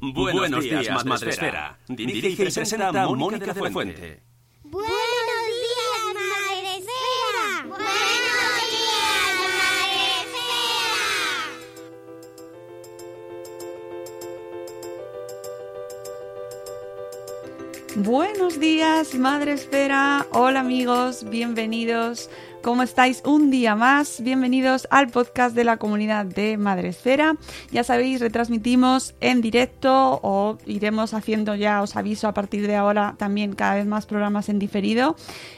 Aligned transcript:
Buenos 0.00 0.64
días, 0.64 1.04
Madresfera. 1.04 1.78
Dirige 1.88 2.30
y 2.30 2.36
presenta 2.36 3.08
Mónica 3.08 3.52
de 3.52 3.62
la 3.62 3.70
Fuente. 3.70 4.22
Buenos 4.62 5.09
Buenos 18.02 18.58
días, 18.58 19.14
Madre 19.14 19.52
Esfera. 19.52 20.26
Hola 20.32 20.60
amigos, 20.60 21.28
bienvenidos. 21.28 22.30
¿Cómo 22.62 22.82
estáis? 22.82 23.22
Un 23.26 23.50
día 23.50 23.76
más. 23.76 24.22
Bienvenidos 24.22 24.88
al 24.90 25.08
podcast 25.08 25.54
de 25.54 25.64
la 25.64 25.76
comunidad 25.76 26.24
de 26.24 26.56
Madre 26.56 26.88
Esfera. 26.88 27.36
Ya 27.70 27.84
sabéis, 27.84 28.20
retransmitimos 28.20 29.14
en 29.20 29.42
directo 29.42 30.18
o 30.22 30.56
iremos 30.64 31.12
haciendo 31.12 31.54
ya, 31.54 31.82
os 31.82 31.94
aviso 31.94 32.26
a 32.26 32.32
partir 32.32 32.66
de 32.66 32.76
ahora, 32.76 33.16
también 33.18 33.54
cada 33.54 33.74
vez 33.74 33.86
más 33.86 34.06
programas 34.06 34.48
en 34.48 34.58
diferido. 34.58 35.14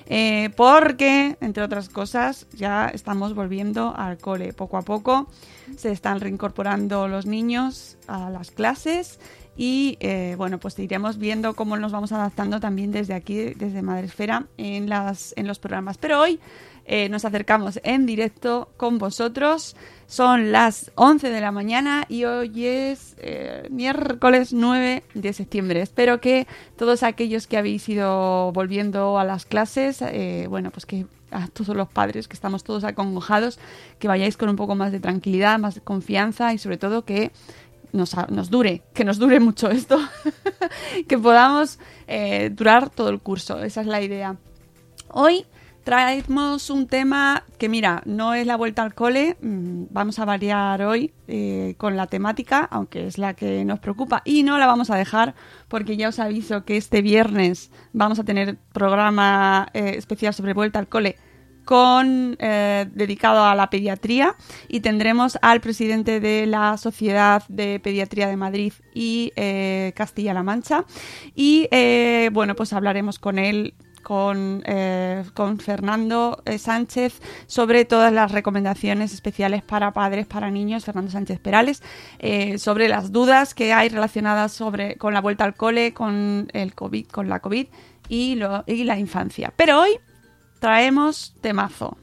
eh, 0.07 0.51
porque, 0.57 1.37
entre 1.41 1.63
otras 1.63 1.89
cosas, 1.89 2.49
ya 2.55 2.89
estamos 2.89 3.35
volviendo 3.35 3.95
al 3.97 4.19
cole 4.19 4.53
poco 4.53 4.79
a 4.79 4.83
poco. 4.83 5.29
Se 5.77 5.93
están 5.93 6.21
reincorporando 6.21 7.07
los 7.07 7.25
niños 7.25 7.97
a 8.09 8.31
las 8.31 8.51
clases 8.51 9.21
y 9.57 9.99
eh, 10.01 10.35
bueno, 10.39 10.59
pues 10.59 10.79
iremos 10.79 11.19
viendo 11.19 11.55
cómo 11.55 11.77
nos 11.77 11.93
vamos 11.93 12.13
adaptando 12.13 12.59
también 12.59 12.91
desde 12.91 13.15
aquí, 13.15 13.53
desde 13.55 13.83
Madresfera, 13.83 14.47
en, 14.57 14.89
las, 14.89 15.35
en 15.37 15.47
los 15.47 15.59
programas. 15.59 15.99
Pero 15.99 16.21
hoy 16.21 16.41
eh, 16.87 17.09
nos 17.11 17.25
acercamos 17.25 17.79
en 17.85 18.07
directo 18.07 18.71
con 18.77 18.99
vosotros. 18.99 19.77
Son 20.07 20.53
las 20.53 20.91
11 20.95 21.31
de 21.31 21.41
la 21.41 21.53
mañana 21.53 22.05
y 22.09 22.25
hoy 22.25 22.67
es 22.67 23.15
eh, 23.19 23.69
miércoles 23.71 24.53
9 24.53 25.03
de 25.15 25.33
septiembre. 25.33 25.83
Espero 25.83 26.21
que 26.21 26.47
todos 26.77 27.03
aquellos 27.03 27.47
que 27.47 27.59
habéis 27.59 27.89
ido 27.89 28.53
volviendo 28.53 29.19
a 29.19 29.25
las 29.25 29.45
clases, 29.45 30.03
bueno, 30.49 30.71
pues 30.71 30.87
que 30.87 31.07
a 31.31 31.49
todos 31.49 31.75
los 31.75 31.89
padres 31.89 32.29
que 32.29 32.35
estamos 32.35 32.63
todos 32.63 32.85
acongojados, 32.85 33.59
que 33.99 34.09
vayáis 34.09 34.37
con 34.37 34.51
un 34.51 34.57
poco 34.57 34.75
más 34.75 34.93
de 34.93 35.01
tranquilidad, 35.01 35.59
más 35.59 35.75
de 35.77 35.81
confianza 35.81 36.53
y 36.53 36.59
sobre 36.59 36.77
todo 36.77 37.07
que 37.07 37.33
nos, 37.93 38.17
nos 38.31 38.51
dure, 38.51 38.83
que 38.95 39.05
nos 39.05 39.19
dure 39.19 39.41
mucho 39.41 39.71
esto, 39.71 39.99
que 41.09 41.19
podamos 41.19 41.79
eh, 42.07 42.51
durar 42.51 42.91
todo 42.91 43.11
el 43.11 43.21
curso. 43.21 43.63
Esa 43.63 43.81
es 43.81 43.87
la 43.87 44.03
idea. 44.03 44.37
Hoy 45.09 45.45
traemos 45.85 46.71
un 46.71 46.87
tema 46.87 47.45
que, 47.59 47.69
mira, 47.69 48.03
no 48.07 48.35
es 48.35 48.47
la 48.47 48.57
vuelta 48.57 48.83
al 48.83 48.95
cole, 48.95 49.37
mm, 49.41 49.85
vamos 49.91 50.19
a 50.19 50.25
variar 50.25 50.83
hoy 50.83 51.13
eh, 51.29 51.75
con 51.77 51.97
la 51.97 52.07
temática, 52.07 52.67
aunque 52.71 53.07
es 53.07 53.19
la 53.19 53.35
que 53.35 53.65
nos 53.65 53.81
preocupa, 53.81 54.23
y 54.25 54.43
no 54.43 54.59
la 54.59 54.67
vamos 54.67 54.91
a 54.91 54.97
dejar 54.97 55.35
porque 55.69 55.97
ya 55.97 56.09
os 56.09 56.19
aviso 56.19 56.65
que 56.65 56.77
este 56.77 57.03
viernes 57.03 57.71
vamos 57.93 58.19
a 58.19 58.25
tener 58.25 58.57
programa 58.73 59.69
eh, 59.75 59.95
especial 59.97 60.35
sobre 60.35 60.55
vuelta 60.55 60.79
al 60.79 60.89
cole 60.89 61.17
con 61.65 62.37
eh, 62.39 62.87
dedicado 62.93 63.45
a 63.45 63.55
la 63.55 63.71
pediatría 63.71 64.37
y 64.69 64.81
tendremos 64.81 65.39
al 65.43 65.61
presidente 65.61 66.21
de 66.21 66.47
la 66.47 66.77
Sociedad 66.77 67.45
de 67.49 67.81
Pediatría 67.81 68.29
de 68.29 68.37
Madrid 68.37 68.73
y 68.95 69.33
eh, 69.37 69.93
Castilla-La 69.95 70.43
Mancha 70.43 70.85
y 71.35 71.69
eh, 71.71 72.31
bueno 72.33 72.55
pues 72.55 72.73
hablaremos 72.73 73.19
con 73.19 73.39
él 73.39 73.75
con, 74.03 74.65
con 75.35 75.61
Fernando 75.61 76.43
Sánchez 76.59 77.21
sobre 77.47 77.85
todas 77.85 78.13
las 78.13 78.33
recomendaciones 78.33 79.15
especiales 79.15 79.63
para 79.63 79.93
padres, 79.93 80.27
para 80.27 80.51
niños, 80.51 80.85
Fernando 80.85 81.13
Sánchez 81.13 81.39
Perales, 81.39 81.85
sobre 82.57 82.89
las 82.89 83.13
dudas 83.13 83.55
que 83.55 83.73
hay 83.73 83.91
relacionadas 83.91 84.51
sobre, 84.51 84.97
con 84.97 85.15
la 85.15 85.21
vuelta 85.21 85.45
al 85.45 85.55
cole, 85.55 85.95
con 85.95 86.49
el 86.53 86.75
COVID, 86.75 87.07
con 87.07 87.29
la 87.29 87.39
COVID 87.39 87.69
y, 88.09 88.35
lo, 88.35 88.65
y 88.67 88.83
la 88.83 88.99
infancia. 88.99 89.53
Pero 89.57 89.83
hoy 89.83 90.01
traemos 90.63 91.35
temazo. 91.41 91.99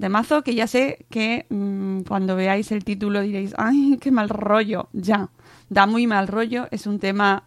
Temazo 0.00 0.42
que 0.42 0.54
ya 0.54 0.66
sé 0.66 1.04
que 1.10 1.44
mmm, 1.50 2.00
cuando 2.08 2.36
veáis 2.36 2.72
el 2.72 2.84
título 2.84 3.20
diréis, 3.20 3.52
ay, 3.58 3.98
qué 4.00 4.10
mal 4.10 4.30
rollo. 4.30 4.88
Ya, 4.94 5.28
da 5.68 5.84
muy 5.84 6.06
mal 6.06 6.26
rollo, 6.26 6.68
es 6.70 6.86
un 6.86 6.98
tema 6.98 7.44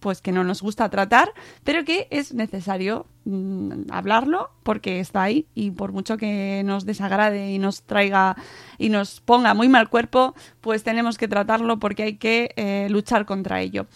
pues 0.00 0.20
que 0.20 0.32
no 0.32 0.44
nos 0.44 0.60
gusta 0.60 0.90
tratar, 0.90 1.32
pero 1.64 1.82
que 1.86 2.08
es 2.10 2.34
necesario 2.34 3.06
mmm, 3.24 3.90
hablarlo 3.90 4.50
porque 4.64 5.00
está 5.00 5.22
ahí 5.22 5.46
y 5.54 5.70
por 5.70 5.92
mucho 5.92 6.18
que 6.18 6.62
nos 6.66 6.84
desagrade 6.84 7.50
y 7.50 7.58
nos 7.58 7.84
traiga 7.84 8.36
y 8.76 8.90
nos 8.90 9.22
ponga 9.22 9.54
muy 9.54 9.70
mal 9.70 9.88
cuerpo, 9.88 10.34
pues 10.60 10.82
tenemos 10.82 11.16
que 11.16 11.26
tratarlo 11.26 11.78
porque 11.78 12.02
hay 12.02 12.16
que 12.18 12.50
eh, 12.56 12.88
luchar 12.90 13.24
contra 13.24 13.62
ello. 13.62 13.86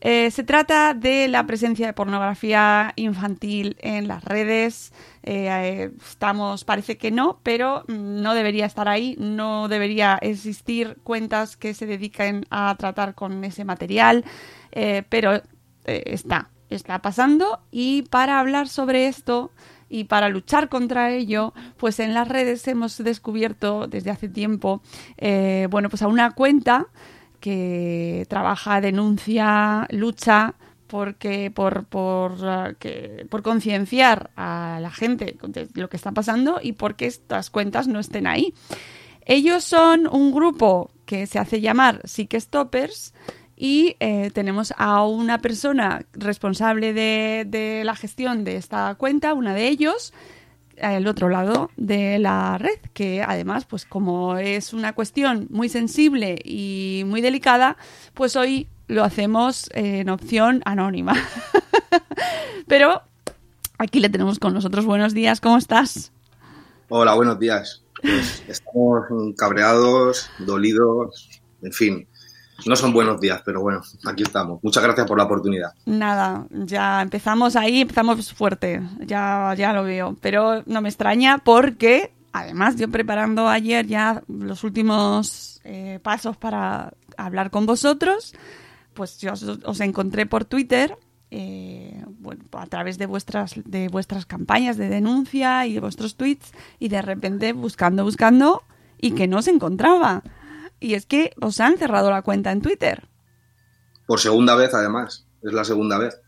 Eh, 0.00 0.30
se 0.30 0.44
trata 0.44 0.94
de 0.94 1.26
la 1.28 1.46
presencia 1.46 1.86
de 1.86 1.92
pornografía 1.92 2.92
infantil 2.96 3.76
en 3.80 4.08
las 4.08 4.24
redes. 4.24 4.92
Eh, 5.22 5.48
eh, 5.48 5.90
estamos, 6.06 6.64
parece 6.64 6.98
que 6.98 7.10
no, 7.10 7.40
pero 7.42 7.84
mm, 7.88 8.22
no 8.22 8.34
debería 8.34 8.66
estar 8.66 8.88
ahí. 8.88 9.16
No 9.18 9.68
debería 9.68 10.18
existir 10.20 10.98
cuentas 11.02 11.56
que 11.56 11.74
se 11.74 11.86
dediquen 11.86 12.46
a 12.50 12.74
tratar 12.78 13.14
con 13.14 13.42
ese 13.44 13.64
material, 13.64 14.24
pero 15.08 15.40
está, 15.84 16.50
está 16.68 17.00
pasando. 17.00 17.60
Y 17.70 18.02
para 18.02 18.38
hablar 18.38 18.68
sobre 18.68 19.08
esto 19.08 19.50
y 19.88 20.04
para 20.04 20.28
luchar 20.28 20.68
contra 20.68 21.10
ello, 21.10 21.54
pues 21.78 21.98
en 22.00 22.12
las 22.12 22.28
redes 22.28 22.66
hemos 22.68 22.98
descubierto 22.98 23.86
desde 23.86 24.10
hace 24.10 24.28
tiempo, 24.28 24.82
bueno, 25.70 25.88
pues 25.88 26.02
a 26.02 26.08
una 26.08 26.32
cuenta 26.32 26.88
que 27.40 28.26
trabaja, 28.28 28.80
denuncia, 28.80 29.86
lucha 29.90 30.54
porque 30.86 31.50
por 31.50 31.86
por, 31.86 32.32
uh, 32.32 32.74
que, 32.78 33.26
por 33.28 33.42
concienciar 33.42 34.30
a 34.36 34.78
la 34.80 34.90
gente 34.90 35.36
de 35.42 35.68
lo 35.74 35.88
que 35.88 35.96
está 35.96 36.12
pasando 36.12 36.60
y 36.62 36.72
porque 36.72 37.06
estas 37.06 37.50
cuentas 37.50 37.88
no 37.88 37.98
estén 37.98 38.26
ahí. 38.26 38.54
Ellos 39.24 39.64
son 39.64 40.06
un 40.06 40.32
grupo 40.32 40.90
que 41.04 41.26
se 41.26 41.38
hace 41.38 41.60
llamar 41.60 42.00
Sick 42.04 42.38
Stoppers 42.38 43.12
y 43.56 43.96
eh, 44.00 44.30
tenemos 44.32 44.72
a 44.76 45.04
una 45.04 45.38
persona 45.38 46.04
responsable 46.12 46.92
de, 46.92 47.44
de, 47.48 47.82
la 47.84 47.96
gestión 47.96 48.44
de 48.44 48.56
esta 48.56 48.94
cuenta, 48.96 49.34
una 49.34 49.54
de 49.54 49.66
ellos, 49.66 50.12
al 50.80 51.06
otro 51.06 51.28
lado 51.28 51.70
de 51.76 52.18
la 52.18 52.58
red, 52.58 52.78
que 52.92 53.22
además, 53.22 53.64
pues 53.64 53.84
como 53.84 54.36
es 54.36 54.72
una 54.72 54.94
cuestión 54.94 55.46
muy 55.50 55.68
sensible 55.68 56.38
y 56.44 57.02
muy 57.06 57.20
delicada, 57.20 57.76
pues 58.14 58.36
hoy 58.36 58.68
lo 58.88 59.04
hacemos 59.04 59.68
en 59.72 60.08
opción 60.08 60.62
anónima. 60.64 61.14
Pero 62.66 63.02
aquí 63.78 64.00
le 64.00 64.08
tenemos 64.08 64.38
con 64.38 64.54
nosotros. 64.54 64.84
Buenos 64.84 65.14
días, 65.14 65.40
¿cómo 65.40 65.58
estás? 65.58 66.12
Hola, 66.88 67.14
buenos 67.14 67.38
días. 67.38 67.82
Pues 68.02 68.44
estamos 68.46 69.06
cabreados, 69.36 70.30
dolidos, 70.38 71.40
en 71.62 71.72
fin. 71.72 72.08
No 72.64 72.74
son 72.76 72.92
buenos 72.92 73.20
días, 73.20 73.42
pero 73.44 73.60
bueno, 73.60 73.82
aquí 74.06 74.22
estamos. 74.22 74.62
Muchas 74.62 74.82
gracias 74.82 75.06
por 75.06 75.18
la 75.18 75.24
oportunidad. 75.24 75.74
Nada, 75.84 76.46
ya 76.50 77.02
empezamos 77.02 77.54
ahí, 77.56 77.82
empezamos 77.82 78.32
fuerte, 78.32 78.82
ya, 79.00 79.54
ya 79.56 79.72
lo 79.72 79.84
veo. 79.84 80.16
Pero 80.20 80.62
no 80.66 80.80
me 80.80 80.88
extraña 80.88 81.38
porque, 81.38 82.12
además, 82.32 82.76
yo 82.76 82.88
preparando 82.88 83.48
ayer 83.48 83.86
ya 83.86 84.22
los 84.28 84.64
últimos 84.64 85.60
eh, 85.64 86.00
pasos 86.02 86.36
para 86.36 86.94
hablar 87.16 87.50
con 87.50 87.66
vosotros, 87.66 88.34
pues 88.94 89.18
yo 89.18 89.32
os, 89.32 89.42
os 89.42 89.80
encontré 89.80 90.26
por 90.26 90.44
Twitter 90.44 90.96
eh, 91.30 92.04
a 92.52 92.66
través 92.66 92.98
de 92.98 93.06
vuestras, 93.06 93.54
de 93.64 93.88
vuestras 93.88 94.26
campañas 94.26 94.76
de 94.76 94.88
denuncia 94.88 95.66
y 95.66 95.74
de 95.74 95.80
vuestros 95.80 96.16
tweets 96.16 96.52
y 96.78 96.88
de 96.88 97.02
repente 97.02 97.52
buscando, 97.52 98.04
buscando 98.04 98.62
y 99.00 99.10
que 99.12 99.26
no 99.26 99.42
se 99.42 99.50
encontraba. 99.50 100.22
Y 100.80 100.94
es 100.94 101.06
que 101.06 101.32
os 101.40 101.60
han 101.60 101.78
cerrado 101.78 102.10
la 102.10 102.22
cuenta 102.22 102.52
en 102.52 102.60
Twitter. 102.60 103.08
Por 104.06 104.20
segunda 104.20 104.54
vez, 104.54 104.74
además. 104.74 105.26
Es 105.42 105.52
la 105.52 105.64
segunda 105.64 105.98
vez. 105.98 106.20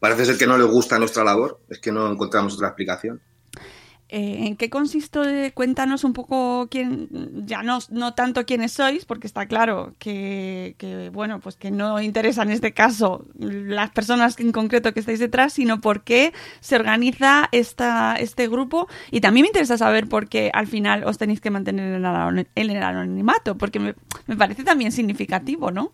Parece 0.00 0.24
ser 0.24 0.38
que 0.38 0.46
no 0.46 0.58
les 0.58 0.66
gusta 0.66 0.98
nuestra 0.98 1.24
labor. 1.24 1.60
Es 1.68 1.80
que 1.80 1.92
no 1.92 2.10
encontramos 2.10 2.54
otra 2.54 2.68
explicación. 2.68 3.22
Eh, 4.10 4.46
¿En 4.46 4.56
qué 4.56 4.70
consiste? 4.70 5.52
Cuéntanos 5.52 6.02
un 6.02 6.14
poco 6.14 6.66
quién, 6.70 7.10
ya 7.44 7.62
no, 7.62 7.78
no 7.90 8.14
tanto 8.14 8.46
quiénes 8.46 8.72
sois, 8.72 9.04
porque 9.04 9.26
está 9.26 9.44
claro 9.44 9.92
que, 9.98 10.76
que, 10.78 11.10
bueno, 11.10 11.40
pues 11.40 11.56
que 11.56 11.70
no 11.70 12.00
interesa 12.00 12.42
en 12.42 12.50
este 12.50 12.72
caso 12.72 13.26
las 13.38 13.90
personas 13.90 14.40
en 14.40 14.50
concreto 14.50 14.94
que 14.94 15.00
estáis 15.00 15.18
detrás, 15.18 15.52
sino 15.52 15.82
por 15.82 16.04
qué 16.04 16.32
se 16.60 16.76
organiza 16.76 17.50
esta, 17.52 18.16
este 18.16 18.48
grupo. 18.48 18.88
Y 19.10 19.20
también 19.20 19.42
me 19.42 19.48
interesa 19.48 19.76
saber 19.76 20.08
por 20.08 20.26
qué 20.28 20.50
al 20.54 20.66
final 20.66 21.04
os 21.04 21.18
tenéis 21.18 21.42
que 21.42 21.50
mantener 21.50 21.96
en 21.96 22.06
el, 22.06 22.46
el 22.54 22.82
anonimato, 22.82 23.58
porque 23.58 23.78
me, 23.78 23.94
me 24.26 24.36
parece 24.36 24.64
también 24.64 24.90
significativo, 24.90 25.70
¿no? 25.70 25.92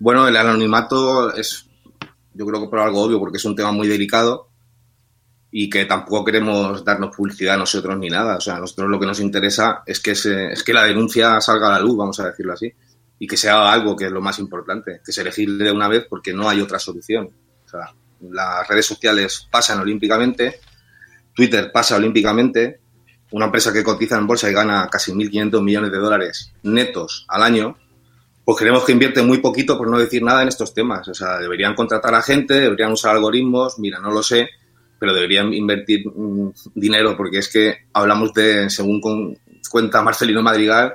Bueno, 0.00 0.26
el 0.26 0.36
anonimato 0.38 1.34
es, 1.34 1.68
yo 2.32 2.46
creo 2.46 2.62
que 2.62 2.68
por 2.68 2.78
algo 2.78 3.02
obvio, 3.02 3.18
porque 3.18 3.36
es 3.36 3.44
un 3.44 3.54
tema 3.54 3.72
muy 3.72 3.88
delicado 3.88 4.53
y 5.56 5.70
que 5.70 5.84
tampoco 5.84 6.24
queremos 6.24 6.84
darnos 6.84 7.14
publicidad 7.14 7.54
a 7.54 7.58
nosotros 7.58 7.96
ni 7.96 8.08
nada. 8.08 8.38
O 8.38 8.40
sea, 8.40 8.56
a 8.56 8.58
nosotros 8.58 8.90
lo 8.90 8.98
que 8.98 9.06
nos 9.06 9.20
interesa 9.20 9.84
es 9.86 10.00
que, 10.00 10.16
se, 10.16 10.52
es 10.52 10.64
que 10.64 10.72
la 10.72 10.82
denuncia 10.82 11.40
salga 11.40 11.68
a 11.68 11.78
la 11.78 11.78
luz, 11.78 11.96
vamos 11.96 12.18
a 12.18 12.26
decirlo 12.26 12.54
así, 12.54 12.72
y 13.20 13.26
que 13.28 13.36
se 13.36 13.48
haga 13.48 13.72
algo, 13.72 13.94
que 13.94 14.06
es 14.06 14.10
lo 14.10 14.20
más 14.20 14.40
importante, 14.40 15.00
que 15.06 15.12
se 15.12 15.22
legisle 15.22 15.62
de 15.62 15.70
una 15.70 15.86
vez 15.86 16.06
porque 16.10 16.32
no 16.32 16.48
hay 16.48 16.60
otra 16.60 16.80
solución. 16.80 17.30
O 17.66 17.68
sea, 17.68 17.94
las 18.32 18.66
redes 18.66 18.84
sociales 18.84 19.46
pasan 19.48 19.78
olímpicamente, 19.78 20.58
Twitter 21.32 21.70
pasa 21.72 21.94
olímpicamente, 21.94 22.80
una 23.30 23.44
empresa 23.44 23.72
que 23.72 23.84
cotiza 23.84 24.18
en 24.18 24.26
bolsa 24.26 24.50
y 24.50 24.54
gana 24.54 24.88
casi 24.90 25.12
1.500 25.12 25.62
millones 25.62 25.92
de 25.92 25.98
dólares 25.98 26.52
netos 26.64 27.26
al 27.28 27.44
año, 27.44 27.78
pues 28.44 28.58
creemos 28.58 28.84
que 28.84 28.90
invierte 28.90 29.22
muy 29.22 29.38
poquito 29.38 29.78
por 29.78 29.88
no 29.88 30.00
decir 30.00 30.20
nada 30.20 30.42
en 30.42 30.48
estos 30.48 30.74
temas. 30.74 31.06
O 31.06 31.14
sea, 31.14 31.38
deberían 31.38 31.76
contratar 31.76 32.12
a 32.12 32.22
gente, 32.22 32.54
deberían 32.54 32.90
usar 32.90 33.14
algoritmos, 33.14 33.78
mira, 33.78 34.00
no 34.00 34.10
lo 34.10 34.20
sé, 34.20 34.50
pero 34.98 35.14
deberían 35.14 35.52
invertir 35.52 36.06
mm, 36.08 36.52
dinero 36.74 37.16
porque 37.16 37.38
es 37.38 37.48
que 37.48 37.86
hablamos 37.92 38.32
de, 38.32 38.70
según 38.70 39.00
con, 39.00 39.38
cuenta 39.70 40.02
Marcelino 40.02 40.42
Madrigal, 40.42 40.94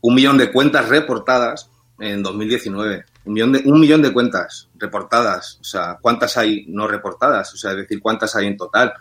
un 0.00 0.14
millón 0.14 0.38
de 0.38 0.50
cuentas 0.52 0.88
reportadas 0.88 1.70
en 1.98 2.22
2019. 2.22 3.04
Un 3.24 3.32
millón, 3.32 3.52
de, 3.52 3.62
un 3.64 3.80
millón 3.80 4.02
de 4.02 4.12
cuentas 4.12 4.68
reportadas. 4.76 5.58
O 5.60 5.64
sea, 5.64 5.98
¿cuántas 6.00 6.36
hay 6.36 6.64
no 6.68 6.88
reportadas? 6.88 7.54
O 7.54 7.56
sea, 7.56 7.72
es 7.72 7.78
decir, 7.78 8.00
¿cuántas 8.00 8.34
hay 8.34 8.46
en 8.46 8.56
total? 8.56 8.92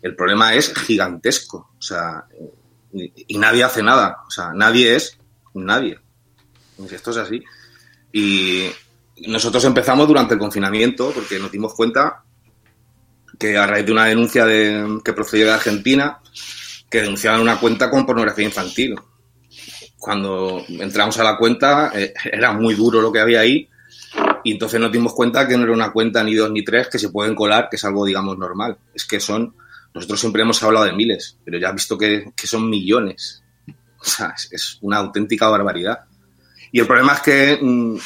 El 0.00 0.16
problema 0.16 0.54
es 0.54 0.72
gigantesco. 0.74 1.70
O 1.78 1.82
sea, 1.82 2.24
y, 2.92 3.12
y 3.26 3.38
nadie 3.38 3.64
hace 3.64 3.82
nada. 3.82 4.18
O 4.26 4.30
sea, 4.30 4.52
nadie 4.54 4.96
es 4.96 5.18
nadie. 5.54 5.98
Esto 6.90 7.10
es 7.10 7.16
así. 7.18 7.42
Y 8.12 8.70
nosotros 9.28 9.64
empezamos 9.64 10.08
durante 10.08 10.34
el 10.34 10.40
confinamiento 10.40 11.10
porque 11.14 11.38
nos 11.38 11.52
dimos 11.52 11.74
cuenta 11.74 12.22
que 13.40 13.56
a 13.56 13.66
raíz 13.66 13.86
de 13.86 13.92
una 13.92 14.04
denuncia 14.04 14.44
de, 14.44 15.00
que 15.02 15.14
procedió 15.14 15.46
de 15.46 15.52
Argentina, 15.52 16.18
que 16.90 17.00
denunciaban 17.00 17.40
una 17.40 17.58
cuenta 17.58 17.90
con 17.90 18.04
pornografía 18.04 18.44
infantil. 18.44 18.94
Cuando 19.98 20.62
entramos 20.68 21.18
a 21.18 21.24
la 21.24 21.38
cuenta 21.38 21.90
eh, 21.94 22.12
era 22.30 22.52
muy 22.52 22.74
duro 22.74 23.00
lo 23.00 23.10
que 23.10 23.20
había 23.20 23.40
ahí 23.40 23.68
y 24.44 24.52
entonces 24.52 24.78
nos 24.78 24.92
dimos 24.92 25.14
cuenta 25.14 25.48
que 25.48 25.56
no 25.56 25.64
era 25.64 25.72
una 25.72 25.90
cuenta 25.90 26.22
ni 26.22 26.34
dos 26.34 26.50
ni 26.50 26.62
tres 26.62 26.88
que 26.88 26.98
se 26.98 27.08
pueden 27.08 27.34
colar, 27.34 27.68
que 27.70 27.76
es 27.76 27.84
algo, 27.84 28.04
digamos, 28.04 28.36
normal. 28.36 28.76
Es 28.94 29.06
que 29.06 29.20
son, 29.20 29.54
nosotros 29.94 30.20
siempre 30.20 30.42
hemos 30.42 30.62
hablado 30.62 30.84
de 30.84 30.92
miles, 30.92 31.38
pero 31.42 31.58
ya 31.58 31.68
has 31.68 31.74
visto 31.74 31.96
que, 31.96 32.32
que 32.36 32.46
son 32.46 32.68
millones. 32.68 33.42
O 33.98 34.04
sea, 34.04 34.34
es, 34.50 34.78
una 34.82 34.98
auténtica 34.98 35.48
barbaridad. 35.48 36.00
Y 36.72 36.80
el 36.80 36.86
problema 36.86 37.14
es 37.14 37.20
que 37.20 37.58
mmm, 37.60 37.96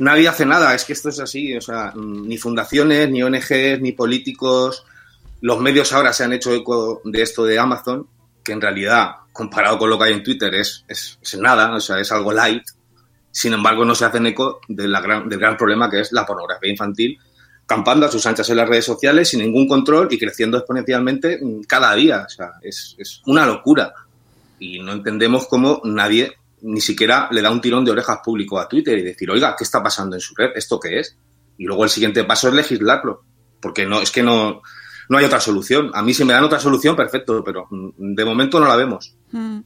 nadie 0.00 0.28
hace 0.28 0.44
nada, 0.44 0.74
es 0.74 0.84
que 0.84 0.92
esto 0.92 1.08
es 1.08 1.20
así, 1.20 1.56
o 1.56 1.60
sea, 1.60 1.92
ni 1.94 2.36
fundaciones, 2.38 3.08
ni 3.10 3.22
ONGs, 3.22 3.80
ni 3.80 3.92
políticos, 3.92 4.84
los 5.42 5.60
medios 5.60 5.92
ahora 5.92 6.12
se 6.12 6.24
han 6.24 6.32
hecho 6.32 6.52
eco 6.52 7.00
de 7.04 7.22
esto 7.22 7.44
de 7.44 7.58
Amazon, 7.58 8.06
que 8.42 8.52
en 8.52 8.60
realidad, 8.60 9.12
comparado 9.32 9.78
con 9.78 9.90
lo 9.90 9.98
que 9.98 10.04
hay 10.04 10.12
en 10.14 10.22
Twitter, 10.22 10.54
es, 10.54 10.84
es, 10.88 11.18
nada, 11.38 11.74
o 11.74 11.80
sea, 11.80 11.98
es 11.98 12.10
algo 12.12 12.32
light. 12.32 12.64
Sin 13.30 13.52
embargo, 13.52 13.84
no 13.84 13.94
se 13.94 14.04
hacen 14.04 14.26
eco 14.26 14.60
gran, 14.68 15.28
del 15.28 15.38
gran 15.38 15.56
problema 15.56 15.88
que 15.88 16.00
es 16.00 16.12
la 16.12 16.26
pornografía 16.26 16.70
infantil, 16.70 17.18
campando 17.64 18.06
a 18.06 18.10
sus 18.10 18.26
anchas 18.26 18.50
en 18.50 18.56
las 18.56 18.68
redes 18.68 18.84
sociales 18.84 19.28
sin 19.28 19.40
ningún 19.40 19.68
control 19.68 20.08
y 20.10 20.18
creciendo 20.18 20.58
exponencialmente 20.58 21.40
cada 21.66 21.94
día. 21.94 22.24
O 22.26 22.28
sea, 22.28 22.52
es, 22.62 22.96
es 22.98 23.22
una 23.26 23.46
locura. 23.46 23.94
Y 24.58 24.80
no 24.80 24.92
entendemos 24.92 25.46
cómo 25.46 25.80
nadie 25.84 26.34
ni 26.62 26.80
siquiera 26.80 27.28
le 27.30 27.42
da 27.42 27.50
un 27.50 27.60
tirón 27.60 27.84
de 27.84 27.90
orejas 27.90 28.20
público 28.24 28.58
a 28.58 28.68
Twitter 28.68 28.98
y 28.98 29.02
decir, 29.02 29.30
oiga, 29.30 29.54
¿qué 29.56 29.64
está 29.64 29.82
pasando 29.82 30.16
en 30.16 30.20
su 30.20 30.34
red? 30.34 30.50
¿Esto 30.54 30.78
qué 30.78 31.00
es? 31.00 31.16
Y 31.58 31.64
luego 31.64 31.84
el 31.84 31.90
siguiente 31.90 32.24
paso 32.24 32.48
es 32.48 32.54
legislarlo. 32.54 33.22
Porque 33.60 33.86
no, 33.86 34.00
es 34.00 34.10
que 34.10 34.22
no, 34.22 34.62
no 35.10 35.18
hay 35.18 35.24
otra 35.24 35.40
solución. 35.40 35.90
A 35.92 36.02
mí 36.02 36.14
si 36.14 36.24
me 36.24 36.32
dan 36.32 36.44
otra 36.44 36.60
solución, 36.60 36.94
perfecto, 36.94 37.42
pero 37.44 37.66
de 37.70 38.24
momento 38.24 38.60
no 38.60 38.66
la 38.66 38.76
vemos. 38.76 39.16
Mm. 39.32 39.58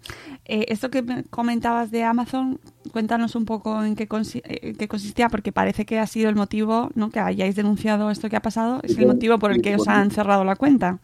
Eh, 0.46 0.64
esto 0.68 0.90
que 0.90 1.04
comentabas 1.28 1.90
de 1.90 2.02
Amazon, 2.02 2.58
cuéntanos 2.92 3.34
un 3.34 3.44
poco 3.44 3.84
en 3.84 3.94
qué, 3.94 4.08
consi 4.08 4.40
en 4.44 4.74
qué, 4.74 4.88
consistía, 4.88 5.28
porque 5.28 5.52
parece 5.52 5.84
que 5.84 5.98
ha 5.98 6.06
sido 6.06 6.30
el 6.30 6.34
motivo, 6.34 6.90
¿no? 6.94 7.10
Que 7.10 7.20
hayáis 7.20 7.56
denunciado 7.56 8.10
esto 8.10 8.30
que 8.30 8.36
ha 8.36 8.42
pasado, 8.42 8.80
es 8.82 8.96
el 8.96 9.06
motivo 9.06 9.38
por 9.38 9.52
el 9.52 9.60
que 9.60 9.76
os 9.76 9.86
han 9.86 10.10
cerrado 10.10 10.44
la 10.44 10.56
cuenta. 10.56 10.98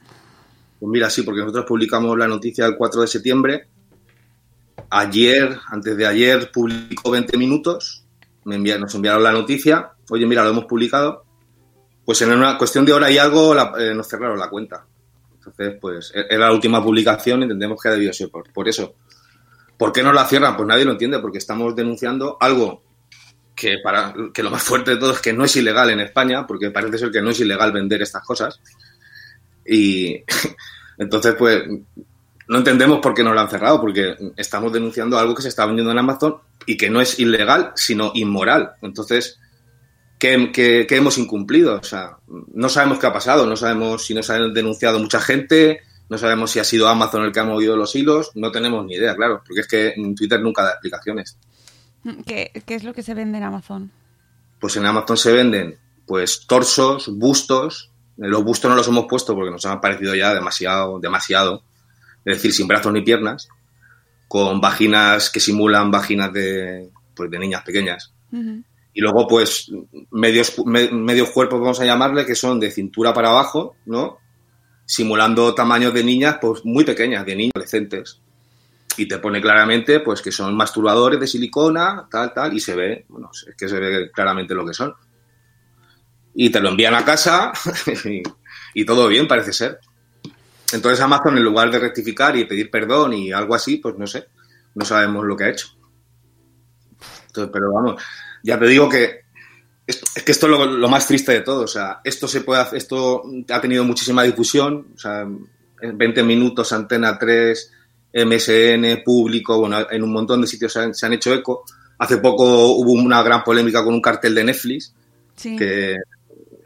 Pues 0.79 0.91
mira, 0.91 1.11
sí, 1.11 1.23
porque 1.23 1.41
nosotros 1.41 1.67
publicamos 1.67 2.17
la 2.17 2.27
noticia 2.27 2.65
el 2.65 2.77
4 2.77 3.03
de 3.03 3.07
septiembre. 3.07 3.69
Ayer, 4.89 5.59
antes 5.69 5.97
de 5.97 6.07
ayer, 6.07 6.51
publicó 6.51 7.11
20 7.11 7.37
minutos. 7.37 8.05
Me 8.45 8.59
nos 8.59 8.95
enviaron 8.95 9.23
la 9.23 9.33
noticia. 9.33 9.93
Oye, 10.09 10.27
mira, 10.27 10.43
lo 10.43 10.51
hemos 10.51 10.65
publicado 10.65 11.25
pues 12.11 12.23
en 12.23 12.33
una 12.33 12.59
cuestión 12.59 12.85
de 12.85 12.93
hora 12.93 13.09
y 13.09 13.19
algo 13.19 13.55
eh, 13.79 13.95
nos 13.95 14.09
cerraron 14.09 14.37
la 14.37 14.51
cuenta. 14.51 14.85
Entonces, 15.35 15.77
pues 15.81 16.13
era 16.15 16.47
la 16.47 16.53
última 16.53 16.83
publicación, 16.83 17.43
entendemos 17.43 17.81
que 17.81 17.89
ha 17.89 17.93
debido 17.93 18.13
ser 18.13 18.31
por, 18.31 18.53
por, 18.53 18.69
eso. 18.69 18.95
¿Por 19.79 19.93
qué 19.93 20.03
no 20.03 20.13
la 20.13 20.27
cierran? 20.27 20.57
Pues 20.57 20.67
nadie 20.67 20.85
lo 20.85 20.91
entiende, 20.91 21.21
porque 21.21 21.39
estamos 21.39 21.77
denunciando 21.77 22.37
algo 22.41 22.83
que, 23.55 23.79
para, 23.79 24.13
que 24.35 24.43
lo 24.43 24.51
más 24.51 24.63
fuerte 24.63 24.91
de 24.93 24.97
todo 24.97 25.13
es 25.13 25.21
que 25.21 25.33
no 25.33 25.45
es 25.45 25.55
ilegal 25.55 25.91
en 25.91 26.01
España, 26.01 26.47
porque 26.47 26.71
parece 26.71 26.99
ser 26.99 27.11
que 27.11 27.23
no 27.23 27.31
es 27.31 27.39
ilegal 27.39 27.73
vender 27.73 28.03
estas 28.03 28.25
cosas. 28.25 28.61
Y 29.65 30.17
entonces, 30.99 31.37
pues 31.39 31.63
no 32.51 32.59
entendemos 32.59 32.99
por 32.99 33.15
qué 33.15 33.23
no 33.23 33.33
lo 33.33 33.39
han 33.39 33.49
cerrado, 33.49 33.81
porque 33.81 34.17
estamos 34.37 34.73
denunciando 34.73 35.17
algo 35.17 35.37
que 35.37 35.43
se 35.43 35.49
está 35.49 35.67
vendiendo 35.67 35.93
en 35.93 35.99
Amazon 35.99 36.39
y 36.67 36.77
que 36.77 36.91
no 36.91 37.01
es 37.01 37.21
ilegal, 37.21 37.71
sino 37.77 38.11
inmoral. 38.13 38.73
Entonces, 38.83 39.39
que, 40.19 40.51
que, 40.51 40.97
hemos 40.97 41.17
incumplido. 41.17 41.79
O 41.79 41.85
sea, 41.85 42.17
no 42.53 42.69
sabemos 42.69 42.99
qué 42.99 43.07
ha 43.07 43.13
pasado, 43.13 43.47
no 43.47 43.55
sabemos 43.55 44.05
si 44.05 44.15
nos 44.15 44.29
han 44.31 44.53
denunciado 44.53 44.99
mucha 44.99 45.21
gente, 45.21 45.83
no 46.09 46.19
sabemos 46.19 46.51
si 46.51 46.59
ha 46.59 46.65
sido 46.65 46.89
Amazon 46.89 47.23
el 47.25 47.31
que 47.31 47.39
ha 47.39 47.45
movido 47.45 47.77
los 47.77 47.95
hilos, 47.95 48.33
no 48.35 48.51
tenemos 48.51 48.85
ni 48.85 48.95
idea, 48.95 49.15
claro, 49.15 49.45
porque 49.47 49.61
es 49.61 49.69
que 49.69 49.91
en 49.91 50.17
Twitter 50.17 50.41
nunca 50.41 50.65
da 50.65 50.71
explicaciones. 50.71 51.39
¿Qué, 52.27 52.51
qué 52.67 52.75
es 52.75 52.83
lo 52.83 52.93
que 52.93 53.05
se 53.05 53.15
vende 53.15 53.39
en 53.39 53.45
Amazon? 53.45 53.93
Pues 54.59 54.77
en 54.77 54.87
Amazon 54.87 55.17
se 55.17 55.31
venden 55.31 55.79
pues 56.05 56.49
torsos, 56.49 57.17
bustos. 57.17 57.93
Los 58.17 58.43
bustos 58.43 58.69
no 58.69 58.77
los 58.77 58.89
hemos 58.89 59.07
puesto 59.09 59.37
porque 59.37 59.53
nos 59.53 59.65
han 59.67 59.81
parecido 59.81 60.17
ya 60.17 60.35
demasiado, 60.35 60.99
demasiado. 60.99 61.63
Es 62.25 62.37
decir, 62.37 62.53
sin 62.53 62.69
brazos 62.69 62.93
ni 62.93 63.03
piernas, 63.03 63.49
con 64.29 64.61
vaginas 64.61 65.31
que 65.31 65.41
simulan 65.41 65.91
vaginas 65.91 66.33
de, 66.33 66.91
pues, 67.15 67.31
de 67.31 67.39
niñas 67.39 67.63
pequeñas. 67.63 68.13
Uh 68.33 68.37
-huh 68.37 68.65
y 68.93 69.01
luego 69.01 69.27
pues 69.29 69.71
medios, 70.11 70.55
me, 70.67 70.91
medios 70.91 71.31
cuerpos 71.31 71.61
vamos 71.61 71.81
a 71.81 71.85
llamarle 71.85 72.27
que 72.27 72.35
son 72.35 72.59
de 72.59 72.71
cintura 72.71 73.15
para 73.15 73.31
abajo, 73.31 73.77
¿no? 73.87 74.19
simulando 74.85 75.55
tamaños 75.55 75.95
de 75.95 76.03
niñas 76.03 76.39
pues 76.41 76.65
muy 76.65 76.85
pequeñas, 76.85 77.25
de 77.25 77.37
niños 77.37 77.53
adolescentes. 77.55 78.21
Y 78.97 79.07
te 79.07 79.19
pone 79.19 79.41
claramente 79.41 80.01
pues 80.01 80.21
que 80.21 80.33
son 80.33 80.57
masturbadores 80.57 81.21
de 81.21 81.29
silicona, 81.29 82.09
tal, 82.11 82.35
tal, 82.35 82.53
y 82.53 82.59
se 82.59 82.75
ve, 82.75 83.05
bueno, 83.09 83.31
es 83.33 83.55
que 83.55 83.69
se 83.69 83.79
ve 83.79 84.11
claramente 84.11 84.53
lo 84.53 84.67
que 84.67 84.75
son. 84.75 84.93
Y 86.35 86.51
te 86.51 86.61
lo 86.61 86.71
envían 86.71 86.95
a 86.95 87.05
casa 87.05 87.53
y, 88.05 88.23
y 88.75 88.85
todo 88.85 89.07
bien, 89.07 89.29
parece 89.29 89.53
ser. 89.53 89.79
Entonces 90.73 91.01
Amazon, 91.01 91.37
en 91.37 91.45
lugar 91.45 91.71
de 91.71 91.79
rectificar 91.79 92.37
y 92.37 92.45
pedir 92.45 92.71
perdón 92.71 93.13
y 93.15 93.33
algo 93.33 93.55
así, 93.55 93.77
pues 93.79 93.97
no 93.99 94.07
sé, 94.07 94.27
no 94.75 94.85
sabemos 94.85 95.25
lo 95.25 95.37
que 95.37 95.45
ha 95.45 95.51
hecho. 95.51 95.69
Entonces, 97.27 97.51
pero 97.53 97.73
vamos, 97.73 98.01
ya 98.43 98.59
te 98.59 98.67
digo 98.67 98.89
que 98.89 99.21
es, 99.87 100.03
es 100.15 100.23
que 100.23 100.33
esto 100.33 100.47
es 100.47 100.53
lo, 100.53 100.67
lo 100.67 100.89
más 100.89 101.07
triste 101.07 101.33
de 101.33 101.41
todo. 101.41 101.63
O 101.65 101.69
sea, 101.69 102.01
esto 102.05 102.29
se 102.29 102.43
puede 102.43 102.61
hacer- 102.63 102.79
esto 102.79 103.23
ha 103.49 103.61
tenido 103.61 103.85
muchísima 103.85 104.23
difusión. 104.23 104.89
O 104.95 104.99
sea, 104.99 105.23
en 105.23 105.99
20 105.99 106.23
minutos, 106.23 106.73
Antena 106.73 107.19
3, 107.19 107.73
MSN, 108.13 109.03
público, 109.05 109.59
bueno, 109.61 109.79
en 109.91 110.03
un 110.03 110.13
montón 110.13 110.41
de 110.41 110.47
sitios 110.47 110.73
se 110.73 110.81
han, 110.81 110.95
se 110.95 111.07
han 111.07 111.13
hecho 111.15 111.33
eco. 111.33 111.65
Hace 111.99 112.19
poco 112.19 112.45
hubo 112.73 112.93
una 112.93 113.23
gran 113.23 113.43
polémica 113.45 113.85
con 113.85 113.95
un 113.95 114.01
cartel 114.03 114.35
de 114.35 114.45
Netflix, 114.45 114.95
Sí, 115.37 115.57
que 115.57 115.97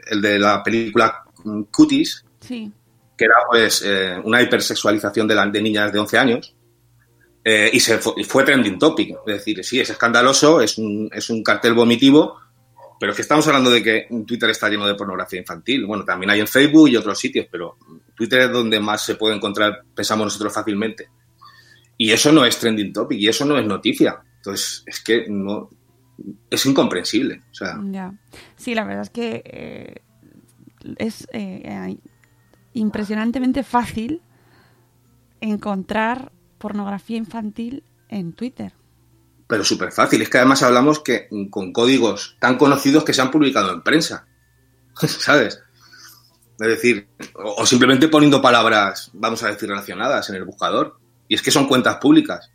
el 0.07 0.21
de 0.21 0.39
la 0.39 0.61
película 0.63 1.23
Cuties, 1.71 2.23
sí. 2.39 2.71
Que 3.17 3.25
era 3.25 3.35
pues 3.49 3.83
eh, 3.85 4.19
una 4.23 4.41
hipersexualización 4.41 5.27
de, 5.27 5.61
niñas 5.61 5.91
de 5.91 5.99
11 5.99 6.17
años. 6.17 6.55
Eh, 7.43 7.69
y 7.73 7.79
se 7.79 7.99
fue, 7.99 8.43
trending 8.43 8.79
topic. 8.79 9.17
Es 9.27 9.33
decir, 9.33 9.63
sí, 9.63 9.79
es 9.79 9.89
escandaloso, 9.89 10.61
es 10.61 10.77
un, 10.77 11.09
es 11.13 11.29
un 11.29 11.43
cartel 11.43 11.73
vomitivo, 11.73 12.39
pero 12.99 13.11
es 13.11 13.15
que 13.15 13.21
estamos 13.21 13.47
hablando 13.47 13.69
de 13.69 13.83
que 13.83 14.07
Twitter 14.25 14.49
está 14.49 14.67
lleno 14.67 14.87
de 14.87 14.95
pornografía 14.95 15.39
infantil. 15.39 15.85
Bueno, 15.85 16.03
también 16.03 16.31
hay 16.31 16.39
en 16.39 16.47
Facebook 16.47 16.89
y 16.89 16.95
otros 16.95 17.19
sitios, 17.19 17.47
pero 17.51 17.77
Twitter 18.15 18.41
es 18.41 18.51
donde 18.51 18.79
más 18.79 19.05
se 19.05 19.15
puede 19.15 19.35
encontrar, 19.35 19.83
pensamos 19.93 20.25
nosotros 20.25 20.53
fácilmente. 20.53 21.09
Y 21.97 22.11
eso 22.11 22.31
no 22.31 22.45
es 22.45 22.57
trending 22.57 22.91
topic 22.91 23.19
y 23.19 23.27
eso 23.27 23.45
no 23.45 23.57
es 23.57 23.65
noticia. 23.65 24.21
Entonces, 24.37 24.83
es 24.85 25.01
que 25.01 25.25
no. 25.29 25.69
Es 26.49 26.65
incomprensible. 26.65 27.41
O 27.51 27.53
sea. 27.53 27.79
Sí, 28.55 28.73
la 28.73 28.85
verdad 28.85 29.03
es 29.03 29.09
que 29.09 29.43
eh, 29.45 30.01
es 30.97 31.27
impresionantemente 32.75 33.63
fácil 33.63 34.21
encontrar 35.41 36.31
pornografía 36.57 37.17
infantil 37.17 37.83
en 38.09 38.33
Twitter. 38.33 38.73
pero 39.47 39.63
súper 39.63 39.91
fácil. 39.91 40.21
Es 40.21 40.29
que 40.29 40.37
además 40.37 40.63
hablamos 40.63 40.99
que 40.99 41.27
con 41.49 41.71
códigos 41.71 42.35
tan 42.39 42.57
conocidos 42.57 43.03
que 43.03 43.13
se 43.13 43.21
han 43.21 43.31
publicado 43.31 43.71
en 43.71 43.81
prensa. 43.81 44.27
¿Sabes? 44.95 45.61
Es 46.59 46.67
decir, 46.67 47.07
o 47.35 47.65
simplemente 47.65 48.07
poniendo 48.07 48.41
palabras, 48.41 49.11
vamos 49.13 49.43
a 49.43 49.47
decir, 49.47 49.69
relacionadas 49.69 50.29
en 50.29 50.35
el 50.35 50.45
buscador. 50.45 50.97
Y 51.27 51.35
es 51.35 51.41
que 51.41 51.51
son 51.51 51.67
cuentas 51.67 51.97
públicas. 51.97 52.51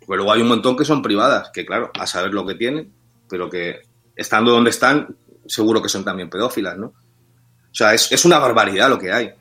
Pero 0.00 0.16
luego 0.16 0.32
hay 0.32 0.42
un 0.42 0.48
montón 0.48 0.76
que 0.76 0.84
son 0.84 1.02
privadas, 1.02 1.50
que 1.52 1.64
claro, 1.64 1.90
a 1.98 2.06
saber 2.06 2.32
lo 2.32 2.46
que 2.46 2.54
tienen, 2.54 2.92
pero 3.28 3.48
que 3.50 3.82
estando 4.14 4.52
donde 4.52 4.70
están, 4.70 5.16
seguro 5.46 5.82
que 5.82 5.88
son 5.88 6.04
también 6.04 6.30
pedófilas, 6.30 6.76
¿no? 6.76 6.86
O 6.86 7.74
sea, 7.78 7.94
es, 7.94 8.10
es 8.10 8.24
una 8.24 8.38
barbaridad 8.38 8.88
lo 8.88 8.98
que 8.98 9.12
hay. 9.12 9.32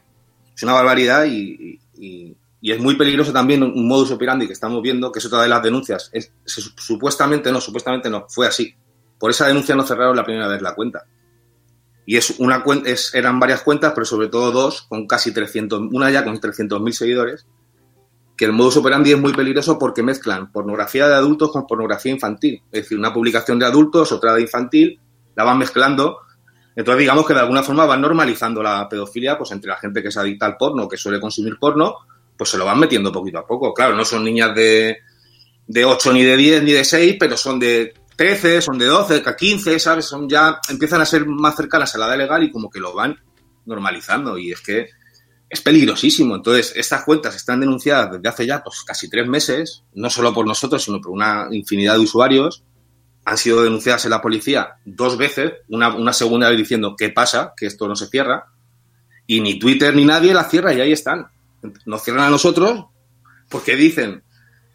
Es 0.55 0.63
una 0.63 0.73
barbaridad 0.73 1.25
y, 1.25 1.79
y- 1.97 2.37
es 2.61 2.79
muy 2.79 2.95
peligroso 2.95 3.31
también 3.31 3.61
un 3.61 3.87
modus 3.87 4.09
operandi 4.09 4.47
que 4.47 4.53
estamos 4.53 4.81
viendo, 4.81 5.11
que 5.11 5.19
es 5.19 5.25
otra 5.27 5.43
de 5.43 5.47
las 5.47 5.61
denuncias. 5.61 6.09
Es, 6.11 6.33
supuestamente 6.45 7.51
no, 7.51 7.61
supuestamente 7.61 8.09
no, 8.09 8.25
fue 8.27 8.47
así. 8.47 8.73
Por 9.19 9.29
esa 9.29 9.45
denuncia 9.47 9.75
no 9.75 9.83
cerraron 9.83 10.15
la 10.15 10.25
primera 10.25 10.47
vez 10.47 10.63
la 10.63 10.73
cuenta. 10.73 11.05
Y 12.07 12.17
es 12.17 12.39
una 12.39 12.63
es, 12.85 13.13
eran 13.13 13.39
varias 13.39 13.61
cuentas, 13.61 13.93
pero 13.93 14.05
sobre 14.05 14.29
todo 14.29 14.51
dos, 14.51 14.81
con 14.83 15.05
casi 15.05 15.31
300, 15.31 15.79
una 15.91 16.09
ya 16.09 16.23
con 16.23 16.39
300.000 16.39 16.91
seguidores, 16.91 17.45
que 18.35 18.45
el 18.45 18.51
modus 18.51 18.77
operandi 18.77 19.11
es 19.11 19.19
muy 19.19 19.33
peligroso 19.33 19.77
porque 19.79 20.03
mezclan 20.03 20.51
pornografía 20.51 21.07
de 21.07 21.15
adultos 21.15 21.51
con 21.51 21.67
pornografía 21.67 22.11
infantil. 22.11 22.61
Es 22.71 22.83
decir, 22.83 22.97
una 22.97 23.13
publicación 23.13 23.59
de 23.59 23.65
adultos, 23.65 24.11
otra 24.11 24.33
de 24.33 24.41
infantil, 24.41 24.99
la 25.35 25.43
van 25.43 25.57
mezclando. 25.57 26.19
Entonces, 26.75 26.99
digamos 26.99 27.25
que 27.25 27.33
de 27.33 27.39
alguna 27.39 27.63
forma 27.63 27.85
van 27.85 28.01
normalizando 28.01 28.61
la 28.61 28.87
pedofilia 28.89 29.37
pues 29.37 29.51
entre 29.51 29.69
la 29.69 29.77
gente 29.77 30.01
que 30.01 30.09
es 30.09 30.17
adicta 30.17 30.45
al 30.45 30.57
porno, 30.57 30.89
que 30.89 30.97
suele 30.97 31.19
consumir 31.19 31.57
porno, 31.57 31.95
pues 32.37 32.49
se 32.49 32.57
lo 32.57 32.65
van 32.65 32.79
metiendo 32.79 33.11
poquito 33.11 33.39
a 33.39 33.47
poco. 33.47 33.73
Claro, 33.73 33.95
no 33.95 34.03
son 34.03 34.23
niñas 34.23 34.53
de, 34.53 34.97
de 35.67 35.85
8 35.85 36.13
ni 36.13 36.23
de 36.23 36.35
10 36.35 36.63
ni 36.63 36.71
de 36.73 36.83
6, 36.83 37.15
pero 37.19 37.37
son 37.37 37.59
de 37.59 37.93
13, 38.15 38.61
son 38.61 38.77
de 38.77 38.85
12, 38.85 39.21
de 39.21 39.35
15, 39.35 39.79
¿sabes? 39.79 40.05
Son 40.05 40.27
ya, 40.27 40.59
empiezan 40.69 41.01
a 41.01 41.05
ser 41.05 41.25
más 41.25 41.55
cercanas 41.55 41.95
a 41.95 41.97
la 41.97 42.07
edad 42.07 42.17
legal 42.17 42.43
y 42.43 42.51
como 42.51 42.69
que 42.69 42.79
lo 42.79 42.93
van 42.93 43.17
normalizando. 43.65 44.37
Y 44.37 44.51
es 44.51 44.61
que 44.61 44.89
es 45.49 45.61
peligrosísimo. 45.61 46.35
Entonces, 46.35 46.73
estas 46.75 47.03
cuentas 47.03 47.35
están 47.35 47.59
denunciadas 47.59 48.11
desde 48.11 48.29
hace 48.29 48.45
ya 48.45 48.63
pues, 48.63 48.83
casi 48.83 49.09
tres 49.09 49.27
meses, 49.27 49.83
no 49.93 50.09
solo 50.09 50.33
por 50.33 50.47
nosotros, 50.47 50.83
sino 50.83 50.99
por 50.99 51.11
una 51.11 51.47
infinidad 51.51 51.95
de 51.95 52.01
usuarios. 52.01 52.63
Han 53.25 53.37
sido 53.37 53.63
denunciadas 53.63 54.05
en 54.05 54.11
la 54.11 54.21
policía 54.21 54.75
dos 54.85 55.17
veces, 55.17 55.53
una, 55.69 55.95
una 55.95 56.13
segunda 56.13 56.47
vez 56.49 56.57
diciendo 56.57 56.95
qué 56.97 57.09
pasa, 57.09 57.53
que 57.57 57.65
esto 57.65 57.87
no 57.87 57.95
se 57.95 58.07
cierra, 58.07 58.45
y 59.27 59.41
ni 59.41 59.57
Twitter 59.57 59.95
ni 59.95 60.05
nadie 60.05 60.33
la 60.33 60.43
cierra 60.43 60.73
y 60.73 60.81
ahí 60.81 60.91
están. 60.91 61.27
Nos 61.85 62.03
cierran 62.03 62.25
a 62.25 62.29
nosotros 62.29 62.85
porque 63.49 63.75
dicen, 63.75 64.23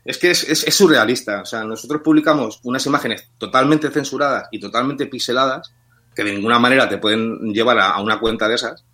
es 0.04 0.18
que 0.18 0.32
es, 0.32 0.42
es- 0.48 0.74
surrealista. 0.74 1.42
O 1.42 1.44
sea, 1.46 1.62
nosotros 1.62 2.00
publicamos 2.02 2.58
unas 2.64 2.84
imágenes 2.86 3.30
totalmente 3.38 3.88
censuradas 3.90 4.48
y 4.50 4.58
totalmente 4.58 5.06
pixeladas 5.06 5.72
que 6.14 6.24
de 6.24 6.32
ninguna 6.32 6.58
manera 6.58 6.88
te 6.88 6.98
pueden 6.98 7.52
llevar 7.52 7.78
a, 7.78 7.90
a 7.92 8.00
una 8.02 8.18
cuenta 8.18 8.48
de 8.48 8.56
esas. 8.56 8.84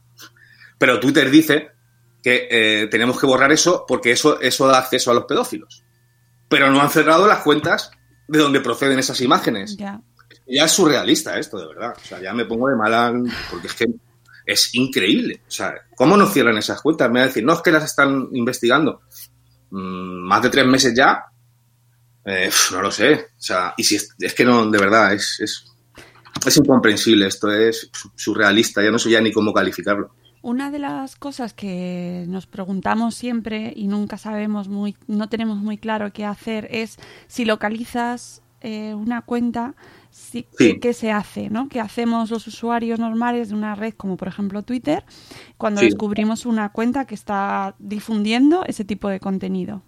Pero 0.76 1.00
Twitter 1.00 1.30
dice 1.30 1.70
que 2.22 2.48
eh, 2.50 2.88
tenemos 2.88 3.18
que 3.18 3.24
borrar 3.26 3.50
eso 3.52 3.86
porque 3.88 4.10
eso, 4.12 4.38
eso 4.40 4.66
da 4.66 4.76
acceso 4.78 5.10
a 5.10 5.14
los 5.14 5.24
pedófilos. 5.24 5.82
Pero 6.48 6.70
no 6.70 6.82
han 6.82 6.90
cerrado 6.90 7.26
las 7.26 7.38
cuentas 7.38 7.90
de 8.28 8.38
donde 8.38 8.60
proceden 8.60 8.98
esas 8.98 9.20
imágenes. 9.20 9.76
Ya. 9.76 10.00
Ya 10.46 10.64
es 10.64 10.72
surrealista 10.72 11.38
esto, 11.38 11.58
de 11.58 11.66
verdad. 11.66 11.94
O 12.00 12.06
sea, 12.06 12.20
ya 12.20 12.32
me 12.32 12.44
pongo 12.44 12.68
de 12.68 12.76
mala 12.76 13.12
porque 13.50 13.66
es 13.68 13.74
que 13.74 13.86
es 14.44 14.74
increíble. 14.74 15.40
O 15.46 15.50
sea, 15.50 15.74
¿cómo 15.96 16.16
no 16.16 16.26
cierran 16.28 16.56
esas 16.58 16.80
cuentas? 16.82 17.10
Me 17.10 17.18
va 17.20 17.24
a 17.24 17.28
decir, 17.28 17.44
no, 17.44 17.52
es 17.54 17.62
que 17.62 17.72
las 17.72 17.84
están 17.84 18.28
investigando. 18.32 19.02
Mm, 19.70 20.20
más 20.26 20.42
de 20.42 20.50
tres 20.50 20.66
meses 20.66 20.94
ya. 20.94 21.24
Eh, 22.24 22.50
no 22.72 22.82
lo 22.82 22.90
sé. 22.90 23.14
O 23.38 23.40
sea, 23.40 23.74
y 23.76 23.84
si 23.84 23.96
es, 23.96 24.08
es 24.18 24.34
que 24.34 24.44
no, 24.44 24.68
de 24.70 24.78
verdad, 24.78 25.12
es, 25.14 25.38
es, 25.40 25.64
es 26.44 26.56
incomprensible. 26.56 27.26
Esto 27.26 27.50
es 27.50 27.88
su- 27.92 28.10
surrealista. 28.14 28.82
Ya 28.82 28.90
no 28.90 28.98
sé 28.98 29.10
ya 29.10 29.20
ni 29.20 29.32
cómo 29.32 29.52
calificarlo. 29.52 30.14
Una 30.46 30.70
de 30.70 30.78
las 30.78 31.16
cosas 31.16 31.52
que 31.54 32.24
nos 32.28 32.46
preguntamos 32.46 33.16
siempre 33.16 33.72
y 33.74 33.88
nunca 33.88 34.16
sabemos 34.16 34.68
muy, 34.68 34.94
no 35.08 35.28
tenemos 35.28 35.58
muy 35.58 35.76
claro 35.76 36.12
qué 36.12 36.24
hacer 36.24 36.68
es 36.70 36.98
si 37.26 37.44
localizas 37.44 38.42
eh, 38.60 38.94
una 38.94 39.22
cuenta, 39.22 39.74
si- 40.10 40.46
Sí. 40.56 40.78
¿qué, 40.78 40.92
se 40.92 41.10
hace? 41.10 41.50
¿no? 41.50 41.68
¿Qué 41.68 41.80
hacemos 41.80 42.30
los 42.30 42.46
usuarios 42.46 43.00
normales 43.00 43.48
de 43.48 43.56
una 43.56 43.74
red 43.74 43.94
como 43.94 44.16
por 44.16 44.28
ejemplo 44.28 44.62
Twitter 44.62 45.02
cuando 45.58 45.80
Sí. 45.80 45.86
descubrimos 45.86 46.46
una 46.46 46.68
cuenta 46.68 47.06
que 47.06 47.16
está 47.16 47.74
difundiendo 47.80 48.64
ese 48.66 48.84
tipo 48.84 49.08
de 49.08 49.18
contenido? 49.18 49.82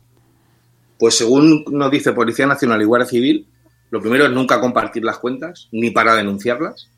Pues 0.98 1.16
según 1.16 1.64
nos 1.70 1.90
dice 1.92 2.12
Policía 2.12 2.46
Nacional 2.48 2.82
y 2.82 2.84
Guardia 2.84 3.06
Civil, 3.08 3.46
lo 3.90 4.00
primero 4.00 4.26
es 4.26 4.32
nunca 4.32 4.60
compartir 4.60 5.04
las 5.04 5.18
cuentas, 5.18 5.68
ni 5.70 5.92
para 5.92 6.14
denunciarlas. 6.14 6.90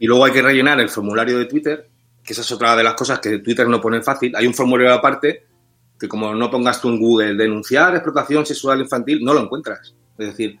Y 0.00 0.06
luego 0.08 0.24
hay 0.24 0.32
que 0.32 0.42
rellenar 0.42 0.80
el 0.80 0.88
formulario 0.88 1.38
de 1.38 1.44
Twitter, 1.46 1.88
que 2.26 2.32
esa 2.32 2.42
es 2.42 2.50
otra 2.52 2.74
de 2.76 2.82
las 2.82 2.94
cosas 2.94 3.20
que 3.20 3.38
Twitter 3.38 3.68
no 3.68 3.80
pone 3.80 4.02
fácil. 4.02 4.34
Hay 4.36 4.46
un 4.46 4.54
formulario 4.54 4.92
aparte 4.92 5.46
que 5.98 6.08
como 6.08 6.34
no 6.34 6.50
pongas 6.50 6.80
tú 6.80 6.88
en 6.88 6.98
Google 6.98 7.34
denunciar 7.34 7.94
explotación 7.94 8.44
sexual 8.44 8.80
infantil, 8.80 9.24
no 9.24 9.32
lo 9.32 9.40
encuentras. 9.40 9.94
Es 10.18 10.26
decir, 10.28 10.58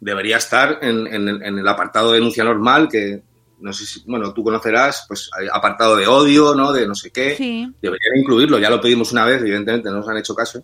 debería 0.00 0.36
estar 0.36 0.78
en, 0.82 1.06
en 1.06 1.28
el- 1.28 1.42
en 1.42 1.58
el 1.58 1.66
apartado 1.68 2.12
de 2.12 2.18
denuncia 2.18 2.44
normal, 2.44 2.88
que 2.88 3.22
no 3.60 3.72
sé 3.72 3.86
si, 3.86 4.02
bueno, 4.06 4.32
tú 4.34 4.42
conocerás, 4.44 5.04
pues 5.08 5.30
hay 5.38 5.46
apartado 5.52 5.96
de 5.96 6.06
odio, 6.06 6.54
¿no? 6.54 6.72
De 6.72 6.86
no 6.86 6.94
sé 6.94 7.10
qué. 7.10 7.36
Sí, 7.36 7.72
Deberían 7.80 8.16
incluirlo, 8.18 8.58
ya 8.58 8.70
lo 8.70 8.80
pedimos 8.80 9.12
una 9.12 9.24
vez, 9.24 9.40
evidentemente 9.40 9.88
no 9.88 9.96
nos 9.96 10.08
han 10.08 10.16
hecho 10.16 10.34
caso. 10.34 10.62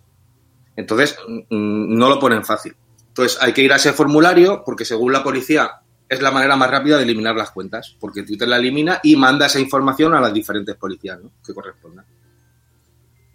Entonces, 0.75 1.17
mm, 1.27 1.97
no 1.97 2.09
lo 2.09 2.19
ponen 2.19 2.43
fácil. 2.45 2.75
Entonces, 3.07 3.37
hay 3.41 3.51
que 3.53 3.61
ir 3.63 3.71
a 3.73 3.77
ese 3.77 3.91
formulario 3.93 4.63
porque 4.65 4.85
según 4.85 5.11
la 5.11 5.23
policía 5.23 5.71
es 6.09 6.21
la 6.21 6.31
manera 6.31 6.55
más 6.55 6.69
rápida 6.71 6.97
de 6.97 7.03
eliminar 7.03 7.35
las 7.35 7.51
cuentas, 7.51 7.95
porque 7.99 8.23
Twitter 8.23 8.47
la 8.47 8.57
elimina 8.57 8.99
y 9.03 9.15
manda 9.15 9.45
esa 9.45 9.59
información 9.59 10.13
a 10.15 10.19
las 10.19 10.33
diferentes 10.33 10.75
policías 10.75 11.19
¿no? 11.21 11.31
que 11.45 11.53
correspondan. 11.53 12.05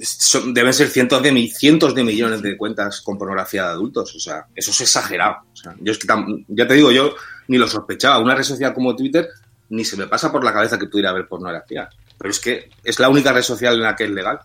son- 0.00 0.52
deben 0.54 0.72
ser 0.72 0.88
cientos 0.88 1.22
de, 1.22 1.32
mi- 1.32 1.48
cientos 1.50 1.94
de 1.94 2.04
millones 2.04 2.42
de 2.42 2.56
cuentas 2.56 3.00
con 3.00 3.18
pornografía 3.18 3.64
de 3.64 3.68
adultos. 3.70 4.14
O 4.14 4.18
sea, 4.20 4.46
eso 4.54 4.70
es 4.70 4.80
exagerado. 4.80 5.36
O 5.52 5.56
sea, 5.56 5.74
yo 5.80 5.92
es 5.92 5.98
que 5.98 6.06
tam- 6.08 6.44
ya 6.48 6.66
te 6.66 6.74
digo, 6.74 6.90
yo 6.92 7.14
ni 7.48 7.58
lo 7.58 7.66
sospechaba. 7.66 8.18
Una 8.18 8.34
red 8.34 8.42
social 8.44 8.74
como 8.74 8.94
Twitter 8.96 9.28
ni 9.70 9.84
se 9.84 9.96
me 9.96 10.06
pasa 10.06 10.30
por 10.32 10.44
la 10.44 10.52
cabeza 10.52 10.78
que 10.78 10.86
pudiera 10.86 11.10
haber 11.10 11.26
pornografía. 11.28 11.88
Pero 12.16 12.30
es 12.30 12.40
que 12.40 12.70
es 12.84 12.98
la 12.98 13.08
única 13.08 13.32
red 13.32 13.42
social 13.42 13.74
en 13.74 13.82
la 13.82 13.94
que 13.96 14.04
es 14.04 14.10
legal. 14.10 14.40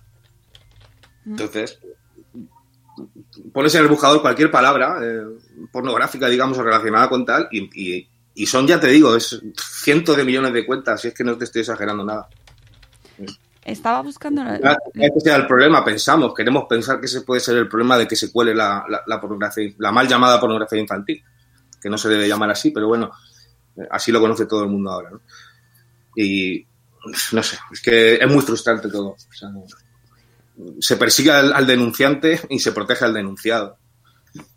Entonces, 1.25 1.79
pones 3.53 3.73
en 3.75 3.81
el 3.81 3.87
buscador 3.87 4.21
cualquier 4.21 4.51
palabra 4.51 4.99
eh, 5.01 5.21
pornográfica, 5.71 6.27
digamos, 6.27 6.57
o 6.57 6.63
relacionada 6.63 7.09
con 7.09 7.25
tal, 7.25 7.47
y, 7.51 7.69
y- 7.73 8.07
y 8.35 8.45
son, 8.47 8.65
ya 8.67 8.79
te 8.79 8.87
digo, 8.87 9.15
es 9.15 9.39
cientos 9.83 10.17
de 10.17 10.23
millones 10.25 10.53
de 10.53 10.65
cuentas, 10.65 11.03
y 11.05 11.09
es 11.09 11.13
que 11.13 11.23
no 11.23 11.37
te 11.37 11.45
estoy 11.45 11.61
exagerando 11.61 12.03
nada. 12.03 12.27
Estaba 13.65 14.01
buscando. 14.01 14.43
la- 14.43 14.77
Ese 14.93 15.19
sea 15.19 15.35
el 15.37 15.47
problema, 15.47 15.83
pensamos, 15.85 16.33
queremos 16.33 16.65
pensar 16.69 16.99
que 16.99 17.05
ese 17.05 17.21
puede 17.21 17.39
ser 17.41 17.57
el 17.57 17.67
problema 17.67 17.97
de 17.97 18.07
que 18.07 18.15
se 18.15 18.31
cuele 18.31 18.53
la, 18.53 18.85
la- 18.89 19.01
la 19.07 19.21
pornografía, 19.21 19.71
la 19.77 19.91
mal 19.91 20.07
llamada 20.07 20.39
pornografía 20.39 20.79
infantil, 20.79 21.23
que 21.81 21.89
no 21.89 21.97
se 21.97 22.09
debe 22.09 22.27
llamar 22.27 22.49
así, 22.51 22.71
pero 22.71 22.87
bueno, 22.87 23.11
eh, 23.77 23.87
así 23.91 24.11
lo 24.11 24.19
conoce 24.21 24.45
todo 24.45 24.63
el 24.63 24.69
mundo 24.69 24.91
ahora. 24.91 25.11
¿no? 25.11 25.21
Y 26.15 26.65
no 27.31 27.43
sé, 27.43 27.57
es 27.71 27.81
que 27.81 28.15
es 28.15 28.27
muy 28.31 28.41
frustrante 28.41 28.89
todo. 28.89 29.09
O 29.09 29.33
sea, 29.33 29.49
se 30.79 30.97
persigue 30.97 31.31
al, 31.31 31.51
al 31.53 31.65
denunciante 31.65 32.39
y 32.49 32.59
se 32.59 32.71
protege 32.71 33.05
al 33.05 33.13
denunciado. 33.13 33.77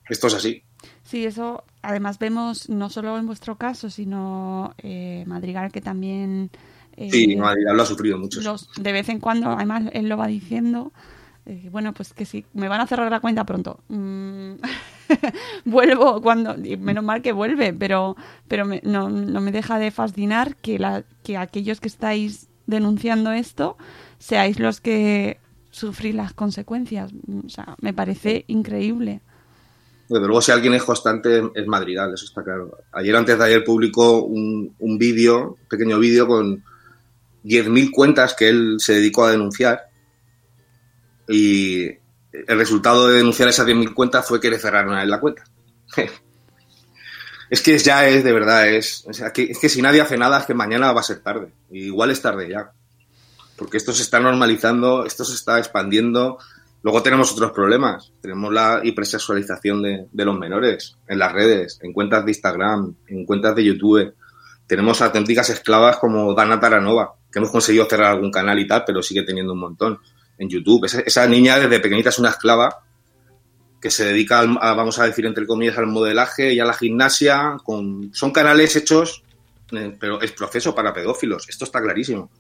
Esto 0.09 0.27
es 0.29 0.35
así. 0.35 0.63
Sí, 1.05 1.25
eso 1.25 1.65
además 1.83 2.19
vemos 2.19 2.69
no 2.69 2.91
solo 2.91 3.17
en 3.19 3.27
vuestro 3.27 3.57
caso, 3.57 3.89
sino 3.91 4.75
eh, 4.79 5.25
Madrigal 5.27 5.73
que 5.73 5.81
también. 5.81 6.51
Eh, 6.97 7.11
Sí, 7.11 7.37
Madrid 7.37 7.65
lo 7.73 7.83
ha 7.83 7.87
sufrido 7.87 8.19
mucho. 8.19 8.41
los, 8.41 8.69
de 8.77 8.93
vez 8.93 9.09
en 9.09 9.21
cuando, 9.21 9.51
además 9.51 9.85
él 9.93 10.09
lo 10.09 10.17
va 10.17 10.27
diciendo. 10.27 10.93
eh, 11.47 11.69
bueno, 11.71 11.93
pues 11.95 12.13
que 12.13 12.25
sí, 12.25 12.45
me 12.55 12.69
van 12.69 12.81
a 12.81 12.87
cerrar 12.87 13.11
la 13.11 13.21
cuenta 13.21 13.45
pronto. 13.45 13.81
Mm, 13.89 14.55
vuelvo 15.65 16.21
cuando. 16.23 16.57
Menos 16.79 17.05
mal 17.05 17.23
que 17.23 17.33
vuelve, 17.33 17.73
pero, 17.73 18.17
pero 18.49 18.65
me- 18.65 18.81
no, 18.85 19.09
no 19.09 19.41
me 19.41 19.53
deja 19.53 19.79
de 19.79 19.91
fascinar 19.91 20.57
que, 20.57 20.79
la, 20.79 21.05
que 21.23 21.37
aquellos 21.37 21.81
que 21.81 21.89
estáis 21.89 22.49
denunciando 22.67 23.31
esto 23.33 23.77
seáis 24.19 24.59
los 24.59 24.81
que 24.81 25.39
sufrís 25.71 26.15
las 26.15 26.33
consecuencias. 26.33 27.13
O 27.45 27.49
sea, 27.49 27.77
me 27.81 27.93
parece 27.93 28.45
increíble. 28.49 29.21
Desde 30.09 30.25
luego, 30.27 30.41
si 30.41 30.53
alguien 30.53 30.75
es 30.75 30.85
constante, 30.85 31.43
es 31.55 31.67
Madrigal, 31.67 32.15
eso 32.15 32.25
está 32.25 32.43
claro. 32.45 32.79
Ayer, 32.93 33.15
antes 33.17 33.37
de 33.39 33.45
ayer, 33.45 33.65
publicó 33.65 34.23
un, 34.23 34.73
un 34.79 34.99
vídeo, 34.99 35.57
un 35.61 35.69
pequeño 35.69 35.99
vídeo 35.99 36.27
con 36.29 36.63
10.000 37.47 37.91
cuentas 37.93 38.35
que 38.35 38.49
él 38.49 38.77
se 38.79 38.95
dedicó 38.95 39.25
a 39.25 39.31
denunciar. 39.31 39.89
Y 41.29 41.87
el 42.33 42.59
resultado 42.59 43.09
de 43.09 43.19
denunciar 43.19 43.49
esas 43.49 43.67
10.000 43.67 43.95
cuentas 43.95 44.27
fue 44.27 44.41
que 44.41 44.51
le 44.51 44.59
cerraron 44.59 44.95
a 44.95 45.03
él 45.03 45.11
la 45.11 45.21
cuenta. 45.21 45.45
es 47.51 47.63
que 47.63 47.79
ya 47.79 48.09
es, 48.09 48.25
de 48.25 48.33
verdad, 48.33 48.69
es, 48.69 49.07
que, 49.33 49.45
es 49.45 49.59
que 49.59 49.69
si 49.69 49.81
nadie 49.81 50.01
hace 50.01 50.19
nada, 50.19 50.41
es 50.41 50.47
que 50.47 50.55
mañana 50.55 50.93
va 50.93 51.01
a 51.01 51.05
ser 51.05 51.21
tarde. 51.21 51.53
Igual 51.71 52.11
es 52.11 52.21
tarde 52.21 52.49
ya. 52.49 52.73
Porque 53.57 53.77
esto 53.77 53.93
se 53.93 54.03
está 54.03 54.21
normalizando, 54.21 55.07
esto 55.07 55.25
se 55.25 55.35
está 55.35 55.59
expandiendo. 55.59 56.39
Luego 56.83 57.03
tenemos 57.03 57.33
otros 57.33 57.53
problemas. 57.53 58.13
Tenemos 58.21 58.53
la 58.53 58.81
hipersexualización 58.83 59.83
de, 59.83 60.07
de 60.13 60.25
los 60.25 60.39
menores 60.39 60.97
en 61.09 61.19
las 61.19 61.33
redes, 61.33 61.79
en 61.83 61.93
cuentas 61.93 62.25
de 62.25 62.33
Instagram, 62.33 62.95
en 63.07 63.25
cuentas 63.25 63.55
de 63.55 63.65
YouTube. 63.65 64.15
Tenemos 64.67 65.01
auténticas 65.01 65.49
esclavas 65.49 65.97
como 65.97 66.35
Dana 66.35 66.59
Taranova, 66.59 67.15
que 67.37 67.41
hemos 67.41 67.51
conseguido 67.51 67.85
cerrar 67.85 68.13
algún 68.13 68.31
canal 68.31 68.59
y 68.59 68.67
tal, 68.67 68.83
pero 68.87 69.03
sigue 69.03 69.23
teniendo 69.23 69.53
un 69.53 69.59
montón 69.59 70.01
en 70.39 70.49
YouTube. 70.49 70.87
Esa, 70.87 71.27
niña 71.27 71.59
desde 71.59 71.81
pequeñita 71.81 72.09
es 72.09 72.19
una 72.19 72.31
esclava 72.31 72.83
que 73.79 73.91
se 73.91 74.07
dedica, 74.07 74.39
al- 74.39 74.55
vamos 74.55 74.99
a 74.99 75.05
decir, 75.05 75.27
entre 75.27 75.47
comillas, 75.47 75.77
al 75.77 75.87
modelaje 75.87 76.55
y 76.55 76.61
a 76.61 76.65
la 76.65 76.73
gimnasia. 76.73 77.59
Son 78.13 78.31
canales 78.33 78.75
hechos, 78.77 79.23
eh, 79.71 79.95
pero 80.01 80.19
es 80.23 80.33
proceso 80.33 80.75
para 80.75 80.95
pedófilos. 80.95 81.47
Esto 81.47 81.67
está 81.67 81.83
clarísimo 81.83 82.31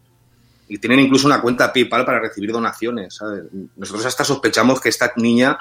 y 0.66 0.78
tienen 0.78 1.00
incluso 1.00 1.26
una 1.26 1.42
cuenta 1.42 1.70
PayPal 1.74 2.06
para 2.06 2.18
recibir 2.18 2.50
donaciones. 2.50 3.18
Nosotros 3.76 4.06
hasta 4.06 4.24
sospechamos 4.24 4.80
que 4.80 4.88
esta 4.88 5.12
niña 5.16 5.58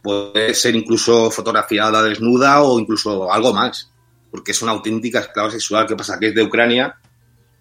puede 0.00 0.54
ser 0.54 0.76
incluso 0.76 1.28
fotografiada 1.28 2.04
desnuda 2.04 2.62
o 2.62 2.78
incluso 2.78 3.32
algo 3.32 3.52
más, 3.52 3.90
porque 4.30 4.52
es 4.52 4.62
una 4.62 4.70
auténtica 4.70 5.18
esclava 5.18 5.50
sexual. 5.50 5.88
¿Qué 5.88 5.96
pasa? 5.96 6.20
Que 6.20 6.28
es 6.28 6.34
de 6.36 6.44
Ucrania 6.44 6.96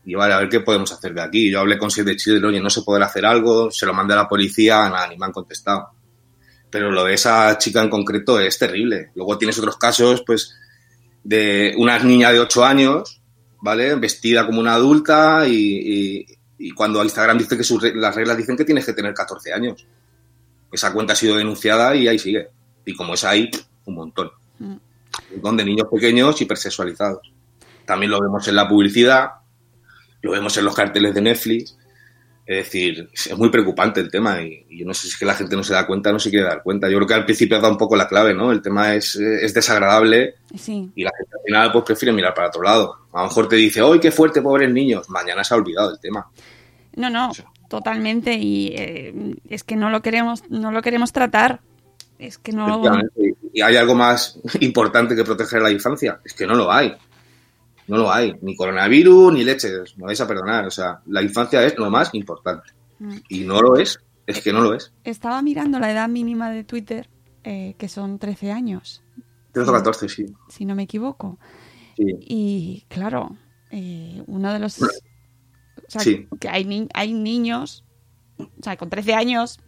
y 0.06 0.16
vale, 0.16 0.34
a 0.34 0.39
ver 0.39 0.50
qué 0.50 0.60
podemos 0.60 0.92
hacer 0.92 1.13
de 1.13 1.22
aquí. 1.22 1.50
Yo 1.52 1.60
hablé 1.62 1.78
con 1.78 1.89
Save 1.89 2.12
the 2.12 2.18
Children, 2.18 2.46
oye, 2.46 2.60
no 2.60 2.70
se 2.70 2.82
podrá 2.82 3.06
hacer 3.06 3.26
algo, 3.26 3.72
se 3.72 3.86
lo 3.86 3.94
mandé 3.94 4.13
a 4.13 4.18
la 4.18 4.28
policía, 4.28 4.89
nada, 4.89 5.08
ni 5.08 5.18
me 5.18 5.26
han 5.26 5.32
contestado. 5.32 5.89
Pero 6.70 6.92
lo 6.92 7.04
de 7.06 7.13
esa 7.13 7.58
chica 7.58 7.82
en 7.82 7.89
concreto 7.89 8.39
es 8.39 8.58
terrible. 8.58 9.12
Luego 9.16 9.38
tienes 9.38 9.58
otros 9.60 9.78
casos, 9.78 10.24
pues, 10.26 10.56
de 11.24 11.74
una 11.78 11.98
niña 12.00 12.32
de 12.32 12.39
8 12.39 12.66
años, 12.66 13.22
¿vale? 13.62 13.96
Vestida 13.96 14.46
como 14.46 14.60
una 14.60 14.74
adulta 14.74 15.48
y, 15.48 15.54
y- 15.56 16.26
y 16.58 16.72
cuando 16.72 17.04
Instagram 17.04 17.38
dice 17.38 17.58
que 17.58 17.63
sus 17.63 17.82
las 17.96 18.16
reglas 18.16 18.38
dicen 18.38 18.56
que 18.56 18.63
tienes 18.66 18.86
que 18.86 18.94
tener 18.94 19.13
14 19.13 19.52
años. 19.54 19.86
Esa 20.72 20.94
cuenta 20.94 21.13
ha 21.13 21.16
sido 21.16 21.36
denunciada 21.38 21.94
y 21.96 22.08
ahí 22.08 22.18
sigue. 22.18 22.48
Y 22.86 22.96
como 22.96 23.13
es 23.16 23.24
ahí, 23.24 23.50
un 23.86 23.96
montón. 23.96 24.32
Mm. 24.60 24.66
Un 24.72 24.80
montón 25.34 25.58
de 25.58 25.66
niños 25.66 25.88
pequeños 25.92 26.39
hipersexualizados. 26.42 27.32
También 27.86 28.12
lo 28.12 28.22
vemos 28.22 28.48
en 28.48 28.56
la 28.56 28.68
publicidad, 28.68 29.30
lo 30.23 30.31
vemos 30.31 30.57
en 30.57 30.65
los 30.65 30.75
carteles 30.75 31.13
de 31.13 31.21
Netflix. 31.21 31.77
Es 32.45 32.65
decir, 32.65 33.09
es 33.13 33.38
muy 33.38 33.49
preocupante 33.49 34.01
el 34.01 34.12
tema 34.12 34.41
y, 34.41 34.65
y 34.69 34.79
yo 34.79 34.86
no 34.86 34.93
sé 34.93 35.03
si 35.03 35.07
es 35.09 35.17
que 35.17 35.25
la 35.25 35.33
gente 35.33 35.55
no 35.55 35.63
se 35.63 35.73
da 35.73 35.88
cuenta 35.88 36.12
no 36.12 36.19
se 36.19 36.29
quiere 36.29 36.45
dar 36.45 36.62
cuenta. 36.62 36.89
Yo 36.89 36.97
creo 36.97 37.07
que 37.07 37.13
al 37.13 37.25
principio 37.25 37.59
da 37.62 37.69
un 37.69 37.77
poco 37.77 37.95
la 37.95 38.07
clave, 38.07 38.33
¿no? 38.33 38.51
El 38.51 38.62
tema 38.62 38.95
es, 38.95 39.15
es 39.15 39.53
desagradable 39.53 40.36
Sí, 40.57 40.91
y 40.95 41.03
la 41.03 41.12
gente 41.17 41.36
al 41.38 41.43
final 41.45 41.71
pues 41.71 41.86
prefiere 41.86 42.12
mirar 42.12 42.33
para 42.33 42.47
otro 42.47 42.62
lado. 42.62 42.97
A 43.13 43.21
lo 43.21 43.27
mejor 43.27 43.47
te 43.47 43.55
dice, 43.55 43.81
¡ay, 43.81 43.99
qué 43.99 44.12
fuerte, 44.12 44.41
pobres 44.41 44.71
niños! 44.71 45.09
Mañana 45.09 45.43
se 45.43 45.53
ha 45.53 45.57
olvidado 45.57 45.91
el 45.91 45.99
tema. 45.99 46.29
no, 46.95 47.09
no, 47.09 47.31
totalmente 47.69 48.33
y 48.33 48.73
eh, 48.75 49.36
es 49.49 49.63
que 49.63 49.75
no 49.75 49.89
lo 49.89 50.01
queremos, 50.01 50.43
no 50.49 50.71
lo 50.71 50.81
queremos 50.81 51.13
tratar. 51.13 51.62
Es 52.19 52.38
que 52.38 52.51
no. 52.51 52.67
Efectivamente. 52.67 53.36
¿Y 53.53 53.62
hay 53.62 53.75
algo 53.75 53.95
más 53.95 54.39
importante 54.59 55.15
que 55.15 55.23
proteger 55.23 55.59
a 55.59 55.63
la 55.63 55.71
infancia? 55.71 56.19
Es 56.25 56.33
que 56.33 56.45
no 56.45 56.55
lo 56.55 56.71
hay. 56.71 56.93
No 57.88 57.98
lo 57.98 58.12
hay. 58.12 58.34
Ni 58.41 58.56
coronavirus, 58.56 59.34
ni 59.34 59.43
leches. 59.43 59.98
Me 59.98 60.06
vais 60.06 60.19
a 60.22 60.28
perdonar. 60.28 60.65
O 60.65 60.72
sea, 60.72 61.00
la 61.08 61.22
infancia 61.22 61.63
es 61.65 61.78
lo 61.78 61.89
más 61.89 62.13
importante. 62.13 62.69
Mm. 63.00 63.17
Y 63.30 63.39
no 63.41 63.62
lo 63.62 63.76
es. 63.78 64.00
Es 64.26 64.41
que 64.41 64.54
no 64.54 64.62
lo 64.62 64.74
es. 64.74 64.93
Estaba 65.04 65.41
mirando 65.41 65.80
la 65.80 65.91
edad 65.91 66.08
mínima 66.08 66.50
de 66.50 66.63
Twitter, 66.63 67.10
eh, 67.43 67.76
que 67.78 67.89
son 67.89 68.19
13 68.19 68.52
años, 68.54 69.04
13 69.52 69.69
o 69.69 69.74
14, 69.74 70.08
sí. 70.10 70.26
si 70.50 70.63
no 70.65 70.76
me 70.76 70.84
equivoco. 70.84 71.38
sí. 71.98 72.06
Y 72.22 72.86
claro, 72.88 73.36
eh, 73.69 74.24
uno 74.28 74.54
de 74.54 74.60
los... 74.60 74.82
O 74.82 74.88
sea, 75.89 76.02
Sí. 76.02 76.26
que 76.39 76.48
hay, 76.48 76.63
ni- 76.63 76.88
hay 76.93 77.13
niños, 77.13 77.84
o 78.38 78.48
sea, 78.63 78.78
con 78.78 78.89
13 78.89 79.13
años, 79.13 79.60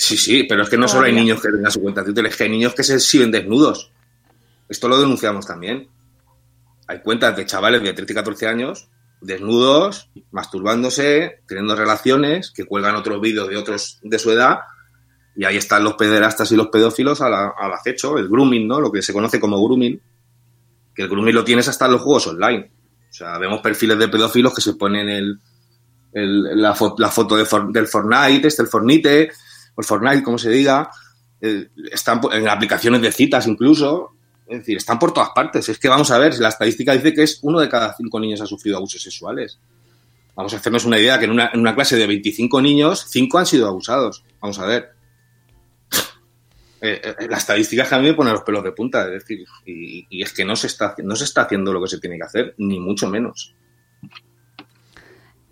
Sí, 0.00 0.16
sí, 0.16 0.44
pero 0.44 0.62
es 0.62 0.68
que 0.68 0.76
no 0.78 0.86
solo 0.86 1.06
hay 1.06 1.12
niños 1.12 1.40
que 1.42 1.48
tengan 1.48 1.72
su 1.72 1.80
cuenta 1.80 2.02
de 2.02 2.06
Twitter, 2.06 2.26
es 2.26 2.36
que 2.36 2.44
hay 2.44 2.50
niños 2.50 2.72
que 2.74 2.84
se 2.84 2.94
exhiben 2.94 3.32
desnudos. 3.32 3.90
Esto 4.68 4.86
lo 4.86 5.00
denunciamos 5.00 5.44
también. 5.44 5.88
Hay 6.88 7.00
cuentas 7.02 7.36
de 7.36 7.46
chavales 7.46 7.82
de 7.82 7.92
13 7.92 8.12
y 8.12 8.16
14 8.16 8.46
años, 8.48 8.88
desnudos, 9.20 10.10
masturbándose, 10.30 11.40
teniendo 11.46 11.76
relaciones, 11.76 12.50
que 12.50 12.64
cuelgan 12.64 12.96
otros 12.96 13.20
vídeos 13.20 13.48
de 13.48 13.56
otros 13.56 13.98
de 14.02 14.18
su 14.18 14.30
edad 14.32 14.60
Y 15.36 15.44
ahí 15.44 15.56
están 15.56 15.84
los 15.84 15.94
pederastas 15.94 16.50
y 16.50 16.56
los 16.56 16.68
pedófilos 16.68 17.20
al, 17.20 17.34
acecho, 17.72 18.18
el 18.18 18.28
grooming, 18.28 18.66
¿no? 18.66 18.80
Lo 18.80 18.90
que 18.90 19.02
se 19.02 19.12
conoce 19.12 19.38
como 19.38 19.62
grooming. 19.64 20.00
Que 20.94 21.02
el 21.02 21.08
grooming 21.08 21.34
lo 21.34 21.44
tienes 21.44 21.68
hasta 21.68 21.86
en 21.86 21.92
los 21.92 22.00
juegos 22.02 22.26
online. 22.26 22.72
O 23.08 23.12
sea, 23.12 23.38
vemos 23.38 23.60
perfiles 23.60 23.98
de 23.98 24.08
pedófilos 24.08 24.52
que 24.54 24.60
se 24.60 24.74
ponen 24.74 25.08
el, 25.08 25.40
la, 26.12 26.74
fo- 26.74 26.94
la 26.98 27.08
foto 27.10 27.36
del 27.36 27.46
Fortnite, 27.86 28.48
este, 28.48 28.62
el 28.62 28.68
Fornite, 28.68 29.30
o 29.76 29.80
el 29.80 29.86
Fortnite, 29.86 30.22
como 30.24 30.38
se 30.38 30.50
diga. 30.50 30.90
eh, 31.40 31.68
están 31.92 32.20
en 32.32 32.48
aplicaciones 32.48 33.00
de 33.02 33.12
citas 33.12 33.46
incluso. 33.46 34.16
Es 34.48 34.58
decir, 34.58 34.78
están 34.78 34.98
por 34.98 35.12
todas 35.12 35.30
partes. 35.30 35.68
Es 35.68 35.78
que 35.78 35.88
vamos 35.88 36.10
a 36.10 36.18
ver, 36.18 36.38
la 36.38 36.48
estadística 36.48 36.92
dice 36.92 37.12
que 37.12 37.22
es 37.22 37.38
uno 37.42 37.60
de 37.60 37.68
cada 37.68 37.94
cinco 37.94 38.18
niños 38.18 38.40
ha 38.40 38.46
sufrido 38.46 38.78
abusos 38.78 39.02
sexuales. 39.02 39.58
Vamos 40.34 40.54
a 40.54 40.56
hacernos 40.56 40.84
una 40.84 40.98
idea 40.98 41.18
que 41.18 41.26
en 41.26 41.32
una, 41.32 41.50
en 41.52 41.60
una 41.60 41.74
clase 41.74 41.96
de 41.96 42.06
25 42.06 42.62
niños, 42.62 43.06
5 43.08 43.38
han 43.38 43.46
sido 43.46 43.66
abusados. 43.66 44.24
Vamos 44.40 44.58
a 44.58 44.66
ver. 44.66 44.92
Eh, 46.80 47.00
eh, 47.02 47.26
la 47.28 47.38
estadística 47.38 47.82
es 47.82 47.88
que 47.88 47.94
a 47.96 47.98
mí 47.98 48.06
me 48.06 48.14
pone 48.14 48.30
los 48.30 48.42
pelos 48.42 48.62
de 48.62 48.70
punta, 48.70 49.04
es 49.06 49.10
decir, 49.10 49.44
y, 49.66 50.06
y 50.08 50.22
es 50.22 50.32
que 50.32 50.44
no 50.44 50.54
se, 50.54 50.68
está, 50.68 50.94
no 51.02 51.16
se 51.16 51.24
está 51.24 51.42
haciendo 51.42 51.72
lo 51.72 51.82
que 51.82 51.88
se 51.88 51.98
tiene 51.98 52.16
que 52.16 52.22
hacer, 52.22 52.54
ni 52.58 52.78
mucho 52.78 53.08
menos. 53.08 53.52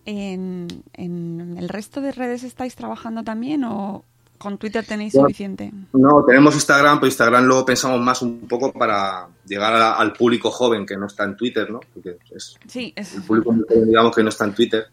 ¿En, 0.04 0.68
en 0.92 1.56
el 1.58 1.68
resto 1.68 2.00
de 2.00 2.12
redes 2.12 2.44
estáis 2.44 2.76
trabajando 2.76 3.24
también 3.24 3.64
o 3.64 4.04
con 4.38 4.58
Twitter 4.58 4.84
tenéis 4.86 5.12
Bueno. 5.14 5.28
suficiente? 5.28 5.72
No, 5.92 6.24
tenemos 6.26 6.54
Instagram, 6.54 6.98
pero 7.00 7.06
Instagram 7.08 7.44
lo 7.44 7.64
pensamos 7.64 8.00
más 8.00 8.22
un 8.22 8.46
poco 8.48 8.72
para 8.72 9.28
llegar 9.46 9.74
a- 9.74 9.94
al 9.94 10.12
público 10.12 10.50
joven 10.50 10.84
que 10.86 10.96
no 10.96 11.06
está 11.06 11.24
en 11.24 11.36
Twitter, 11.36 11.70
¿no? 11.70 11.80
Porque 11.94 12.18
es 12.30 12.56
Sí, 12.66 12.92
es, 12.96 13.14
el 13.14 13.22
público 13.22 13.52
joven, 13.52 13.86
digamos 13.86 14.14
que 14.14 14.22
no 14.22 14.28
está 14.28 14.44
en 14.44 14.54
Twitter 14.54 14.86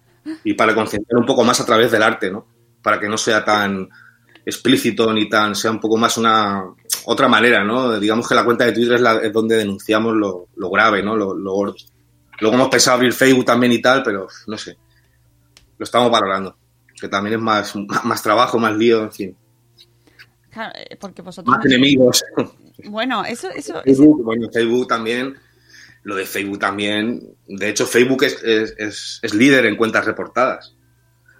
y 0.43 0.53
para 0.53 0.73
concentrar 0.73 1.19
un 1.19 1.25
poco 1.25 1.43
más 1.43 1.59
a 1.59 1.65
través 1.65 1.91
del 1.91 2.03
arte, 2.03 2.31
¿no? 2.31 2.45
Para 2.81 2.99
que 2.99 3.07
no 3.09 3.17
sea 3.17 3.43
tan 3.45 3.89
explícito 4.45 5.11
ni 5.13 5.29
tan 5.29 5.55
sea 5.55 5.71
un 5.71 5.79
poco 5.79 5.95
más 5.97 6.17
una 6.17 6.63
otra 7.05 7.27
manera, 7.27 7.63
¿no? 7.63 7.97
Digamos 7.99 8.27
que 8.27 8.35
la 8.35 8.43
cuenta 8.45 8.65
de 8.65 8.73
Twitter 8.73 8.93
es, 8.95 9.01
la- 9.01 9.19
es 9.21 9.31
donde 9.33 9.55
denunciamos 9.57 10.13
lo, 10.15 10.47
lo 10.55 10.69
grave, 10.69 11.01
¿no? 11.03 11.15
Lo, 11.15 11.33
lo. 11.33 11.73
Luego 12.39 12.55
hemos 12.55 12.69
pensado 12.69 12.95
abrir 12.97 13.13
Facebook 13.13 13.45
también 13.45 13.71
y 13.73 13.81
tal, 13.81 14.03
pero 14.03 14.27
no 14.47 14.57
sé. 14.57 14.77
Lo 15.77 15.83
estamos 15.83 16.11
valorando. 16.11 16.55
Que 17.03 17.09
también 17.09 17.35
es 17.35 17.41
más, 17.41 17.73
más 18.05 18.23
trabajo, 18.23 18.57
más 18.57 18.77
lío, 18.77 19.03
en 19.03 19.11
fin. 19.11 19.35
claro, 20.49 20.71
eh, 20.73 20.95
porque 20.97 21.21
vosotros... 21.21 21.53
Más 21.53 21.65
enemigos. 21.65 22.23
Bueno, 22.85 23.25
eso, 23.25 23.49
eso, 23.55 23.81
Facebook, 23.83 24.23
bueno, 24.23 24.47
Facebook 24.53 24.87
también, 24.87 25.35
lo 26.03 26.15
de 26.15 26.25
Facebook 26.25 26.59
también, 26.59 27.21
de 27.45 27.67
hecho 27.67 27.85
Facebook 27.85 28.23
es, 28.23 28.41
es, 28.41 28.73
es- 28.77 29.19
es 29.21 29.33
líder 29.33 29.65
en 29.65 29.75
cuentas 29.75 30.05
reportadas. 30.05 30.77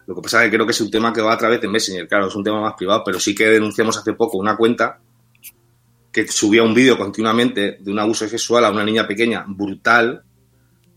Lo 0.05 0.13
que 0.15 0.21
pasa 0.21 0.43
es 0.43 0.49
que 0.51 0.57
creo 0.57 0.65
que 0.65 0.73
es 0.73 0.81
un 0.81 0.91
tema 0.91 1.13
que 1.13 1.21
va 1.21 1.31
a 1.31 1.37
través 1.37 1.61
de 1.61 1.69
Messenger, 1.69 2.09
claro, 2.09 2.27
es 2.27 2.35
un 2.35 2.43
tema 2.43 2.59
más 2.59 2.73
privado, 2.73 3.03
pero 3.05 3.21
sí 3.21 3.33
que 3.33 3.45
denunciamos 3.47 3.95
hace 3.97 4.11
poco 4.11 4.37
una 4.37 4.57
cuenta 4.57 4.99
que 6.11 6.27
subía 6.27 6.61
un 6.63 6.73
vídeo 6.73 6.97
continuamente 6.97 7.77
de 7.79 7.89
un 7.89 7.99
abuso 7.99 8.27
sexual 8.27 8.65
a 8.65 8.69
una 8.71 8.83
niña 8.83 9.07
pequeña, 9.07 9.45
brutal, 9.47 10.23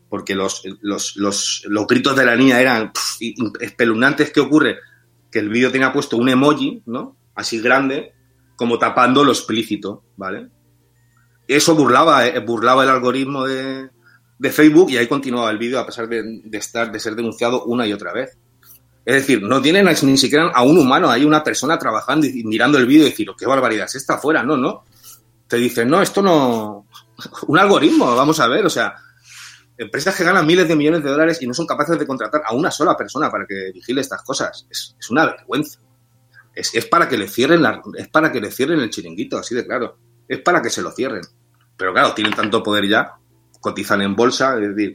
porque 0.08 0.34
los, 0.34 0.62
los, 0.80 1.16
los, 1.16 1.62
los 1.66 1.86
gritos 1.86 2.16
de 2.16 2.24
la 2.24 2.36
niña 2.36 2.60
eran 2.60 2.92
espeluznantes. 3.60 4.30
¿Qué 4.30 4.40
ocurre? 4.40 4.78
Que 5.30 5.40
el 5.40 5.48
vídeo 5.48 5.72
tenía 5.72 5.92
puesto 5.92 6.16
un 6.16 6.28
emoji, 6.28 6.82
¿no? 6.86 7.16
Así 7.34 7.60
grande, 7.60 8.14
como 8.56 8.78
tapando 8.78 9.24
lo 9.24 9.32
explícito, 9.32 10.04
¿vale? 10.16 10.48
Eso 11.48 11.74
burlaba, 11.74 12.26
eh, 12.26 12.38
burlaba 12.40 12.84
el 12.84 12.90
algoritmo 12.90 13.44
de, 13.46 13.90
de 14.38 14.50
Facebook 14.50 14.90
y 14.90 14.96
ahí 14.96 15.06
continuaba 15.06 15.50
el 15.50 15.58
vídeo 15.58 15.78
a 15.78 15.86
pesar 15.86 16.08
de, 16.08 16.42
estar, 16.52 16.90
de 16.90 17.00
ser 17.00 17.14
denunciado 17.14 17.64
una 17.64 17.86
y 17.86 17.92
otra 17.92 18.12
vez. 18.12 18.36
Es 19.04 19.14
decir, 19.14 19.42
no 19.42 19.62
tienen 19.62 19.86
ni 20.02 20.18
siquiera 20.18 20.48
a 20.48 20.62
un 20.64 20.78
humano, 20.78 21.08
hay 21.08 21.24
una 21.24 21.44
persona 21.44 21.78
trabajando 21.78 22.26
y 22.26 22.42
mirando 22.42 22.76
el 22.76 22.86
vídeo 22.86 23.06
y 23.06 23.10
decir, 23.10 23.30
"Oh, 23.30 23.36
qué 23.36 23.46
barbaridad 23.46 23.86
es 23.86 23.94
esta 23.94 24.14
afuera, 24.14 24.42
no, 24.42 24.56
no. 24.56 24.84
Te 25.46 25.58
dicen, 25.58 25.88
no, 25.88 26.02
esto 26.02 26.22
no. 26.22 26.86
Un 27.46 27.58
algoritmo, 27.58 28.16
vamos 28.16 28.40
a 28.40 28.48
ver, 28.48 28.66
o 28.66 28.70
sea, 28.70 28.96
empresas 29.78 30.14
que 30.14 30.24
ganan 30.24 30.46
miles 30.46 30.68
de 30.68 30.76
millones 30.76 31.02
de 31.02 31.10
dólares 31.10 31.40
y 31.42 31.46
no 31.46 31.54
son 31.54 31.66
capaces 31.66 31.98
de 31.98 32.06
contratar 32.06 32.42
a 32.44 32.54
una 32.54 32.70
sola 32.70 32.96
persona 32.96 33.30
para 33.30 33.46
que 33.46 33.72
vigile 33.72 34.00
estas 34.00 34.22
cosas. 34.22 34.66
Es, 34.70 34.96
es 34.98 35.10
una 35.10 35.26
vergüenza. 35.26 35.80
Es, 36.54 36.74
es 36.74 36.86
para 36.86 37.08
que 37.08 37.18
le 37.18 37.28
cierren 37.28 37.62
la, 37.62 37.82
es 37.96 38.08
para 38.08 38.32
que 38.32 38.40
le 38.40 38.50
cierren 38.50 38.80
el 38.80 38.90
chiringuito, 38.90 39.38
así 39.38 39.54
de 39.54 39.66
claro. 39.66 39.98
Es 40.26 40.40
para 40.40 40.62
que 40.62 40.70
se 40.70 40.82
lo 40.82 40.90
cierren. 40.90 41.22
Pero 41.76 41.92
claro, 41.92 42.14
tienen 42.14 42.32
tanto 42.32 42.62
poder 42.62 42.88
ya, 42.88 43.12
cotizan 43.60 44.00
en 44.00 44.16
bolsa, 44.16 44.58
es 44.58 44.74
decir, 44.74 44.94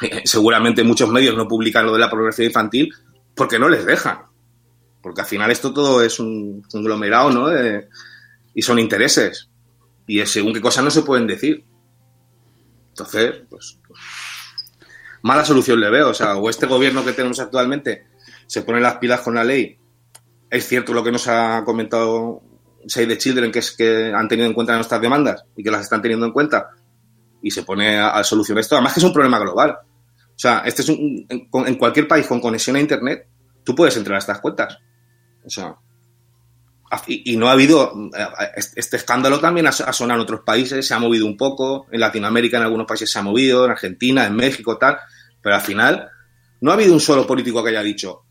seguramente 0.24 0.82
muchos 0.82 1.10
medios 1.10 1.36
no 1.36 1.46
publican 1.46 1.86
lo 1.86 1.92
de 1.92 1.98
la 1.98 2.10
pornografía 2.10 2.46
infantil 2.46 2.92
porque 3.34 3.58
no 3.58 3.68
les 3.68 3.84
dejan. 3.84 4.22
Porque 5.02 5.20
al 5.20 5.26
final 5.26 5.50
esto 5.50 5.72
todo 5.72 6.02
es 6.02 6.18
un 6.18 6.62
conglomerado, 6.62 7.30
¿no? 7.30 7.48
Y 8.54 8.62
son 8.62 8.78
intereses. 8.78 9.50
Y 10.06 10.24
según 10.26 10.54
qué 10.54 10.60
cosas 10.60 10.82
no 10.82 10.90
se 10.90 11.02
pueden 11.02 11.26
decir. 11.26 11.64
Entonces, 12.96 13.42
pues, 13.50 13.78
mala 15.20 15.44
solución 15.44 15.78
le 15.80 15.90
veo. 15.90 16.08
O 16.08 16.14
sea, 16.14 16.36
o 16.36 16.48
este 16.48 16.66
gobierno 16.66 17.04
que 17.04 17.12
tenemos 17.12 17.38
actualmente 17.40 18.06
se 18.46 18.62
pone 18.62 18.80
las 18.80 18.96
pilas 18.96 19.20
con 19.20 19.34
la 19.34 19.44
ley. 19.44 19.78
Es 20.48 20.66
cierto 20.66 20.94
lo 20.94 21.04
que 21.04 21.12
nos 21.12 21.28
ha 21.28 21.62
comentado 21.64 22.40
Save 22.86 23.08
the 23.08 23.18
Children, 23.18 23.52
que 23.52 23.58
es 23.58 23.72
que 23.72 24.12
han 24.14 24.28
tenido 24.28 24.48
en 24.48 24.54
cuenta 24.54 24.74
nuestras 24.74 25.00
demandas 25.00 25.44
y 25.56 25.62
que 25.62 25.70
las 25.70 25.82
están 25.82 26.00
teniendo 26.00 26.24
en 26.24 26.32
cuenta. 26.32 26.70
Y 27.42 27.50
se 27.50 27.64
pone 27.64 27.98
a, 27.98 28.24
solucionar 28.24 28.62
esto. 28.62 28.76
Además 28.76 28.94
que 28.94 29.00
es 29.00 29.04
un 29.04 29.12
problema 29.12 29.38
global. 29.38 29.76
O 29.80 30.38
sea, 30.38 30.62
este 30.64 30.82
es 30.82 30.88
un, 30.88 31.26
en, 31.28 31.48
en 31.52 31.74
cualquier 31.76 32.08
país 32.08 32.26
con 32.26 32.40
conexión 32.40 32.76
a 32.76 32.80
Internet, 32.80 33.28
tú 33.62 33.74
puedes 33.74 33.96
entrar 33.96 34.16
a 34.16 34.20
estas 34.20 34.40
cuentas. 34.40 34.78
O 35.44 35.50
sea, 35.50 35.76
y, 37.06 37.36
no 37.36 37.48
ha 37.48 37.52
habido. 37.52 37.92
eh, 38.16 38.62
Este 38.76 38.96
escándalo 38.96 39.40
también 39.40 39.66
ha, 39.66 39.72
sonado 39.72 40.20
en 40.20 40.22
otros 40.22 40.40
países, 40.40 40.86
se 40.86 40.94
ha 40.94 40.98
movido 40.98 41.26
un 41.26 41.36
poco. 41.36 41.86
En 41.90 42.00
Latinoamérica, 42.00 42.56
en 42.58 42.62
algunos 42.64 42.86
países 42.86 43.10
se 43.10 43.18
ha 43.18 43.22
movido, 43.22 43.64
en 43.64 43.72
Argentina, 43.72 44.26
en 44.26 44.36
México, 44.36 44.78
tal. 44.78 44.98
Pero 45.42 45.54
al 45.54 45.60
final, 45.62 46.08
no 46.60 46.70
ha 46.70 46.74
habido 46.74 46.92
un 46.92 47.00
solo 47.00 47.26
político 47.26 47.62
que 47.62 47.70
haya 47.70 47.82
dicho: 47.82 48.22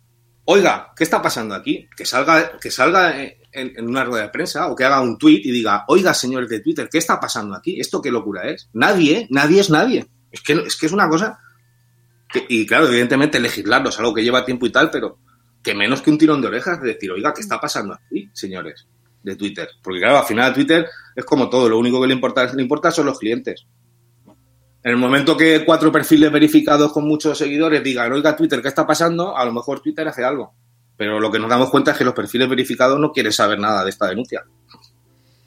Oiga, 0.46 0.92
¿qué 0.96 1.04
está 1.04 1.22
pasando 1.22 1.56
aquí? 1.56 1.88
Que 1.96 2.06
salga, 2.06 2.58
que 2.60 2.72
salga 2.72 3.16
en, 3.52 3.86
una 3.86 4.04
rueda 4.04 4.24
de 4.24 4.30
prensa 4.30 4.68
o 4.68 4.76
que 4.76 4.84
haga 4.86 5.02
un 5.02 5.18
tuit 5.18 5.46
y 5.46 5.52
diga: 5.52 5.84
Oiga, 5.88 6.14
señores 6.14 6.50
de 6.50 6.60
Twitter, 6.62 6.88
¿qué 6.92 6.98
está 6.98 7.20
pasando 7.20 7.56
aquí? 7.56 7.80
¿Esto 7.80 8.02
qué 8.02 8.12
locura 8.12 8.44
es? 8.50 8.70
Nadie, 8.74 9.28
nadie 9.30 9.62
es 9.62 9.70
nadie. 9.70 10.06
Es 10.32 10.42
que, 10.42 10.54
es 10.54 10.76
que 10.76 10.86
es 10.86 10.92
una 10.92 11.10
cosa. 11.10 11.40
que- 12.32 12.46
y 12.50 12.66
claro, 12.66 12.88
evidentemente 12.88 13.40
legislarlo 13.40 13.90
es 13.90 14.00
algo 14.00 14.14
que 14.14 14.24
lleva 14.24 14.46
tiempo 14.46 14.66
y 14.66 14.72
tal, 14.72 14.90
pero 14.92 15.20
que 15.64 15.74
menos 15.74 16.02
que 16.02 16.12
un 16.12 16.18
tirón 16.18 16.42
de 16.42 16.48
orejas 16.48 16.80
de 16.82 16.90
decir, 16.90 17.12
oiga, 17.12 17.34
¿qué 17.34 17.42
está 17.42 17.60
pasando 17.60 17.94
aquí, 17.96 18.25
señores? 18.36 18.88
De 19.24 19.36
Twitter. 19.36 19.68
Porque 19.82 20.00
claro, 20.00 20.20
al 20.20 20.26
final 20.26 20.54
Twitter 20.54 20.88
es 21.16 21.26
como 21.26 21.50
todo, 21.50 21.68
lo 21.68 21.80
único 21.80 22.00
que 22.00 22.08
le 22.08 22.14
importa, 22.14 22.54
le 22.54 22.62
importa 22.62 22.92
son 22.92 23.08
los 23.08 23.18
clientes. 23.18 23.66
En 24.84 24.92
el 24.92 24.98
momento 24.98 25.36
que 25.36 25.66
cuatro 25.66 25.92
perfiles 25.92 26.32
verificados 26.32 26.92
con 26.92 27.08
muchos 27.08 27.38
seguidores 27.38 27.84
digan, 27.84 28.12
oiga, 28.14 28.36
Twitter, 28.36 28.62
¿qué 28.62 28.68
está 28.68 28.86
pasando? 28.86 29.36
A 29.36 29.44
lo 29.44 29.52
mejor 29.52 29.80
Twitter 29.80 30.08
hace 30.08 30.24
algo. 30.24 30.54
Pero 30.96 31.20
lo 31.20 31.32
que 31.32 31.40
nos 31.40 31.50
damos 31.50 31.72
cuenta 31.72 31.92
es 31.92 31.98
que 31.98 32.06
los 32.06 32.14
perfiles 32.14 32.48
verificados 32.48 33.00
no 33.00 33.12
quieren 33.12 33.34
saber 33.34 33.58
nada 33.58 33.84
de 33.84 33.90
esta 33.90 34.08
denuncia. 34.08 34.44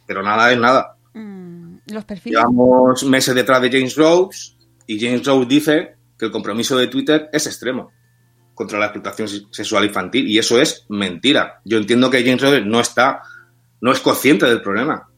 Pero 0.06 0.22
nada 0.24 0.50
es 0.50 0.58
nada. 0.58 0.96
mm, 1.14 1.76
los 1.92 2.04
perfiles... 2.04 2.36
Llevamos 2.36 3.04
meses 3.04 3.34
detrás 3.34 3.62
de 3.62 3.70
James 3.70 3.94
Rhodes 3.94 4.56
y 4.88 4.98
James 4.98 5.24
Rhodes 5.24 5.48
dice 5.48 5.96
que 6.18 6.26
el 6.26 6.32
compromiso 6.32 6.76
de 6.76 6.88
Twitter 6.88 7.28
es 7.32 7.46
extremo 7.46 7.92
contra 8.58 8.76
la 8.80 8.86
explotación 8.86 9.28
sexual 9.52 9.84
infantil 9.84 10.26
y 10.26 10.36
eso 10.36 10.60
es 10.60 10.84
mentira. 10.88 11.60
Yo 11.64 11.78
entiendo 11.78 12.10
que 12.10 12.24
James 12.24 12.42
Rhodes 12.42 12.66
no 12.66 12.80
está, 12.80 13.22
no 13.80 13.92
es 13.92 14.00
consciente 14.00 14.46
del 14.46 14.60
problema, 14.62 15.08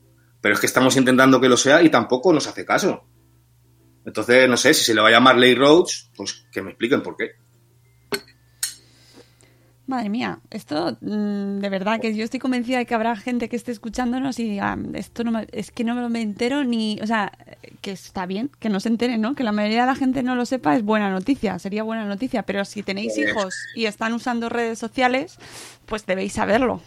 pero 0.43 0.53
es 0.55 0.61
que 0.61 0.67
estamos 0.67 0.95
intentando 0.99 1.41
que 1.41 1.49
lo 1.49 1.57
sea 1.57 1.83
y 1.83 1.89
tampoco 1.89 2.35
nos 2.35 2.47
hace 2.47 2.67
caso. 2.67 3.03
Entonces, 4.05 4.47
no 4.47 4.59
sé, 4.59 4.75
si 4.75 4.85
se 4.85 4.95
le 4.95 5.01
va 5.01 5.09
a 5.09 5.13
llamar 5.13 5.39
Ley 5.39 5.55
Rhodes, 5.55 6.11
pues 6.15 6.45
que 6.53 6.61
me 6.61 6.71
expliquen 6.73 7.03
por 7.03 7.17
qué. 7.17 7.31
Madre 9.87 10.11
mía, 10.11 10.39
esto 10.51 10.97
mm, 11.01 11.59
de 11.61 11.69
verdad 11.71 11.99
que 11.99 12.15
yo 12.15 12.23
estoy 12.23 12.39
convencida 12.41 12.77
de 12.79 12.87
que 12.87 12.95
habrá 12.95 13.17
gente 13.17 13.49
que 13.49 13.57
esté 13.57 13.73
escuchándonos 13.73 14.39
y 14.39 14.45
diga, 14.51 14.79
esto 14.95 15.25
no 15.25 15.33
me- 15.33 15.49
es 15.51 15.73
que 15.73 15.83
no 15.83 15.95
me 15.97 16.03
lo 16.03 16.15
entero 16.17 16.63
ni, 16.63 16.99
o 17.03 17.07
sea, 17.07 17.33
que 17.81 17.93
está 17.93 18.27
bien, 18.27 18.51
que 18.59 18.69
no 18.69 18.81
se 18.81 18.89
entere, 18.89 19.19
¿no? 19.19 19.35
Que 19.35 19.45
la 19.45 19.53
mayoría 19.53 19.83
de 19.83 19.87
la 19.87 19.95
gente 19.95 20.23
no 20.23 20.35
lo 20.35 20.47
sepa 20.47 20.77
es 20.77 20.83
buena 20.83 21.11
noticia, 21.11 21.59
sería 21.59 21.83
buena 21.83 22.05
noticia, 22.05 22.43
pero 22.43 22.65
si 22.65 22.83
tenéis 22.83 23.17
hijos 23.19 23.55
y 23.75 23.87
están 23.87 24.13
usando 24.13 24.49
redes 24.49 24.79
sociales, 24.79 25.37
pues 25.87 26.07
debéis 26.07 26.35
saberlo. 26.35 26.81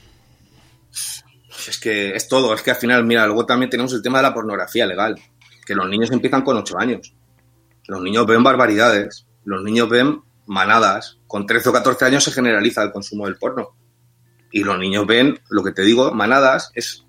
Es 1.67 1.79
que 1.79 2.15
es 2.15 2.27
todo, 2.27 2.53
es 2.53 2.61
que 2.61 2.71
al 2.71 2.77
final, 2.77 3.05
mira, 3.05 3.25
luego 3.25 3.45
también 3.45 3.69
tenemos 3.69 3.93
el 3.93 4.01
tema 4.01 4.19
de 4.19 4.23
la 4.23 4.33
pornografía 4.33 4.85
legal, 4.85 5.19
que 5.65 5.75
los 5.75 5.87
niños 5.87 6.11
empiezan 6.11 6.41
con 6.41 6.57
8 6.57 6.79
años. 6.79 7.13
Los 7.87 8.01
niños 8.01 8.25
ven 8.25 8.43
barbaridades, 8.43 9.25
los 9.45 9.63
niños 9.63 9.89
ven 9.89 10.21
manadas. 10.45 11.19
Con 11.27 11.45
13 11.45 11.69
o 11.69 11.73
14 11.73 12.05
años 12.05 12.23
se 12.23 12.31
generaliza 12.31 12.83
el 12.83 12.91
consumo 12.91 13.25
del 13.25 13.37
porno. 13.37 13.75
Y 14.51 14.63
los 14.63 14.77
niños 14.77 15.05
ven, 15.07 15.39
lo 15.49 15.63
que 15.63 15.71
te 15.71 15.81
digo, 15.81 16.11
manadas, 16.11 16.71
es, 16.75 17.05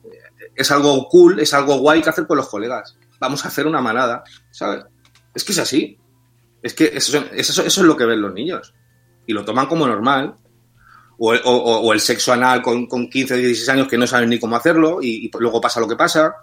es 0.54 0.70
algo 0.70 1.08
cool, 1.08 1.40
es 1.40 1.52
algo 1.52 1.78
guay 1.78 2.02
que 2.02 2.10
hacer 2.10 2.26
con 2.26 2.38
los 2.38 2.48
colegas. 2.48 2.96
Vamos 3.24 3.44
a 3.44 3.48
hacer 3.48 3.66
una 3.66 3.80
manada, 3.80 4.22
¿sabes? 4.50 4.84
Es 5.34 5.44
que 5.44 5.52
es 5.52 5.58
así. 5.58 5.98
Es 6.62 6.74
que 6.74 6.90
eso, 6.94 7.18
eso, 7.32 7.62
eso 7.62 7.80
es 7.80 7.86
lo 7.86 7.96
que 7.96 8.04
ven 8.06 8.20
los 8.22 8.32
niños. 8.32 8.74
Y 9.26 9.32
lo 9.32 9.44
toman 9.44 9.66
como 9.66 9.86
normal. 9.86 10.34
o, 11.16 11.32
o- 11.32 11.38
o- 11.44 11.80
o 11.80 11.92
el 11.92 12.00
sexo 12.00 12.32
anal 12.32 12.60
con, 12.60 12.86
con 12.88 13.08
15 13.08 13.34
o 13.34 13.36
16 13.36 13.68
años 13.68 13.86
que 13.88 13.96
no 13.96 14.04
saben 14.06 14.28
ni 14.30 14.40
cómo 14.40 14.56
hacerlo 14.56 14.98
y, 15.00 15.26
y 15.26 15.30
luego 15.38 15.60
pasa 15.60 15.78
lo 15.80 15.86
que 15.86 15.94
pasa. 15.96 16.34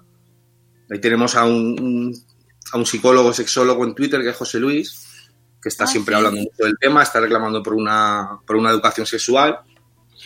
Ahí 0.89 0.99
tenemos 0.99 1.35
a 1.35 1.43
un, 1.45 1.77
un- 1.79 2.15
a 2.71 2.77
un 2.77 2.85
psicólogo, 2.85 3.33
sexólogo 3.33 3.83
en 3.83 3.93
Twitter 3.95 4.21
que 4.21 4.29
es 4.29 4.35
José 4.37 4.59
Luis, 4.59 5.29
que 5.61 5.67
está 5.67 5.83
Ah, 5.83 5.87
siempre 5.87 6.13
sí. 6.13 6.17
hablando 6.17 6.39
mucho 6.39 6.63
del 6.63 6.77
tema, 6.79 7.03
está 7.03 7.19
reclamando 7.19 7.61
por 7.61 7.73
una, 7.73 8.39
por 8.47 8.55
una 8.55 8.69
educación 8.69 9.05
sexual 9.05 9.59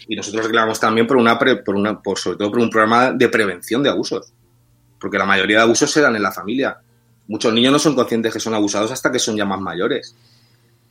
y 0.07 0.15
nosotros 0.15 0.45
reclamamos 0.45 0.79
también 0.79 1.07
por 1.07 1.17
una, 1.17 1.39
pre- 1.39 1.57
por 1.63 1.73
una 1.75 1.99
por, 1.99 2.19
sobre 2.19 2.37
todo 2.37 2.51
por 2.51 2.59
un 2.59 2.69
programa 2.69 3.11
de 3.13 3.27
prevención 3.29 3.81
de 3.81 3.89
abusos, 3.89 4.31
porque 5.05 5.19
la 5.19 5.25
mayoría 5.27 5.57
de 5.57 5.61
abusos 5.61 5.91
se 5.91 6.01
dan 6.01 6.15
en 6.15 6.23
la 6.23 6.31
familia. 6.31 6.79
Muchos 7.27 7.53
niños 7.53 7.71
no 7.71 7.77
son 7.77 7.93
conscientes 7.93 8.33
que 8.33 8.39
son 8.39 8.55
abusados 8.55 8.91
hasta 8.91 9.11
que 9.11 9.19
son 9.19 9.35
ya 9.35 9.45
más 9.45 9.61
mayores. 9.61 10.15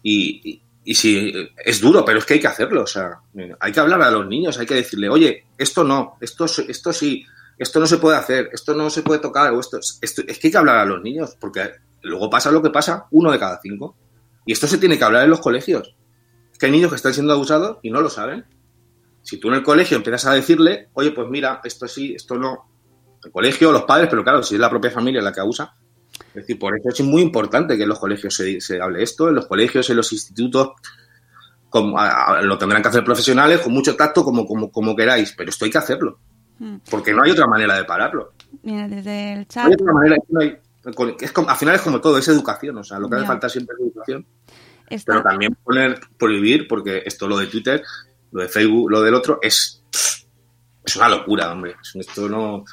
Y, 0.05 0.61
y, 0.85 0.95
sí, 0.95 1.33
es 1.65 1.81
duro, 1.81 2.05
pero 2.05 2.21
es 2.21 2.25
que 2.25 2.35
hay 2.35 2.41
que 2.41 2.47
hacerlo. 2.47 2.83
O 2.83 2.87
sea, 2.87 3.19
hay 3.59 3.73
que 3.73 3.81
hablar 3.81 4.01
a 4.03 4.11
los 4.13 4.25
niños, 4.29 4.57
hay 4.57 4.67
que 4.67 4.77
decirle, 4.77 5.09
oye, 5.09 5.47
esto 5.59 5.83
no, 5.83 6.17
esto, 6.21 6.45
esto 6.45 6.93
sí, 6.93 7.27
esto 7.59 7.81
no 7.81 7.87
se 7.89 7.97
puede 7.97 8.17
hacer, 8.17 8.51
esto 8.53 8.73
no 8.73 8.89
se 8.89 9.03
puede 9.03 9.19
tocar, 9.19 9.53
o 9.53 9.59
esto, 9.59 9.81
esto- 10.01 10.23
es 10.29 10.39
que 10.39 10.47
hay 10.47 10.51
que 10.53 10.59
hablar 10.59 10.77
a 10.79 10.85
los 10.85 11.03
niños, 11.03 11.37
porque 11.41 11.73
luego 12.03 12.31
pasa 12.31 12.53
lo 12.53 12.63
que 12.63 12.71
pasa, 12.71 13.07
uno 13.11 13.33
de 13.33 13.39
cada 13.41 13.59
cinco. 13.61 13.97
Y 14.47 14.53
esto 14.53 14.69
se 14.69 14.79
tiene 14.79 14.97
que 14.97 15.03
hablar 15.05 15.25
en 15.25 15.31
los 15.31 15.41
colegios. 15.41 15.93
Es 16.53 16.59
que 16.59 16.67
hay 16.67 16.73
niños 16.73 16.91
que 16.91 16.97
están 16.97 17.15
siendo 17.15 17.33
abusados 17.33 17.79
y 17.83 17.91
no 17.91 18.01
lo 18.01 18.09
saben. 18.11 18.45
Si 19.23 19.39
tú 19.39 19.49
en 19.49 19.55
el 19.55 19.65
colegio 19.65 19.97
empiezas 19.97 20.27
a 20.27 20.35
decirle, 20.35 20.91
oye, 20.93 21.11
pues 21.11 21.27
mira, 21.29 21.61
esto 21.65 21.89
sí, 21.89 22.15
esto 22.15 22.37
no. 22.37 22.69
El 23.25 23.33
colegio, 23.33 23.73
los 23.73 23.83
padres, 23.85 24.09
pero 24.11 24.23
claro, 24.23 24.43
si 24.43 24.55
es 24.55 24.61
la 24.61 24.71
propia 24.71 24.91
familia 24.91 25.23
la 25.23 25.33
que 25.33 25.41
abusa. 25.41 25.75
Es 26.29 26.35
decir, 26.43 26.59
por 26.59 26.77
eso 26.77 26.89
es 26.91 27.01
muy 27.03 27.23
importante 27.23 27.77
que 27.77 27.83
en 27.85 27.89
los 27.89 27.99
colegios 27.99 28.35
se, 28.35 28.61
se 28.61 28.81
hable 28.81 29.03
esto, 29.03 29.29
en 29.29 29.35
los 29.37 29.47
colegios, 29.47 29.89
en 29.91 29.97
los 29.97 30.13
institutos, 30.13 30.71
como- 31.71 31.99
a- 31.99 32.37
a- 32.39 32.43
lo 32.43 32.57
tendrán 32.59 32.83
que 32.83 32.89
hacer 32.89 33.05
profesionales 33.05 33.61
con 33.61 33.73
mucho 33.73 33.97
tacto, 33.97 34.23
como, 34.25 34.47
como, 34.47 34.71
como 34.71 34.95
queráis, 34.95 35.35
pero 35.37 35.51
esto 35.51 35.65
hay 35.65 35.71
que 35.71 35.79
hacerlo. 35.79 36.19
Mm. 36.59 36.77
Porque 36.89 37.13
no 37.13 37.23
hay 37.25 37.33
otra 37.33 37.47
manera 37.49 37.75
de 37.77 37.85
pararlo. 37.85 38.33
Mira, 38.63 38.87
desde 38.89 39.33
el 39.33 39.39
No 39.41 39.45
chat 39.47 39.67
hay 39.67 39.75
otra 39.75 39.93
manera. 39.93 40.17
no 40.29 40.41
hay- 40.41 40.57
es 41.21 41.33
como- 41.33 41.49
al 41.51 41.57
final 41.57 41.75
es 41.75 41.81
como 41.81 42.01
todo, 42.01 42.19
es 42.19 42.29
educación. 42.29 42.79
O 42.79 42.85
sea, 42.85 42.99
lo 42.99 43.09
que 43.09 43.17
hace 43.17 43.27
falta 43.27 43.49
siempre 43.49 43.75
es 43.79 43.87
educación. 43.87 44.27
está... 44.89 45.13
Pero 45.15 45.23
también 45.25 45.57
poner, 45.65 45.99
prohibir, 46.19 46.69
porque 46.69 47.03
esto 47.07 47.27
lo 47.27 47.39
de 47.39 47.47
Twitter, 47.47 47.83
lo 48.33 48.43
de 48.43 48.49
Facebook, 48.49 48.91
lo 48.91 49.03
del 49.03 49.15
otro, 49.15 49.39
es, 49.43 49.83
es 50.85 50.97
una 50.97 51.09
locura, 51.09 51.51
hombre. 51.51 51.75
Esto 51.95 52.29
no 52.29 52.65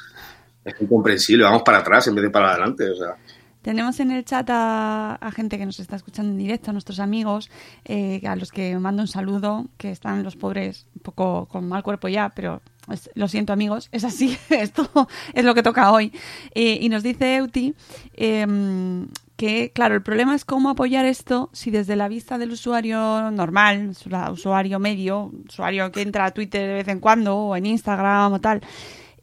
es 0.64 0.74
incomprensible. 0.80 1.44
Vamos 1.44 1.62
para 1.62 1.78
atrás 1.78 2.06
en 2.08 2.14
vez 2.14 2.24
de 2.24 2.30
para 2.30 2.50
adelante. 2.50 2.88
O 2.90 2.96
sea, 2.96 3.16
Tenemos 3.62 4.00
en 4.00 4.10
el 4.10 4.24
chat 4.24 4.48
a, 4.50 5.14
a 5.14 5.30
gente 5.32 5.56
que 5.58 5.66
nos 5.66 5.78
está 5.80 5.96
escuchando 5.96 6.32
en 6.32 6.38
directo, 6.38 6.70
a 6.70 6.72
nuestros 6.72 6.98
amigos, 7.00 7.50
eh, 7.84 8.20
a 8.26 8.34
los 8.36 8.50
que 8.50 8.76
mando 8.78 9.02
un 9.02 9.08
saludo, 9.08 9.66
que 9.78 9.90
están 9.90 10.22
los 10.24 10.34
pobres 10.36 10.86
un 10.96 11.02
poco 11.02 11.46
con 11.46 11.68
mal 11.68 11.82
cuerpo 11.84 12.08
ya, 12.08 12.30
pero 12.30 12.60
es- 12.90 13.08
lo 13.14 13.28
siento 13.28 13.52
amigos, 13.52 13.88
es 13.92 14.02
así, 14.04 14.36
esto 14.50 14.88
es 15.32 15.44
lo 15.44 15.54
que 15.54 15.62
toca 15.62 15.92
hoy. 15.92 16.12
Eh, 16.54 16.78
y 16.80 16.88
nos 16.88 17.02
dice 17.04 17.36
Euti 17.36 17.74
em, 18.14 19.06
que, 19.36 19.70
claro, 19.72 19.94
el 19.94 20.02
problema 20.02 20.34
es 20.34 20.44
cómo 20.44 20.70
apoyar 20.70 21.04
esto 21.04 21.48
si 21.52 21.70
desde 21.70 21.96
la 21.96 22.08
vista 22.08 22.38
del 22.38 22.50
usuario 22.52 23.30
normal, 23.30 23.90
usu- 23.90 24.32
usuario 24.32 24.78
medio, 24.80 25.30
usuario 25.48 25.90
que 25.92 26.02
entra 26.02 26.24
a 26.26 26.30
Twitter 26.32 26.66
de 26.66 26.74
vez 26.74 26.88
en 26.88 27.00
cuando 27.00 27.36
o 27.36 27.56
en 27.56 27.66
Instagram 27.66 28.32
o 28.32 28.40
tal, 28.40 28.60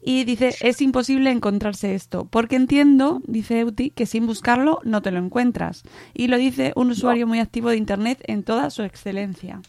y 0.02 0.24
dice, 0.24 0.54
es 0.60 0.80
imposible 0.80 1.30
encontrarse 1.30 1.94
esto, 1.94 2.26
porque 2.30 2.56
entiendo, 2.56 3.20
dice 3.26 3.60
Euti, 3.60 3.90
que 3.90 4.06
sin 4.06 4.26
buscarlo 4.26 4.80
no 4.84 5.02
te 5.02 5.10
lo 5.10 5.18
encuentras. 5.18 5.82
Y 6.14 6.28
lo 6.28 6.38
dice 6.38 6.72
un 6.76 6.90
usuario 6.90 7.26
muy 7.26 7.38
activo 7.38 7.68
de 7.70 7.76
Internet 7.76 8.18
en 8.26 8.42
toda 8.42 8.70
su 8.70 8.82
excelencia. 8.82 9.60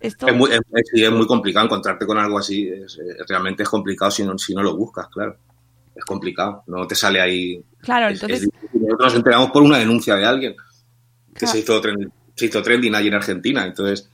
Esto, 0.00 0.26
es, 0.28 0.34
muy, 0.36 0.50
es, 0.52 1.10
muy 1.12 1.26
complicado 1.26 1.66
encontrarte 1.66 2.06
con 2.06 2.18
algo 2.18 2.38
así. 2.38 2.68
Es- 2.68 2.98
realmente 3.28 3.62
es 3.62 3.68
complicado 3.68 4.10
si 4.10 4.24
no, 4.24 4.36
si 4.38 4.54
no 4.54 4.62
lo 4.62 4.76
buscas, 4.76 5.08
claro. 5.08 5.36
Es 5.94 6.04
complicado. 6.04 6.62
No 6.66 6.86
te 6.86 6.94
sale 6.94 7.20
ahí. 7.20 7.62
claro, 7.80 8.08
Es- 8.08 8.22
entonces. 8.22 8.48
Nosotros 8.72 8.98
nos 9.00 9.14
enteramos 9.14 9.50
por 9.50 9.62
una 9.62 9.78
denuncia 9.78 10.14
de 10.16 10.24
alguien 10.26 10.54
que 11.32 11.40
Claro. 11.40 11.52
se, 11.52 11.58
hizo 11.60 11.80
trend- 11.82 12.10
se 12.34 12.46
hizo 12.46 12.62
trending 12.62 12.94
allí 12.94 13.08
en 13.08 13.14
Argentina. 13.14 13.64
Entonces, 13.66 14.08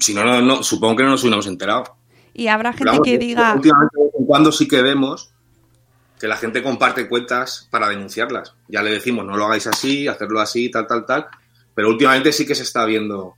si 0.00 0.14
no, 0.14 0.24
no, 0.24 0.40
no, 0.40 0.62
supongo 0.62 0.96
que 0.96 1.02
no 1.04 1.10
nos 1.10 1.22
hubiéramos 1.22 1.46
enterado. 1.46 1.96
y 2.34 2.46
habrá 2.46 2.72
gente 2.72 2.98
que 3.02 3.18
diga, 3.18 3.54
Últimamente, 3.56 3.96
cuando 4.28 4.52
sí 4.52 4.68
que 4.68 4.82
vemos 4.82 5.32
que 6.20 6.28
la 6.28 6.36
gente 6.36 6.62
comparte 6.62 7.08
cuentas 7.08 7.66
para 7.70 7.88
denunciarlas. 7.88 8.54
Ya 8.68 8.82
le 8.82 8.90
decimos, 8.90 9.24
no 9.24 9.38
lo 9.38 9.46
hagáis 9.46 9.66
así, 9.66 10.06
hacerlo 10.06 10.38
así, 10.38 10.70
tal, 10.70 10.86
tal, 10.86 11.06
tal. 11.06 11.28
Pero 11.74 11.88
últimamente 11.88 12.30
sí 12.30 12.46
que 12.46 12.54
se 12.54 12.64
está 12.64 12.84
viendo, 12.84 13.36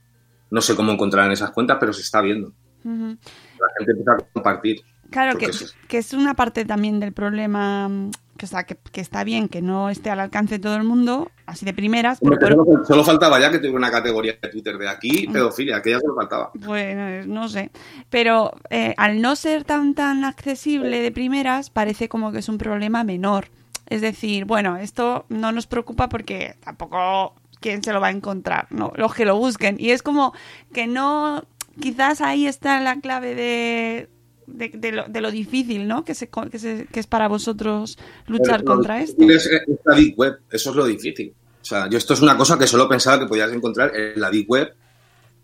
no 0.49 0.61
sé 0.61 0.75
cómo 0.75 0.91
encontrar 0.91 1.27
en 1.27 1.31
esas 1.31 1.51
cuentas, 1.51 1.77
pero 1.79 1.93
se 1.93 2.01
está 2.01 2.19
viendo. 2.19 2.51
La 2.83 3.67
gente 3.77 3.91
empieza 3.91 4.11
a 4.11 4.17
compartir. 4.33 4.81
Claro, 5.11 5.37
que, 5.37 5.45
es- 5.45 5.75
que 5.87 5.97
es 5.99 6.13
una 6.13 6.33
parte 6.33 6.65
también 6.65 6.99
del 6.99 7.13
problema, 7.13 7.87
mm, 7.87 8.11
que, 8.37 8.45
o 8.45 8.49
sea, 8.49 8.63
que, 8.63 8.75
que 8.91 9.01
está 9.01 9.23
bien 9.23 9.47
que 9.49 9.61
no 9.61 9.89
esté 9.91 10.09
al 10.09 10.19
alcance 10.19 10.55
de 10.55 10.59
todo 10.59 10.75
el 10.75 10.83
mundo, 10.83 11.29
así 11.45 11.63
de 11.65 11.73
primeras, 11.73 12.19
pero, 12.21 12.39
solo, 12.63 12.85
solo 12.85 13.03
faltaba 13.03 13.39
ya 13.39 13.51
que 13.51 13.57
tuviera 13.59 13.77
una 13.77 13.91
categoría 13.91 14.35
de 14.41 14.49
Twitter 14.49 14.77
de 14.79 14.89
aquí, 14.89 15.27
Mm. 15.27 15.33
pedofilia, 15.33 15.81
que 15.81 15.91
ya 15.91 15.99
solo 15.99 16.15
faltaba. 16.15 16.51
Pues 16.65 17.27
no 17.27 17.47
sé. 17.49 17.69
Pero 18.09 18.51
eh, 18.71 18.95
al 18.97 19.21
no 19.21 19.35
ser 19.35 19.63
tan 19.63 19.93
tan 19.93 20.23
accesible 20.25 21.01
de 21.01 21.11
primeras, 21.11 21.69
parece 21.69 22.09
como 22.09 22.31
que 22.31 22.39
es 22.39 22.49
un 22.49 22.57
problema 22.57 23.03
menor. 23.03 23.49
Es 23.87 24.01
decir, 24.01 24.45
bueno, 24.45 24.77
esto 24.77 25.25
no 25.29 25.51
nos 25.51 25.67
preocupa 25.67 26.07
porque 26.09 26.55
tampoco 26.63 27.35
quién 27.59 27.83
se 27.83 27.91
lo 27.93 27.99
va 28.01 28.07
a 28.07 28.11
encontrar, 28.11 28.65
no, 28.71 28.91
los 28.95 29.13
que 29.13 29.25
lo 29.25 29.35
busquen. 29.35 29.75
Y 29.77 29.91
es 29.91 30.01
como 30.01 30.33
que 30.73 30.87
no, 30.87 31.43
quizás 31.79 32.21
ahí 32.21 32.47
está 32.47 32.79
la 32.79 32.95
clave 33.01 33.35
de, 33.35 34.09
de, 34.53 34.69
de 34.69 34.91
lo, 34.91 35.03
de 35.07 35.21
lo 35.21 35.31
difícil, 35.31 35.87
¿no? 35.87 36.03
Que, 36.05 36.13
se, 36.15 36.29
que, 36.29 36.59
se- 36.59 36.87
que 36.91 36.99
es 36.99 37.07
para 37.07 37.27
vosotros 37.27 37.97
luchar 38.27 38.61
Pero 38.61 38.73
contra 38.75 39.01
esto. 39.01 39.23
Es, 39.29 39.45
es 39.47 39.61
la 39.85 39.95
Deep 39.95 40.17
Web, 40.17 40.39
eso 40.51 40.69
es 40.71 40.75
lo 40.75 40.85
difícil. 40.85 41.33
O 41.61 41.65
sea, 41.65 41.87
yo 41.89 41.97
esto 41.97 42.13
es 42.13 42.21
una 42.21 42.37
cosa 42.37 42.57
que 42.57 42.67
solo 42.67 42.87
pensaba 42.89 43.19
que 43.19 43.27
podías 43.27 43.51
encontrar 43.51 43.95
en 43.95 44.19
la 44.19 44.29
Deep 44.29 44.49
Web, 44.49 44.73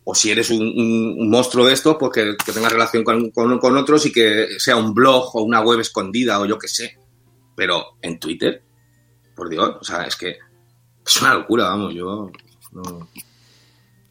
o 0.04 0.16
si 0.16 0.32
eres 0.32 0.50
un, 0.50 0.62
un- 0.62 1.16
un 1.20 1.30
monstruo 1.30 1.66
de 1.68 1.74
estos, 1.74 1.98
pues 2.00 2.12
que, 2.14 2.36
que 2.46 2.52
tengas 2.52 2.72
relación 2.72 3.04
con, 3.04 3.30
con- 3.32 3.60
con 3.60 3.78
otros 3.78 4.06
y 4.06 4.12
que 4.12 4.48
sea 4.58 4.76
un 4.78 4.94
blog 4.94 5.36
o 5.36 5.44
una 5.44 5.62
web 5.62 5.80
escondida 5.80 6.40
o 6.40 6.46
yo 6.46 6.58
qué 6.58 6.68
sé. 6.68 6.98
Pero 7.56 7.98
en 8.02 8.20
Twitter, 8.20 8.62
por 9.36 9.50
Dios, 9.50 9.76
o 9.82 9.84
sea, 9.84 10.04
es 10.04 10.16
que 10.16 10.38
es 11.06 11.22
una 11.22 11.34
locura, 11.36 11.66
vamos, 11.66 11.94
yo... 11.94 12.32
no- 12.72 13.08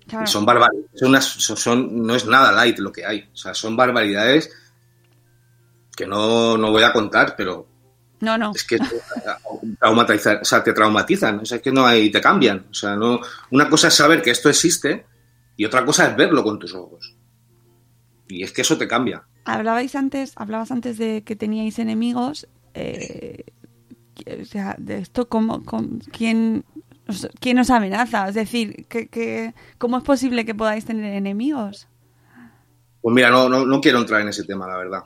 Claro. 0.09 0.25
Son 0.29 0.47
barbaridades, 0.47 0.89
son, 0.95 1.09
unas- 1.09 1.25
son- 1.27 1.57
son- 1.57 2.07
no 2.07 2.15
es 2.15 2.27
nada 2.27 2.53
light 2.53 2.79
lo 2.79 2.93
que 2.93 3.05
hay. 3.05 3.29
O 3.33 3.37
sea, 3.37 3.55
son 3.55 3.75
barbaridades 3.77 4.53
que 5.97 6.07
no, 6.07 6.57
no 6.57 6.71
voy 6.71 6.83
a 6.85 6.93
contar, 6.93 7.35
pero 7.37 7.67
No, 8.21 8.37
no. 8.39 8.53
es 8.55 8.65
que 8.65 8.79
traumatizan, 9.81 10.39
o 10.43 10.45
sea, 10.45 10.63
te 10.63 10.73
traumatizan, 10.73 11.41
o 11.41 11.45
sea, 11.45 11.57
es 11.57 11.63
que 11.63 11.73
no 11.73 11.87
hay, 11.87 12.11
te 12.11 12.21
cambian. 12.21 12.67
O 12.71 12.75
sea, 12.75 12.95
no, 12.97 13.21
una 13.51 13.69
cosa 13.69 13.89
es 13.89 13.95
saber 13.95 14.23
que 14.23 14.31
esto 14.31 14.49
existe 14.49 15.07
y 15.57 15.65
otra 15.65 15.85
cosa 15.85 16.09
es 16.09 16.17
verlo 16.17 16.45
con 16.45 16.59
tus 16.59 16.75
ojos. 16.75 17.17
Y 18.29 18.43
es 18.43 18.53
que 18.53 18.63
eso 18.63 18.77
te 18.77 18.87
cambia. 18.89 19.25
Hablabais 19.45 19.95
antes, 19.95 20.33
hablabas 20.37 20.71
antes 20.71 20.99
de 20.99 21.23
que 21.25 21.37
teníais 21.37 21.79
enemigos. 21.79 22.47
eh, 22.75 23.45
o 24.41 24.45
sea, 24.45 24.75
de 24.79 24.99
esto, 24.99 25.29
¿cómo, 25.29 25.63
cómo- 25.65 25.99
quién, 26.11 26.65
quién 27.41 27.59
os 27.59 27.71
amenaza? 27.71 28.29
Es 28.29 28.35
decir, 28.35 28.87
que, 28.89 29.09
que- 29.09 29.55
¿cómo 29.79 29.99
es 29.99 30.05
posible 30.05 30.45
que 30.45 30.55
podáis 30.55 30.85
tener 30.85 31.15
enemigos? 31.15 31.87
Pues 33.03 33.15
mira, 33.15 33.31
no, 33.31 33.49
no, 33.49 33.65
no 33.65 33.81
quiero 33.81 33.99
entrar 33.99 34.21
en 34.23 34.29
ese 34.29 34.45
tema, 34.45 34.67
la 34.67 34.77
verdad. 34.79 35.01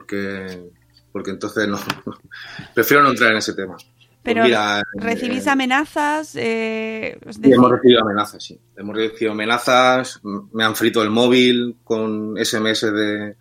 Porque, 0.00 0.70
porque 1.12 1.30
entonces 1.30 1.68
no. 1.68 1.78
Prefiero 2.74 3.02
no 3.02 3.10
entrar 3.10 3.32
en 3.32 3.38
ese 3.38 3.54
tema. 3.54 3.76
Pues 3.76 4.18
Pero 4.22 4.44
mira, 4.44 4.82
¿recibís 4.94 5.46
eh, 5.46 5.50
amenazas? 5.50 6.36
Eh, 6.36 7.18
Sí, 7.30 7.52
hemos 7.52 7.70
recibido 7.70 8.02
amenazas, 8.02 8.42
sí. 8.44 8.58
Hemos 8.76 8.96
recibido 8.96 9.32
amenazas, 9.32 10.20
me 10.52 10.64
han 10.64 10.76
frito 10.76 11.02
el 11.02 11.10
móvil 11.10 11.76
con 11.84 12.36
SMS 12.36 12.92
de 12.92 13.36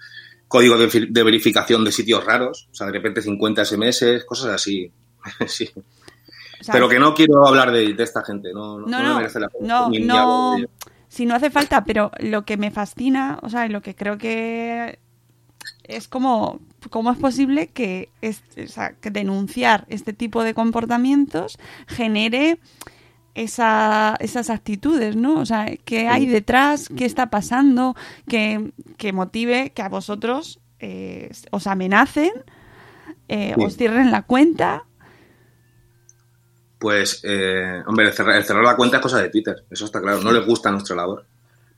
código 0.47 0.77
de, 0.77 0.89
fi- 0.89 1.07
de 1.09 1.23
verificación 1.23 1.83
de 1.83 1.91
sitios 1.91 2.23
raros, 2.25 2.67
o 2.71 2.75
sea, 2.75 2.87
de 2.87 2.93
repente 2.93 3.21
50 3.21 3.63
SMS, 3.65 4.23
cosas 4.25 4.47
así. 4.53 4.91
sí. 5.47 5.69
o 5.75 6.63
sea, 6.63 6.73
Pero 6.73 6.87
que 6.89 6.97
no 6.99 7.13
quiero 7.13 7.45
hablar 7.45 7.71
de, 7.71 7.93
de 7.93 8.03
esta 8.03 8.23
gente, 8.23 8.51
no, 8.53 8.79
no, 8.79 8.87
No, 8.87 8.97
no 8.99 9.03
me 9.03 9.09
no, 9.09 9.17
merece 9.17 9.39
la 9.39 9.49
pena. 9.49 9.67
no, 9.67 9.89
no, 9.89 10.57
si 11.09 11.25
no 11.25 11.35
hace 11.35 11.49
falta, 11.49 11.83
pero 11.83 12.11
lo 12.19 12.45
que 12.45 12.55
me 12.57 12.71
fascina, 12.71 13.37
o 13.41 13.49
sea, 13.49 13.67
lo 13.67 13.81
que 13.81 13.95
creo 13.95 14.17
que 14.17 14.99
es 15.89 16.07
como, 16.07 16.59
¿cómo 16.89 17.11
es 17.11 17.17
posible 17.17 17.67
que, 17.67 18.09
es- 18.21 18.43
o 18.63 18.67
sea, 18.67 18.93
que 18.93 19.11
denunciar 19.11 19.85
este 19.89 20.13
tipo 20.13 20.43
de 20.43 20.53
comportamientos 20.53 21.57
genere 21.87 22.59
esa, 23.35 24.15
esas 24.19 24.49
actitudes, 24.49 25.15
¿no? 25.15 25.39
O 25.39 25.45
sea, 25.45 25.75
¿qué 25.85 26.07
hay 26.07 26.25
detrás? 26.25 26.89
¿Qué 26.95 27.05
está 27.05 27.29
pasando? 27.29 27.95
Que, 28.27 28.71
que 28.97 29.13
motive 29.13 29.71
que 29.71 29.81
a 29.81 29.89
vosotros 29.89 30.59
eh, 30.79 31.29
os 31.51 31.67
amenacen, 31.67 32.31
eh, 33.27 33.53
Sí. 33.57 33.63
os 33.63 33.75
cierren 33.77 34.11
la 34.11 34.21
cuenta. 34.23 34.83
Pues, 36.79 37.21
eh, 37.23 37.83
hombre, 37.87 38.07
el 38.07 38.13
cerrar, 38.13 38.37
el 38.37 38.43
cerrar 38.45 38.63
la 38.63 38.75
cuenta 38.77 38.97
es 38.97 39.03
cosa 39.03 39.21
de 39.21 39.29
Twitter, 39.29 39.65
eso 39.69 39.85
está 39.85 39.99
claro. 40.01 40.21
No 40.21 40.31
les 40.31 40.45
gusta 40.45 40.71
nuestra 40.71 40.95
labor. 40.95 41.25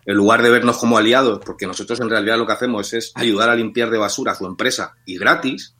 En 0.06 0.16
lugar 0.16 0.42
de 0.42 0.50
vernos 0.50 0.78
como 0.78 0.98
aliados, 0.98 1.40
porque 1.46 1.68
nosotros 1.68 2.00
en 2.00 2.10
realidad 2.10 2.38
lo 2.38 2.46
que 2.46 2.54
hacemos 2.54 2.94
es 2.94 3.12
ayudar 3.16 3.50
a 3.50 3.56
limpiar 3.56 3.90
de 3.90 3.98
basura 3.98 4.32
a 4.32 4.36
su 4.36 4.46
empresa 4.46 4.96
y 5.06 5.18
gratis, 5.18 5.76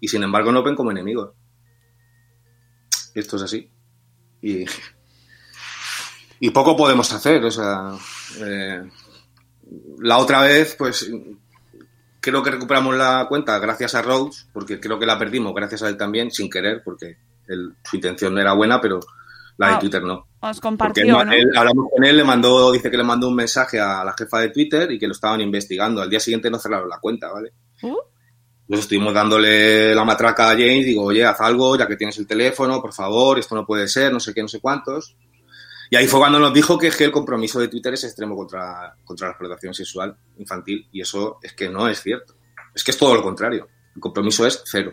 y 0.00 0.08
sin 0.08 0.22
embargo 0.22 0.52
nos 0.52 0.64
ven 0.64 0.76
como 0.76 0.90
enemigos. 0.90 1.32
Esto 3.14 3.36
es 3.36 3.42
así. 3.42 3.70
Y, 4.40 4.64
y 6.40 6.50
poco 6.50 6.76
podemos 6.76 7.12
hacer. 7.12 7.44
O 7.44 7.50
sea, 7.50 7.92
eh, 8.40 8.88
la 9.98 10.18
otra 10.18 10.42
vez, 10.42 10.74
pues 10.78 11.10
creo 12.20 12.42
que 12.42 12.50
recuperamos 12.50 12.96
la 12.96 13.26
cuenta 13.28 13.58
gracias 13.58 13.94
a 13.94 14.02
Rose, 14.02 14.46
porque 14.52 14.80
creo 14.80 14.98
que 14.98 15.06
la 15.06 15.18
perdimos 15.18 15.54
gracias 15.54 15.82
a 15.82 15.88
él 15.88 15.96
también, 15.96 16.30
sin 16.30 16.48
querer, 16.50 16.82
porque 16.84 17.18
su 17.84 17.96
intención 17.96 18.34
no 18.34 18.40
era 18.40 18.52
buena, 18.52 18.80
pero 18.80 19.00
la 19.58 19.68
de 19.68 19.74
Ah, 19.74 19.78
Twitter 19.78 20.02
no. 20.02 20.26
Os 20.40 20.60
compartió, 20.60 21.04
él- 21.04 21.10
¿no? 21.10 21.32
él- 21.32 21.50
hablamos 21.56 21.86
con 21.94 22.04
él, 22.04 22.16
le 22.16 22.24
mandó, 22.24 22.72
dice 22.72 22.90
que 22.90 22.96
le 22.96 23.02
mandó 23.04 23.28
un 23.28 23.34
mensaje 23.34 23.78
a 23.80 24.02
la 24.04 24.14
jefa 24.16 24.38
de 24.40 24.48
Twitter 24.50 24.90
y 24.90 24.98
que 24.98 25.06
lo 25.06 25.12
estaban 25.12 25.40
investigando. 25.40 26.00
Al 26.00 26.08
día 26.08 26.20
siguiente 26.20 26.48
no 26.50 26.58
cerraron 26.58 26.88
la 26.88 26.98
cuenta, 26.98 27.30
¿vale? 27.30 27.52
Uh, 27.82 27.96
Nos 28.68 28.80
estuvimos 28.80 29.12
dándole 29.14 29.94
la 29.94 30.04
matraca 30.04 30.46
a 30.50 30.52
James, 30.52 30.84
digo, 30.86 31.02
oye, 31.04 31.24
haz 31.24 31.40
algo, 31.40 31.76
ya 31.76 31.86
que 31.88 31.96
tienes 31.96 32.16
el 32.18 32.26
teléfono, 32.26 32.80
por 32.80 32.92
favor, 32.92 33.38
esto 33.38 33.54
no 33.54 33.64
puede 33.66 33.88
ser, 33.88 34.12
no 34.12 34.20
sé 34.20 34.32
qué, 34.34 34.42
no 34.42 34.48
sé 34.48 34.60
cuántos. 34.60 35.16
Y 35.90 35.96
ahí 35.96 36.06
fue 36.06 36.20
cuando 36.20 36.38
nos 36.38 36.52
dijo 36.52 36.76
que, 36.78 36.88
es 36.88 36.96
que 36.96 37.04
el 37.04 37.10
compromiso 37.12 37.58
de 37.58 37.68
Twitter 37.68 37.94
es 37.94 38.04
extremo 38.04 38.36
contra, 38.36 38.94
contra 39.04 39.28
la 39.28 39.32
explotación 39.32 39.72
sexual 39.72 40.14
infantil, 40.36 40.86
y 40.92 41.00
eso 41.00 41.38
es 41.42 41.54
que 41.54 41.68
no 41.70 41.88
es 41.88 42.02
cierto. 42.02 42.34
Es 42.74 42.84
que 42.84 42.90
es 42.90 42.98
todo 42.98 43.14
lo 43.14 43.22
contrario. 43.22 43.66
El 43.96 44.00
compromiso 44.02 44.46
es 44.46 44.62
cero. 44.66 44.92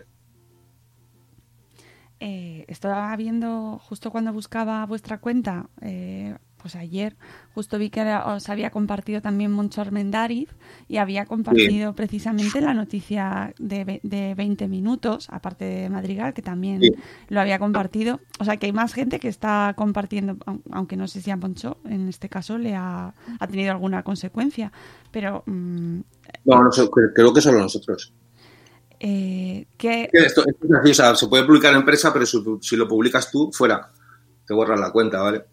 Eh, 2.20 2.64
estaba 2.68 3.14
viendo 3.16 3.78
justo 3.82 4.10
cuando 4.10 4.32
buscaba 4.32 4.84
vuestra 4.86 5.18
cuenta, 5.18 5.68
eh, 5.82 6.36
pues 6.56 6.74
ayer, 6.74 7.14
justo 7.54 7.78
vi 7.78 7.90
que 7.90 8.02
os 8.02 8.48
había 8.48 8.70
compartido 8.70 9.20
también 9.22 9.52
Moncho 9.52 9.82
Armendariz 9.82 10.48
y 10.88 10.96
había 10.96 11.24
compartido 11.26 11.94
precisamente 11.94 12.60
la 12.60 12.74
noticia 12.74 13.54
de, 13.58 14.00
de 14.02 14.34
20 14.34 14.66
minutos, 14.66 15.28
aparte 15.30 15.64
de 15.64 15.88
Madrigal, 15.90 16.34
que 16.34 16.42
también 16.42 16.80
Sí. 16.80 16.90
lo 17.28 17.40
había 17.40 17.60
compartido. 17.60 18.18
O 18.40 18.44
sea 18.44 18.56
que 18.56 18.66
hay 18.66 18.72
más 18.72 18.94
gente 18.94 19.20
que 19.20 19.28
está 19.28 19.74
compartiendo, 19.76 20.38
aun- 20.46 20.62
aunque 20.72 20.96
no 20.96 21.06
sé 21.06 21.20
si 21.22 21.30
a 21.30 21.36
Moncho 21.36 21.76
en 21.84 22.08
este 22.08 22.28
caso 22.28 22.58
le 22.58 22.74
ha, 22.74 23.14
ha 23.38 23.46
tenido 23.46 23.70
alguna 23.70 24.02
consecuencia, 24.02 24.72
pero 25.12 25.44
mm, 25.46 25.98
No, 26.46 26.64
no 26.64 26.72
sé, 26.72 26.82
cre- 26.86 27.12
creo 27.14 27.32
que 27.32 27.42
solo 27.42 27.60
nosotros. 27.60 28.12
Eh, 29.00 29.66
¿qué, 29.76 30.08
Que 30.12 30.18
Esto, 30.20 30.44
se 31.16 31.26
puede 31.28 31.44
publicar 31.44 31.72
en 31.72 31.80
empresa, 31.80 32.12
pero 32.12 32.26
si, 32.26 32.42
si 32.60 32.76
lo 32.76 32.88
publicas 32.88 33.30
tú, 33.30 33.50
fuera. 33.52 33.90
Te 34.46 34.54
borran 34.54 34.80
la 34.80 34.90
cuenta, 34.92 35.20
¿vale? 35.20 35.44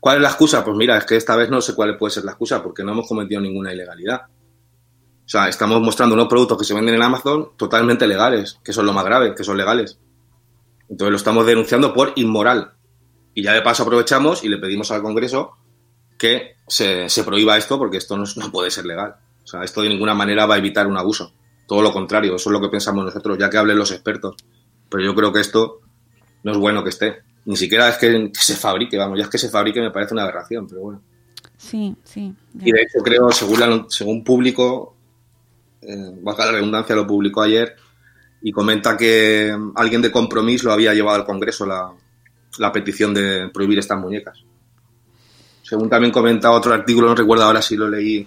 ¿Cuál 0.00 0.16
es 0.16 0.22
la 0.22 0.28
excusa? 0.28 0.64
Pues 0.64 0.76
mira, 0.76 0.96
es 0.96 1.04
que 1.04 1.16
esta 1.16 1.34
vez 1.36 1.50
no 1.50 1.60
sé 1.60 1.74
cuál 1.74 1.96
puede 1.96 2.12
ser 2.12 2.24
la 2.24 2.32
excusa, 2.32 2.62
porque 2.62 2.84
no 2.84 2.92
hemos 2.92 3.08
cometido 3.08 3.40
ninguna 3.40 3.72
ilegalidad. 3.72 4.22
O 4.26 5.28
sea, 5.30 5.48
estamos 5.48 5.80
mostrando 5.80 6.14
unos 6.14 6.28
productos 6.28 6.56
que 6.58 6.64
se 6.64 6.72
venden 6.74 6.94
en 6.94 7.02
Amazon 7.02 7.50
totalmente 7.56 8.06
legales, 8.06 8.58
que 8.64 8.72
son 8.72 8.86
lo 8.86 8.92
más 8.92 9.04
grave, 9.04 9.34
que 9.34 9.44
son 9.44 9.56
legales. 9.56 9.98
Entonces 10.88 11.10
lo 11.10 11.16
estamos 11.16 11.44
denunciando 11.46 11.92
por 11.92 12.12
inmoral. 12.16 12.72
Y 13.34 13.42
ya 13.42 13.52
de 13.52 13.62
paso 13.62 13.82
aprovechamos 13.82 14.42
y 14.44 14.48
le 14.48 14.56
pedimos 14.58 14.90
al 14.90 15.02
Congreso 15.02 15.56
que 16.16 16.56
se, 16.66 17.08
se 17.08 17.24
prohíba 17.24 17.58
esto, 17.58 17.78
porque 17.78 17.98
esto 17.98 18.16
no, 18.16 18.24
es- 18.24 18.36
no 18.36 18.50
puede 18.50 18.70
ser 18.70 18.86
legal. 18.86 19.16
O 19.44 19.46
sea, 19.46 19.62
esto 19.64 19.82
de 19.82 19.88
ninguna 19.90 20.14
manera 20.14 20.46
va 20.46 20.54
a 20.54 20.58
evitar 20.58 20.86
un 20.86 20.96
abuso. 20.96 21.32
Todo 21.68 21.82
lo 21.82 21.92
contrario, 21.92 22.34
eso 22.34 22.48
es 22.50 22.52
lo 22.52 22.60
que 22.60 22.68
pensamos 22.70 23.04
nosotros, 23.04 23.38
ya 23.38 23.48
que 23.48 23.58
hablen 23.58 23.78
los 23.78 23.92
expertos. 23.92 24.34
Pero 24.88 25.04
yo 25.04 25.14
creo 25.14 25.32
que 25.32 25.40
esto 25.40 25.80
no 26.42 26.52
es 26.52 26.58
bueno 26.58 26.82
que 26.82 26.88
esté. 26.90 27.18
Ni 27.44 27.56
siquiera 27.56 27.88
es 27.90 27.98
que, 27.98 28.32
que 28.32 28.40
se 28.40 28.56
fabrique, 28.56 28.96
vamos, 28.98 29.18
ya 29.18 29.24
es 29.24 29.30
que 29.30 29.38
se 29.38 29.50
fabrique 29.50 29.80
me 29.80 29.90
parece 29.90 30.14
una 30.14 30.22
aberración, 30.24 30.66
pero 30.66 30.80
bueno. 30.80 31.02
sí, 31.56 31.94
sí. 32.04 32.34
ya. 32.54 32.68
Y 32.68 32.72
de 32.72 32.80
hecho 32.82 32.98
creo, 33.04 33.30
según, 33.30 33.60
la- 33.60 33.86
según 33.88 34.24
público, 34.24 34.96
eh, 35.82 36.10
baja 36.22 36.46
la 36.46 36.52
redundancia, 36.52 36.96
lo 36.96 37.06
publicó 37.06 37.42
ayer, 37.42 37.76
y 38.40 38.50
comenta 38.50 38.96
que 38.96 39.54
alguien 39.74 40.00
de 40.02 40.10
compromiso 40.10 40.68
lo 40.68 40.72
había 40.72 40.94
llevado 40.94 41.16
al 41.18 41.26
Congreso 41.26 41.66
la, 41.66 41.92
la 42.58 42.72
petición 42.72 43.12
de 43.12 43.50
prohibir 43.52 43.78
estas 43.78 43.98
muñecas. 43.98 44.42
Según 45.62 45.90
también 45.90 46.12
comenta 46.12 46.50
otro 46.50 46.72
artículo, 46.72 47.08
no 47.08 47.14
recuerdo 47.14 47.44
ahora 47.44 47.60
si 47.60 47.76
lo 47.76 47.88
leí, 47.88 48.26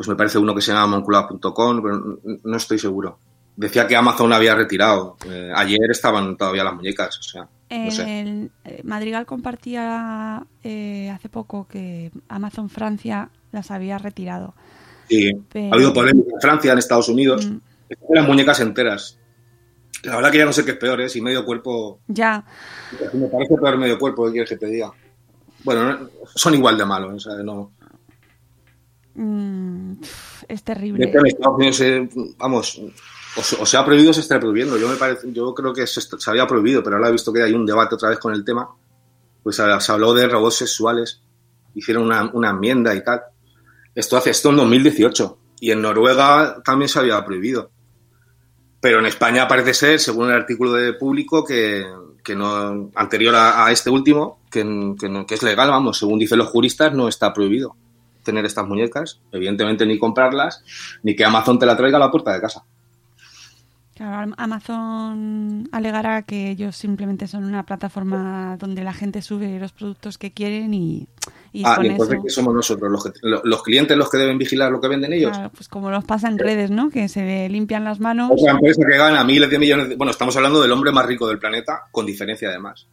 pues 0.00 0.08
me 0.08 0.16
parece 0.16 0.38
uno 0.38 0.54
que 0.54 0.62
se 0.62 0.72
llama 0.72 0.96
moncloa.com, 0.96 1.82
pero 1.82 2.18
no 2.42 2.56
estoy 2.56 2.78
seguro. 2.78 3.18
Decía 3.54 3.86
que 3.86 3.94
Amazon 3.94 4.32
había 4.32 4.54
retirado. 4.54 5.18
Eh, 5.26 5.52
ayer 5.54 5.78
estaban 5.90 6.38
todavía 6.38 6.64
las 6.64 6.72
muñecas, 6.74 7.18
o 7.18 7.22
sea, 7.22 7.42
no 7.68 7.90
sé. 7.90 8.20
El, 8.22 8.50
eh, 8.64 8.80
Madrigal 8.82 9.26
compartía 9.26 10.42
eh, 10.64 11.10
hace 11.14 11.28
poco 11.28 11.68
que 11.68 12.10
Amazon 12.30 12.70
Francia 12.70 13.28
las 13.52 13.70
había 13.70 13.98
retirado. 13.98 14.54
Sí, 15.10 15.30
Pero- 15.52 15.70
ha 15.70 15.74
habido 15.74 15.92
polémica 15.92 16.30
en 16.32 16.40
Francia, 16.40 16.72
en 16.72 16.78
Estados 16.78 17.10
Unidos. 17.10 17.44
Mm. 17.44 17.58
Eran 18.10 18.26
muñecas 18.26 18.58
enteras. 18.60 19.18
La 20.04 20.16
verdad 20.16 20.30
que 20.30 20.38
ya 20.38 20.46
no 20.46 20.54
sé 20.54 20.64
qué 20.64 20.70
es 20.70 20.76
peor, 20.78 20.98
¿eh? 21.02 21.10
Si 21.10 21.20
medio 21.20 21.44
cuerpo... 21.44 22.00
Ya, 22.08 22.42
Me 23.12 23.26
parece 23.28 23.54
peor 23.54 23.76
medio 23.76 23.98
cuerpo, 23.98 24.24
¿qué 24.24 24.32
quieres 24.32 24.48
que 24.48 24.56
te 24.56 24.64
diga? 24.64 24.90
Bueno, 25.62 25.84
no- 25.92 26.08
son 26.34 26.54
igual 26.54 26.78
de 26.78 26.86
malos, 26.86 27.12
o 27.26 27.30
sea, 27.30 27.42
no... 27.42 27.72
mm, 29.22 29.92
es 30.48 30.62
terrible. 30.62 31.04
Estados 31.28 31.56
Unidos, 31.56 31.82
vamos, 32.38 32.80
o, 33.36 33.66
se- 33.66 33.76
ha 33.76 33.84
prohibido 33.84 34.10
o 34.10 34.14
se 34.14 34.20
está 34.20 34.40
prohibiendo. 34.40 34.76
Yo 34.78 34.88
me 34.88 34.96
parece, 34.96 35.32
yo 35.32 35.54
creo 35.54 35.72
que 35.72 35.86
se, 35.86 36.00
había 36.30 36.46
prohibido, 36.46 36.82
pero 36.82 36.96
ahora 36.96 37.08
he 37.08 37.12
visto 37.12 37.32
que 37.32 37.42
hay 37.42 37.52
un 37.52 37.66
debate 37.66 37.94
otra 37.94 38.08
vez 38.10 38.18
con 38.18 38.32
el 38.34 38.44
tema. 38.44 38.68
Pues 39.42 39.56
se 39.56 39.92
habló 39.92 40.12
de 40.12 40.28
robots 40.28 40.56
sexuales, 40.56 41.22
hicieron 41.74 42.04
una, 42.04 42.30
una 42.32 42.50
enmienda 42.50 42.94
y 42.94 43.02
tal. 43.02 43.22
Esto 43.94 44.16
hace 44.16 44.30
esto 44.30 44.50
en 44.50 44.56
2018 44.56 45.38
y 45.60 45.70
en 45.70 45.82
Noruega 45.82 46.62
también 46.64 46.88
se 46.88 46.98
había 46.98 47.24
prohibido. 47.24 47.70
Pero 48.80 48.98
en 48.98 49.06
España 49.06 49.46
parece 49.48 49.74
ser, 49.74 50.00
según 50.00 50.28
el 50.28 50.36
artículo 50.36 50.72
de 50.72 50.94
público, 50.94 51.44
que, 51.44 51.86
que 52.24 52.34
no 52.34 52.90
anterior 52.94 53.34
a, 53.34 53.66
a 53.66 53.72
este 53.72 53.90
último, 53.90 54.40
que, 54.50 54.60
que 54.98 55.08
no- 55.08 55.26
que 55.26 55.34
es 55.34 55.42
legal, 55.42 55.70
vamos, 55.70 55.98
según 55.98 56.18
dicen 56.18 56.38
los 56.38 56.48
juristas, 56.48 56.92
no 56.94 57.08
está 57.08 57.32
prohibido 57.32 57.76
tener 58.22 58.44
estas 58.44 58.66
muñecas, 58.66 59.20
evidentemente 59.32 59.84
ni 59.86 59.98
comprarlas, 59.98 60.62
ni 61.02 61.14
que 61.16 61.24
Amazon 61.24 61.58
te 61.58 61.66
la 61.66 61.76
traiga 61.76 61.96
a 61.96 62.00
la 62.00 62.10
puerta 62.10 62.32
de 62.32 62.40
casa. 62.40 62.62
Claro, 63.94 64.32
Amazon 64.38 65.68
alegará 65.72 66.22
que 66.22 66.48
ellos 66.50 66.74
simplemente 66.74 67.26
son 67.28 67.44
una 67.44 67.64
plataforma 67.66 68.56
donde 68.58 68.82
la 68.82 68.94
gente 68.94 69.20
sube 69.20 69.58
los 69.60 69.72
productos 69.72 70.16
que 70.16 70.30
quieren 70.32 70.72
y, 70.72 71.06
y 71.52 71.64
ah, 71.66 71.76
con 71.76 71.84
y 71.84 71.88
entonces 71.88 72.14
eso, 72.14 72.22
que 72.24 72.30
somos 72.30 72.54
nosotros, 72.54 72.90
los, 72.90 73.04
que- 73.04 73.10
lo- 73.20 73.42
los 73.44 73.62
clientes 73.62 73.94
los 73.98 74.08
que 74.10 74.16
deben 74.16 74.38
vigilar 74.38 74.72
lo 74.72 74.80
que 74.80 74.88
venden 74.88 75.12
ellos. 75.12 75.32
claro, 75.32 75.50
pues 75.54 75.68
como 75.68 75.90
nos 75.90 76.04
pasa 76.04 76.28
en 76.28 76.38
redes, 76.38 76.70
¿no? 76.70 76.88
Que 76.88 77.08
se 77.10 77.46
limpian 77.50 77.84
las 77.84 78.00
manos. 78.00 78.30
Otra 78.32 78.52
empresa 78.52 78.80
que 78.90 78.96
gana 78.96 79.22
miles 79.22 79.50
de 79.50 79.58
millones 79.58 79.90
de... 79.90 79.96
Bueno, 79.96 80.12
estamos 80.12 80.34
hablando 80.34 80.62
del 80.62 80.72
hombre 80.72 80.92
más 80.92 81.04
rico 81.04 81.28
del 81.28 81.38
planeta, 81.38 81.82
con 81.92 82.06
diferencia 82.06 82.48
además. 82.48 82.86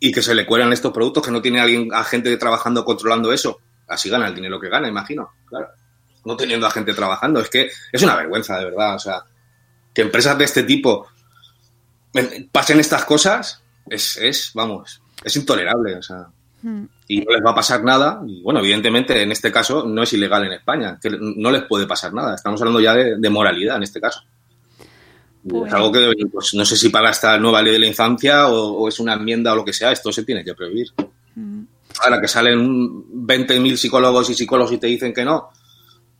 Y 0.00 0.10
que 0.10 0.22
se 0.22 0.34
le 0.34 0.44
cuelan 0.44 0.72
estos 0.72 0.92
productos, 0.92 1.24
que 1.24 1.30
no 1.30 1.40
tiene 1.40 1.60
alguien, 1.60 1.90
a 1.94 2.02
gente 2.02 2.36
trabajando 2.36 2.84
controlando 2.84 3.32
eso. 3.32 3.60
Así 3.88 4.08
gana 4.10 4.26
el 4.28 4.34
dinero 4.34 4.58
que 4.60 4.68
gana, 4.68 4.88
imagino. 4.88 5.30
Claro. 5.46 5.68
No 6.24 6.36
teniendo 6.36 6.66
a 6.66 6.70
gente 6.70 6.92
trabajando. 6.94 7.40
Es 7.40 7.48
que 7.48 7.70
es 7.92 8.02
una 8.02 8.16
vergüenza, 8.16 8.58
de 8.58 8.64
verdad. 8.66 8.96
O 8.96 8.98
sea, 8.98 9.22
que 9.94 10.02
empresas 10.02 10.36
de 10.38 10.44
este 10.44 10.62
tipo 10.64 11.06
en- 12.14 12.48
pasen 12.50 12.80
estas 12.80 13.04
cosas 13.04 13.62
es, 13.88 14.16
es 14.16 14.50
vamos, 14.54 15.00
es 15.22 15.36
intolerable. 15.36 15.96
O 15.96 16.02
sea, 16.02 16.26
Mm. 16.62 16.84
y 17.08 17.20
no 17.20 17.32
les 17.32 17.44
va 17.44 17.50
a 17.50 17.54
pasar 17.54 17.84
nada. 17.84 18.20
Y 18.26 18.42
bueno, 18.42 18.60
evidentemente 18.60 19.22
en 19.22 19.30
este 19.30 19.52
caso 19.52 19.84
no 19.86 20.02
es 20.02 20.12
ilegal 20.14 20.44
en 20.46 20.52
España, 20.54 20.98
que 21.00 21.10
no 21.20 21.50
les 21.50 21.62
puede 21.64 21.86
pasar 21.86 22.12
nada. 22.14 22.34
Estamos 22.34 22.60
hablando 22.60 22.80
ya 22.80 22.94
de, 22.94 23.16
de 23.18 23.30
moralidad 23.30 23.76
en 23.76 23.82
este 23.84 24.00
caso. 24.00 24.22
Y 25.44 25.48
Pues- 25.50 25.68
Es 25.68 25.74
algo 25.74 25.92
que 25.92 26.10
pues, 26.32 26.54
no 26.54 26.64
sé 26.64 26.76
si 26.76 26.88
para 26.88 27.10
esta 27.10 27.38
nueva 27.38 27.62
ley 27.62 27.74
de 27.74 27.78
la 27.78 27.86
infancia 27.86 28.48
o, 28.48 28.72
o 28.72 28.88
es 28.88 28.98
una 28.98 29.12
enmienda 29.14 29.52
o 29.52 29.56
lo 29.56 29.64
que 29.64 29.72
sea, 29.74 29.92
esto 29.92 30.10
se 30.10 30.24
tiene 30.24 30.42
que 30.42 30.54
prohibir. 30.54 30.88
Mm. 31.36 31.62
Ahora 32.02 32.20
que 32.20 32.28
salen 32.28 33.26
20.000 33.26 33.76
psicólogos 33.76 34.30
y 34.30 34.34
psicólogos 34.34 34.72
y 34.72 34.78
te 34.78 34.86
dicen 34.86 35.12
que 35.12 35.24
no, 35.24 35.50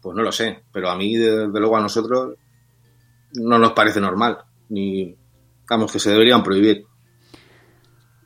pues 0.00 0.16
no 0.16 0.22
lo 0.22 0.32
sé. 0.32 0.62
Pero 0.72 0.90
a 0.90 0.96
mí, 0.96 1.16
desde 1.16 1.48
luego, 1.48 1.76
a 1.76 1.82
nosotros 1.82 2.34
no 3.34 3.58
nos 3.58 3.72
parece 3.72 4.00
normal. 4.00 4.38
Ni, 4.68 5.14
vamos, 5.68 5.92
que 5.92 5.98
se 5.98 6.10
deberían 6.10 6.42
prohibir. 6.42 6.84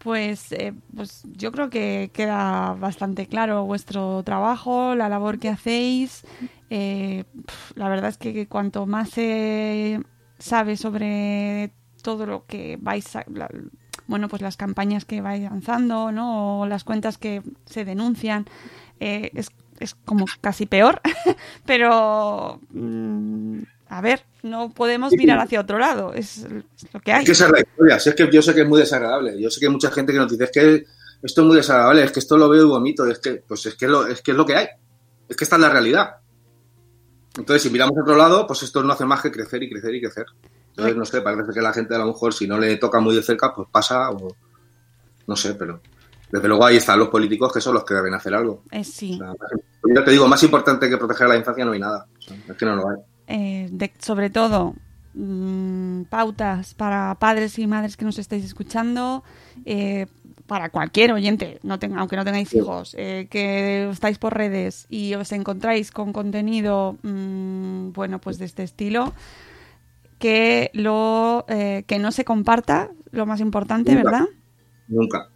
Pues, 0.03 0.53
eh, 0.53 0.73
pues 0.97 1.25
yo 1.33 1.53
creo 1.53 1.69
que 1.69 2.11
queda 2.15 2.73
bastante 2.73 3.27
claro 3.27 3.67
vuestro 3.67 4.23
trabajo, 4.23 4.95
la 4.95 5.11
labor 5.11 5.39
que 5.39 5.51
hacéis. 5.51 6.25
Eh, 6.71 7.25
la 7.75 7.89
verdad 7.91 8.09
es 8.09 8.17
que 8.17 8.47
cuanto 8.47 8.87
más 8.87 9.11
se 9.11 10.01
sabe 10.39 10.79
sobre 10.79 11.73
todo 12.03 12.25
lo 12.25 12.47
que 12.47 12.79
vais 12.81 13.15
a, 13.15 13.27
bueno, 14.11 14.29
pues 14.29 14.43
las 14.43 14.57
campañas 14.57 15.05
que 15.05 15.21
vais 15.21 15.41
lanzando, 15.41 16.11
¿no? 16.11 16.61
O 16.61 16.67
las 16.67 16.83
cuentas 16.83 17.17
que 17.17 17.43
se 17.65 17.85
denuncian, 17.85 18.45
eh, 18.99 19.31
es, 19.35 19.51
es 19.79 19.95
como 19.95 20.27
casi 20.41 20.67
peor. 20.67 21.01
Pero, 21.65 22.61
mm, 22.71 23.61
a 23.89 24.01
ver, 24.01 24.25
no 24.43 24.71
podemos 24.71 25.13
mirar 25.13 25.39
hacia 25.39 25.61
otro 25.61 25.79
lado. 25.79 26.13
Es, 26.13 26.39
es 26.39 26.93
lo 26.93 26.99
que 27.01 27.13
hay. 27.13 27.21
Es 27.21 27.27
que 27.27 27.33
esa 27.33 27.47
es 27.47 27.53
la 27.53 27.61
historia. 27.61 28.01
Si 28.01 28.09
es 28.09 28.15
que 28.17 28.29
yo 28.33 28.43
sé 28.43 28.53
que 28.53 28.63
es 28.63 28.69
muy 28.69 28.81
desagradable. 28.81 29.41
Yo 29.41 29.49
sé 29.49 29.61
que 29.61 29.67
hay 29.67 29.73
mucha 29.73 29.93
gente 29.93 30.13
que 30.13 30.19
nos 30.19 30.31
dice 30.31 30.45
es 30.45 30.51
que 30.51 30.85
esto 31.23 31.43
es 31.43 31.47
muy 31.47 31.57
desagradable, 31.57 32.03
es 32.03 32.11
que 32.11 32.19
esto 32.19 32.37
lo 32.37 32.49
veo 32.49 32.65
y 32.65 32.69
vomito, 32.69 33.07
es 33.07 33.21
que, 33.21 33.45
pues 33.47 33.65
es 33.67 33.77
que, 33.77 33.87
lo, 33.87 34.09
es 34.09 34.23
que 34.23 34.33
es 34.33 34.37
lo 34.37 34.45
que 34.45 34.57
hay, 34.57 34.67
es 35.29 35.37
que 35.37 35.45
esta 35.45 35.55
es 35.55 35.63
la 35.63 35.71
realidad. 35.71 36.17
Entonces, 37.39 37.63
si 37.63 37.71
miramos 37.71 37.97
a 37.97 38.03
otro 38.03 38.17
lado, 38.17 38.45
pues 38.47 38.65
esto 38.65 38.83
no 38.83 38.93
hace 38.93 39.05
más 39.05 39.23
que 39.23 39.31
crecer 39.31 39.63
y 39.63 39.71
crecer 39.71 39.95
y 39.95 40.01
crecer. 40.01 40.27
Entonces, 40.89 40.97
no 40.97 41.05
sé, 41.05 41.21
parece 41.21 41.53
que 41.53 41.61
la 41.61 41.73
gente 41.73 41.95
a 41.95 41.99
lo 41.99 42.07
mejor 42.07 42.33
si 42.35 42.47
no 42.47 42.59
le 42.59 42.77
toca 42.77 43.01
muy 43.01 43.15
de 43.15 43.23
cerca, 43.23 43.55
pues 43.55 43.69
pasa 43.71 44.11
o 44.11 44.35
no 45.27 45.37
sé, 45.37 45.55
pero 45.55 45.81
desde 46.33 46.49
luego 46.49 46.65
ahí 46.65 46.77
están 46.77 46.99
los 46.99 47.09
políticos 47.09 47.53
que 47.53 47.61
son 47.61 47.75
los 47.75 47.85
que 47.85 47.95
deben 47.95 48.15
hacer 48.15 48.35
algo. 48.35 48.63
Eh, 48.71 48.85
sí. 48.85 49.15
O 49.15 49.19
sea, 49.19 49.35
yo 49.95 50.05
te 50.05 50.11
digo, 50.11 50.27
más 50.29 50.43
importante 50.43 50.89
que 50.89 50.97
proteger 50.97 51.27
a 51.27 51.31
la 51.31 51.37
infancia 51.37 51.65
no 51.65 51.73
hay 51.73 51.81
nada. 51.81 52.07
O 52.19 52.23
sea, 52.23 52.37
es 52.49 52.57
que 52.57 52.65
no 52.67 52.77
lo 52.77 52.89
hay. 52.89 52.97
Eh, 53.29 53.69
de- 53.71 53.93
sobre 53.99 54.31
todo, 54.31 54.75
mm, 55.15 56.03
pautas 56.05 56.75
para 56.75 57.15
padres 57.17 57.59
y 57.59 57.67
madres 57.67 57.97
que 57.97 58.05
nos 58.05 58.19
estáis 58.19 58.45
escuchando, 58.45 59.23
eh, 59.65 60.07
para 60.47 60.71
cualquier 60.71 61.13
oyente, 61.13 61.61
no 61.63 61.79
tenga, 61.79 62.01
aunque 62.01 62.17
no 62.17 62.25
tengáis 62.25 62.53
hijos, 62.55 62.95
eh, 62.99 63.29
que 63.31 63.89
estáis 63.89 64.19
por 64.19 64.35
redes 64.37 64.87
y 64.89 65.15
os 65.15 65.31
encontráis 65.31 65.93
con 65.93 66.13
contenido, 66.13 66.97
mm, 67.03 67.93
bueno, 67.93 68.19
pues 68.21 68.39
de 68.39 68.47
este 68.47 68.65
estilo, 68.65 69.13
que 70.21 70.71
lo 70.75 71.45
eh, 71.49 71.83
que 71.89 71.99
no 71.99 72.13
se 72.13 72.25
comparta, 72.25 72.93
lo 73.11 73.27
más 73.27 73.41
importante, 73.41 73.95
Nunca. 73.95 74.11
¿verdad? 74.11 74.27
Nunca. 74.87 75.30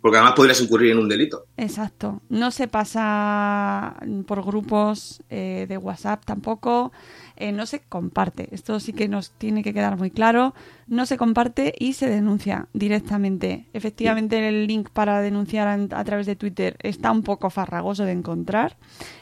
Porque 0.00 0.16
además 0.16 0.34
podrías 0.34 0.60
incurrir 0.60 0.92
en 0.92 0.98
un 0.98 1.08
delito. 1.08 1.46
Exacto. 1.56 2.22
No 2.28 2.50
se 2.50 2.68
pasa 2.68 3.96
por 4.26 4.44
grupos 4.44 5.22
eh, 5.28 5.66
de 5.68 5.76
WhatsApp 5.76 6.24
tampoco. 6.24 6.92
Eh, 7.36 7.52
no 7.52 7.66
se 7.66 7.80
comparte. 7.80 8.48
Esto 8.52 8.80
sí 8.80 8.92
que 8.92 9.08
nos 9.08 9.30
tiene 9.32 9.62
que 9.62 9.72
quedar 9.74 9.96
muy 9.96 10.10
claro. 10.10 10.54
No 10.86 11.06
se 11.06 11.16
comparte 11.16 11.74
y 11.78 11.92
se 11.92 12.08
denuncia 12.08 12.68
directamente. 12.72 13.66
Efectivamente, 13.72 14.48
el 14.48 14.66
link 14.66 14.88
para 14.90 15.20
denunciar 15.20 15.68
a, 15.68 15.74
a 15.98 16.04
través 16.04 16.26
de 16.26 16.36
Twitter 16.36 16.76
está 16.82 17.10
un 17.12 17.22
poco 17.22 17.50
farragoso 17.50 18.04
de 18.04 18.12
encontrar. 18.12 18.76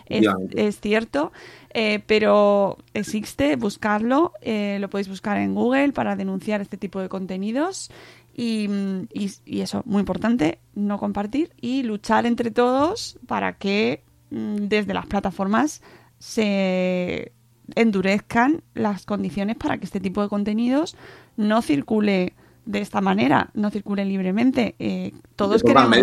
Es 0.07 0.81
cierto. 0.81 1.33
Eh, 1.74 2.01
pero 2.07 2.79
existe, 2.95 3.57
buscarlo. 3.57 4.33
eh, 4.41 4.79
lo 4.81 4.89
podéis 4.89 5.09
buscar 5.09 5.37
en 5.37 5.55
Google 5.55 5.93
para 5.93 6.16
denunciar 6.16 6.61
este 6.62 6.79
tipo 6.79 7.01
de 7.01 7.09
contenidos. 7.11 7.91
Y, 8.39 8.68
y- 9.14 9.30
y 9.47 9.61
eso, 9.62 9.82
muy 9.87 10.01
importante, 10.01 10.59
no 10.74 10.99
compartir 10.99 11.53
y 11.59 11.82
luchar 11.84 12.26
entre 12.26 12.51
todos 12.51 13.18
para 13.26 13.55
que 13.57 14.03
mm, 14.30 14.57
desde 14.68 14.93
las 14.93 15.07
plataformas 15.07 15.80
se 16.18 17.32
endurezcan 17.74 18.62
las 18.74 19.07
condiciones 19.07 19.57
para 19.57 19.78
que 19.78 19.84
este 19.87 20.01
tipo 20.01 20.22
de 20.22 20.28
contenidos 20.28 20.97
no 21.37 21.62
circule 21.62 22.34
de 22.66 22.80
esta 22.80 23.01
manera, 23.01 23.51
no 23.55 23.70
circule 23.70 24.05
libremente. 24.05 24.74
Eh, 24.78 25.12
todos 25.37 25.62
queremos, 25.62 25.97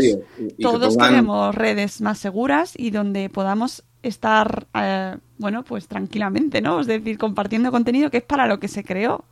todos 0.63 0.95
pongan- 0.97 1.09
queremos 1.09 1.55
redes 1.55 2.01
más 2.01 2.17
seguras 2.17 2.73
y 2.77 2.89
donde 2.89 3.29
podamos 3.29 3.83
estar, 4.01 4.65
eh, 4.73 5.17
bueno, 5.37 5.63
pues 5.63 5.87
tranquilamente, 5.87 6.61
¿no? 6.61 6.79
Es 6.79 6.87
decir, 6.87 7.17
compartiendo 7.17 7.69
contenido 7.71 8.09
que 8.09 8.17
es 8.17 8.23
para 8.23 8.47
lo 8.47 8.59
que 8.59 8.67
se 8.69 8.83
creó. 8.83 9.23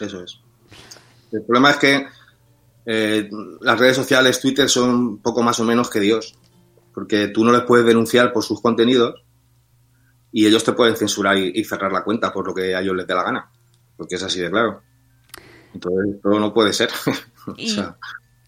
Eso 0.00 0.22
es. 0.22 0.40
El 1.32 1.42
problema 1.42 1.70
es 1.70 1.76
que 1.76 2.06
eh, 2.86 3.30
las 3.60 3.78
redes 3.78 3.96
sociales, 3.96 4.40
Twitter, 4.40 4.68
son 4.68 5.18
poco 5.18 5.42
más 5.42 5.60
o 5.60 5.64
menos 5.64 5.90
que 5.90 6.00
Dios. 6.00 6.34
Porque 6.92 7.28
tú 7.28 7.44
no 7.44 7.52
les 7.52 7.62
puedes 7.62 7.86
denunciar 7.86 8.32
por 8.32 8.42
sus 8.42 8.60
contenidos 8.60 9.14
y 10.32 10.46
ellos 10.46 10.64
te 10.64 10.72
pueden 10.72 10.96
censurar 10.96 11.36
y, 11.38 11.52
y 11.54 11.64
cerrar 11.64 11.92
la 11.92 12.02
cuenta 12.04 12.32
por 12.32 12.46
lo 12.46 12.54
que 12.54 12.74
a 12.74 12.80
ellos 12.80 12.96
les 12.96 13.06
dé 13.06 13.14
la 13.14 13.22
gana. 13.24 13.50
Porque 13.96 14.16
es 14.16 14.22
así 14.22 14.40
de 14.40 14.50
claro. 14.50 14.82
Entonces, 15.74 16.16
esto 16.16 16.40
no 16.40 16.52
puede 16.52 16.72
ser. 16.72 16.90
O 17.46 17.54
Y, 17.56 17.70
sea, 17.70 17.96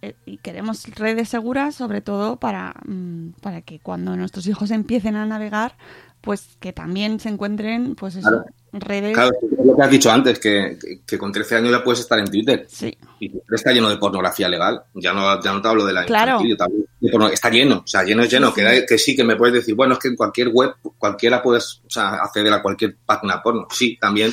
eh, 0.03 0.15
y 0.27 0.37
queremos 0.37 0.85
redes 0.97 1.31
seguras, 1.31 1.75
sobre 1.75 2.03
todo 2.03 2.37
para, 2.37 2.75
mm, 2.87 3.31
para 3.41 3.63
que 3.63 3.79
cuando 3.81 4.15
nuestros 4.17 4.47
hijos 4.47 4.71
empiecen 4.71 5.17
a 5.17 5.25
navegar, 5.25 5.77
pues 6.23 6.57
que 6.61 6.73
también 6.73 7.21
se 7.21 7.29
encuentren, 7.29 7.95
pues 7.97 8.15
eso, 8.17 8.29
Claro. 8.29 8.45
redes. 8.73 9.13
claro, 9.13 9.33
es 9.43 9.67
lo 9.67 9.77
que 9.77 9.83
has 9.83 9.91
dicho 9.91 10.11
antes, 10.11 10.39
que, 10.39 10.79
que- 11.07 11.19
con 11.19 11.31
13 11.33 11.57
años 11.57 11.73
ya 11.73 11.85
puedes 11.85 12.01
estar 12.01 12.19
en 12.19 12.31
Twitter. 12.31 12.65
Sí, 12.71 12.97
Y 13.21 13.29
Twitter 13.29 13.55
está 13.55 13.73
lleno 13.73 13.89
de 13.91 13.97
pornografía 13.99 14.49
legal. 14.49 14.83
Ya 14.95 15.13
no, 15.13 15.43
ya 15.43 15.53
no 15.53 15.61
te 15.61 15.69
hablo 15.69 15.85
de 15.85 15.93
la 15.93 16.05
Claro. 16.07 16.41
infantil, 16.43 16.87
Está 17.33 17.51
lleno, 17.51 17.79
o 17.85 17.87
sea, 17.87 18.05
lleno 18.05 18.23
es 18.23 18.31
lleno. 18.31 18.49
Sí, 18.49 18.55
que, 18.55 18.81
sí. 18.81 18.87
que 18.89 18.99
sí, 18.99 19.17
que 19.17 19.25
me 19.25 19.35
puedes 19.37 19.55
decir, 19.57 19.75
bueno, 19.75 19.95
es 19.95 19.99
que 19.99 20.09
en 20.09 20.17
cualquier 20.17 20.49
web, 20.49 20.75
cualquiera 20.97 21.43
puedes 21.43 21.83
o 21.87 21.91
sea, 21.91 22.15
acceder 22.15 22.53
a 22.53 22.63
cualquier 22.63 22.97
página 23.05 23.43
porno. 23.43 23.67
Sí, 23.71 23.99
también. 24.01 24.33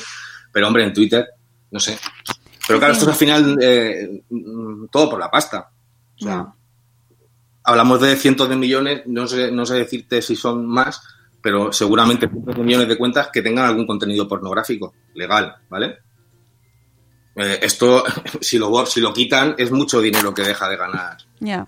Pero 0.53 0.67
hombre, 0.67 0.83
en 0.83 0.93
Twitter, 0.93 1.27
no 1.71 1.79
sé. 1.79 1.97
Pero 2.67 2.77
claro, 2.79 2.93
Sí. 2.93 2.99
esto 2.99 3.09
es 3.09 3.15
al 3.15 3.19
final 3.19 3.57
eh, 3.61 4.21
mm, 4.29 4.85
todo 4.91 5.09
por 5.09 5.19
la 5.19 5.31
pasta. 5.31 5.69
O 6.19 6.23
sea, 6.23 6.47
hablamos 7.63 8.01
de 8.01 8.15
cientos 8.15 8.47
de 8.49 8.55
millones, 8.55 9.01
no 9.07 9.27
sé, 9.27 9.51
no 9.51 9.65
sé 9.65 9.75
decirte 9.75 10.21
si 10.21 10.35
son 10.35 10.65
más, 10.67 11.01
pero 11.41 11.71
seguramente 11.71 12.27
cientos 12.27 12.55
de 12.55 12.63
millones 12.63 12.87
de 12.87 12.97
cuentas 12.97 13.29
que 13.31 13.41
tengan 13.41 13.65
algún 13.65 13.87
contenido 13.87 14.27
pornográfico 14.27 14.93
legal, 15.13 15.55
¿vale? 15.69 15.97
Eh, 17.35 17.59
esto, 17.61 18.03
si 18.41 18.57
lo, 18.57 18.85
si 18.85 18.99
lo 19.01 19.13
quitan, 19.13 19.55
es 19.57 19.71
mucho 19.71 20.01
dinero 20.01 20.33
que 20.33 20.41
deja 20.43 20.67
de 20.69 20.77
ganar 20.77 21.17
ya. 21.39 21.67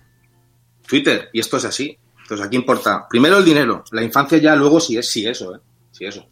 Twitter, 0.88 1.30
y 1.34 1.40
esto 1.40 1.58
es 1.58 1.66
así. 1.66 1.98
Entonces, 2.24 2.46
aquí 2.48 2.56
importa 2.56 3.08
primero 3.10 3.38
el 3.38 3.46
dinero, 3.46 3.84
la 3.92 4.04
infancia 4.04 4.38
ya, 4.38 4.56
luego 4.56 4.80
sí 4.80 4.98
es 4.98 5.10
sí 5.10 5.26
eso, 5.26 5.56
¿eh? 5.56 5.60
Sí 5.92 6.06
eso. 6.06 6.26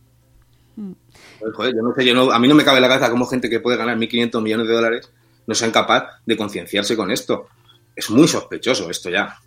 Mm. 0.76 0.92
Joder, 1.40 1.54
joder, 1.54 1.76
yo 1.76 1.82
no 1.82 1.94
sé, 1.96 2.06
yo 2.06 2.14
no- 2.14 2.32
a 2.32 2.40
mí 2.40 2.48
no 2.48 2.56
me 2.56 2.64
cabe 2.66 2.80
la 2.82 2.88
cabeza 2.88 3.10
cómo 3.10 3.26
gente 3.26 3.50
que 3.50 3.60
puede 3.60 3.78
ganar 3.78 3.98
1.500 3.98 4.42
millones 4.42 4.68
de 4.68 4.74
dólares 4.74 5.12
no 5.48 5.56
sean 5.56 5.72
capaz 5.72 6.20
de 6.26 6.38
concienciarse 6.38 6.96
con 6.96 7.12
esto. 7.12 7.48
Es 7.96 8.10
muy 8.10 8.28
sospechoso 8.28 8.90
esto 8.90 9.10
ya. 9.10 9.38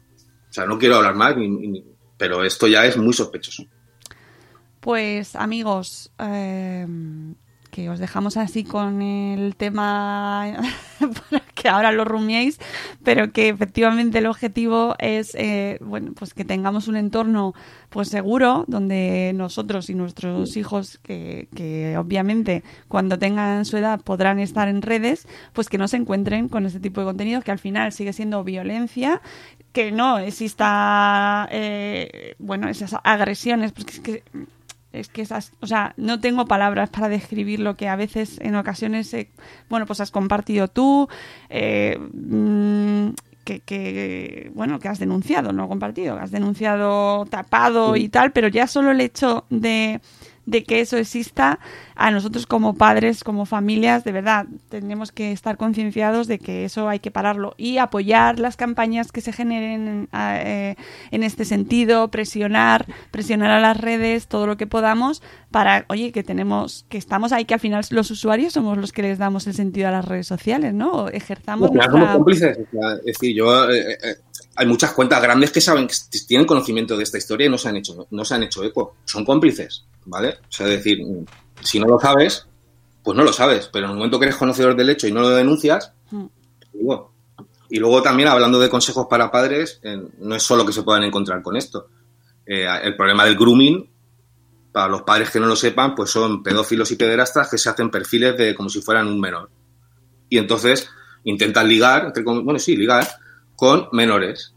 O 0.48 0.52
sea, 0.52 0.66
no 0.66 0.78
quiero 0.78 0.96
hablar 0.96 1.14
más, 1.14 1.36
ni- 1.36 1.48
ni- 1.48 1.84
pero 2.18 2.44
esto 2.44 2.66
ya 2.66 2.84
es 2.86 2.96
muy 2.96 3.12
sospechoso. 3.12 3.64
Pues 4.82 5.36
amigos, 5.36 6.10
eh, 6.18 6.84
que 7.70 7.88
os 7.88 8.00
dejamos 8.00 8.36
así 8.36 8.64
con 8.64 9.00
el 9.00 9.54
tema 9.54 10.56
para 10.98 11.44
que 11.54 11.68
ahora 11.68 11.92
lo 11.92 12.04
rumiéis, 12.04 12.58
pero 13.04 13.30
que 13.30 13.48
efectivamente 13.48 14.18
el 14.18 14.26
objetivo 14.26 14.96
es 14.98 15.36
eh, 15.36 15.78
bueno 15.80 16.14
pues 16.16 16.34
que 16.34 16.44
tengamos 16.44 16.88
un 16.88 16.96
entorno 16.96 17.54
pues 17.90 18.08
seguro 18.08 18.64
donde 18.66 19.30
nosotros 19.36 19.88
y 19.88 19.94
nuestros 19.94 20.56
hijos 20.56 20.98
que, 20.98 21.48
que 21.54 21.96
obviamente 21.96 22.64
cuando 22.88 23.20
tengan 23.20 23.64
su 23.64 23.76
edad 23.76 24.00
podrán 24.00 24.40
estar 24.40 24.66
en 24.66 24.82
redes, 24.82 25.28
pues 25.52 25.68
que 25.68 25.78
no 25.78 25.86
se 25.86 25.96
encuentren 25.96 26.48
con 26.48 26.66
este 26.66 26.80
tipo 26.80 27.00
de 27.02 27.06
contenidos 27.06 27.44
que 27.44 27.52
al 27.52 27.60
final 27.60 27.92
sigue 27.92 28.12
siendo 28.12 28.42
violencia 28.42 29.22
que 29.72 29.92
no 29.92 30.18
exista 30.18 31.48
eh, 31.52 32.34
bueno 32.40 32.68
esas 32.68 32.96
agresiones 33.04 33.72
es 33.76 34.00
que 34.00 34.24
es 34.92 35.08
que 35.08 35.22
esas, 35.22 35.52
o 35.60 35.66
sea, 35.66 35.94
no 35.96 36.20
tengo 36.20 36.46
palabras 36.46 36.90
para 36.90 37.08
describir 37.08 37.60
lo 37.60 37.76
que 37.76 37.88
a 37.88 37.96
veces 37.96 38.38
en 38.40 38.56
ocasiones, 38.56 39.12
eh, 39.14 39.30
bueno, 39.68 39.86
pues 39.86 40.00
has 40.00 40.10
compartido 40.10 40.68
tú, 40.68 41.08
eh, 41.48 41.98
mm, 41.98 43.10
que, 43.44 43.60
que, 43.60 44.52
bueno, 44.54 44.78
que 44.78 44.88
has 44.88 44.98
denunciado, 44.98 45.52
no 45.52 45.68
compartido, 45.68 46.16
que 46.16 46.22
has 46.22 46.30
denunciado 46.30 47.26
tapado 47.26 47.96
y 47.96 48.08
tal, 48.08 48.32
pero 48.32 48.48
ya 48.48 48.66
solo 48.66 48.90
el 48.90 49.00
hecho 49.00 49.46
de, 49.50 50.00
de 50.46 50.64
que 50.64 50.80
eso 50.80 50.96
exista, 50.96 51.60
a 51.94 52.10
nosotros 52.10 52.46
como 52.46 52.74
padres, 52.74 53.22
como 53.22 53.46
familias, 53.46 54.04
de 54.04 54.12
verdad, 54.12 54.46
tenemos 54.68 55.12
que 55.12 55.32
estar 55.32 55.56
concienciados 55.56 56.26
de 56.26 56.38
que 56.38 56.64
eso 56.64 56.88
hay 56.88 56.98
que 56.98 57.10
pararlo 57.10 57.54
y 57.56 57.78
apoyar 57.78 58.40
las 58.40 58.56
campañas 58.56 59.12
que 59.12 59.20
se 59.20 59.32
generen 59.32 60.08
eh, 60.12 60.74
en 61.10 61.22
este 61.22 61.44
sentido, 61.44 62.08
presionar, 62.08 62.86
presionar 63.10 63.50
a 63.50 63.60
las 63.60 63.76
redes, 63.76 64.26
todo 64.26 64.46
lo 64.46 64.56
que 64.56 64.66
podamos, 64.66 65.22
para, 65.50 65.84
oye, 65.88 66.12
que 66.12 66.24
tenemos, 66.24 66.86
que 66.88 66.98
estamos 66.98 67.32
ahí, 67.32 67.44
que 67.44 67.54
al 67.54 67.60
final 67.60 67.84
los 67.90 68.10
usuarios 68.10 68.54
somos 68.54 68.78
los 68.78 68.92
que 68.92 69.02
les 69.02 69.18
damos 69.18 69.46
el 69.46 69.54
sentido 69.54 69.88
a 69.88 69.92
las 69.92 70.04
redes 70.04 70.26
sociales, 70.26 70.74
¿no? 70.74 71.08
Ejerzamos 71.08 71.70
nuestra... 71.70 71.92
somos 71.92 72.16
cómplices. 72.16 72.58
es 72.58 73.04
decir, 73.04 73.36
yo, 73.36 73.70
eh, 73.70 73.92
eh, 73.92 74.16
hay 74.54 74.66
muchas 74.66 74.92
cuentas 74.92 75.22
grandes 75.22 75.50
que 75.50 75.60
saben 75.60 75.86
que 75.88 75.94
tienen 76.26 76.46
conocimiento 76.46 76.96
de 76.96 77.04
esta 77.04 77.18
historia 77.18 77.46
y 77.46 77.50
no 77.50 77.58
se 77.58 77.68
han 77.68 77.76
hecho, 77.76 78.06
no 78.10 78.24
se 78.24 78.34
han 78.34 78.42
hecho 78.42 78.62
eco. 78.64 78.96
Son 79.04 79.24
cómplices, 79.24 79.84
¿vale? 80.04 80.38
O 80.48 80.52
sea, 80.52 80.66
es 80.66 80.74
decir, 80.74 80.98
si 81.62 81.80
no 81.80 81.86
lo 81.86 81.98
sabes, 81.98 82.46
pues 83.02 83.16
no 83.16 83.24
lo 83.24 83.32
sabes. 83.32 83.68
Pero 83.72 83.86
en 83.86 83.92
el 83.92 83.96
momento 83.96 84.18
que 84.18 84.26
eres 84.26 84.36
conocedor 84.36 84.76
del 84.76 84.90
hecho 84.90 85.06
y 85.06 85.12
no 85.12 85.20
lo 85.20 85.30
denuncias, 85.30 85.92
Mm. 86.10 86.26
digo. 86.74 87.12
Y 87.70 87.78
luego 87.78 88.02
también, 88.02 88.28
hablando 88.28 88.60
de 88.60 88.68
consejos 88.68 89.06
para 89.08 89.30
padres, 89.30 89.80
eh, 89.82 89.98
no 90.18 90.34
es 90.34 90.42
solo 90.42 90.66
que 90.66 90.72
se 90.74 90.82
puedan 90.82 91.04
encontrar 91.04 91.40
con 91.42 91.56
esto. 91.56 91.88
Eh, 92.44 92.66
el 92.82 92.94
problema 92.96 93.24
del 93.24 93.36
grooming, 93.36 93.88
para 94.70 94.88
los 94.88 95.02
padres 95.02 95.30
que 95.30 95.40
no 95.40 95.46
lo 95.46 95.56
sepan, 95.56 95.94
pues 95.94 96.10
son 96.10 96.42
pedófilos 96.42 96.90
y 96.90 96.96
pederastas 96.96 97.48
que 97.48 97.56
se 97.56 97.70
hacen 97.70 97.90
perfiles 97.90 98.36
de 98.36 98.54
como 98.54 98.68
si 98.68 98.82
fueran 98.82 99.06
un 99.06 99.18
menor. 99.18 99.50
Y 100.28 100.36
entonces 100.36 100.86
intentan 101.24 101.66
ligar, 101.66 102.04
entre 102.06 102.22
bueno, 102.22 102.58
sí, 102.58 102.76
ligar 102.76 103.08
con 103.62 103.86
menores. 103.92 104.56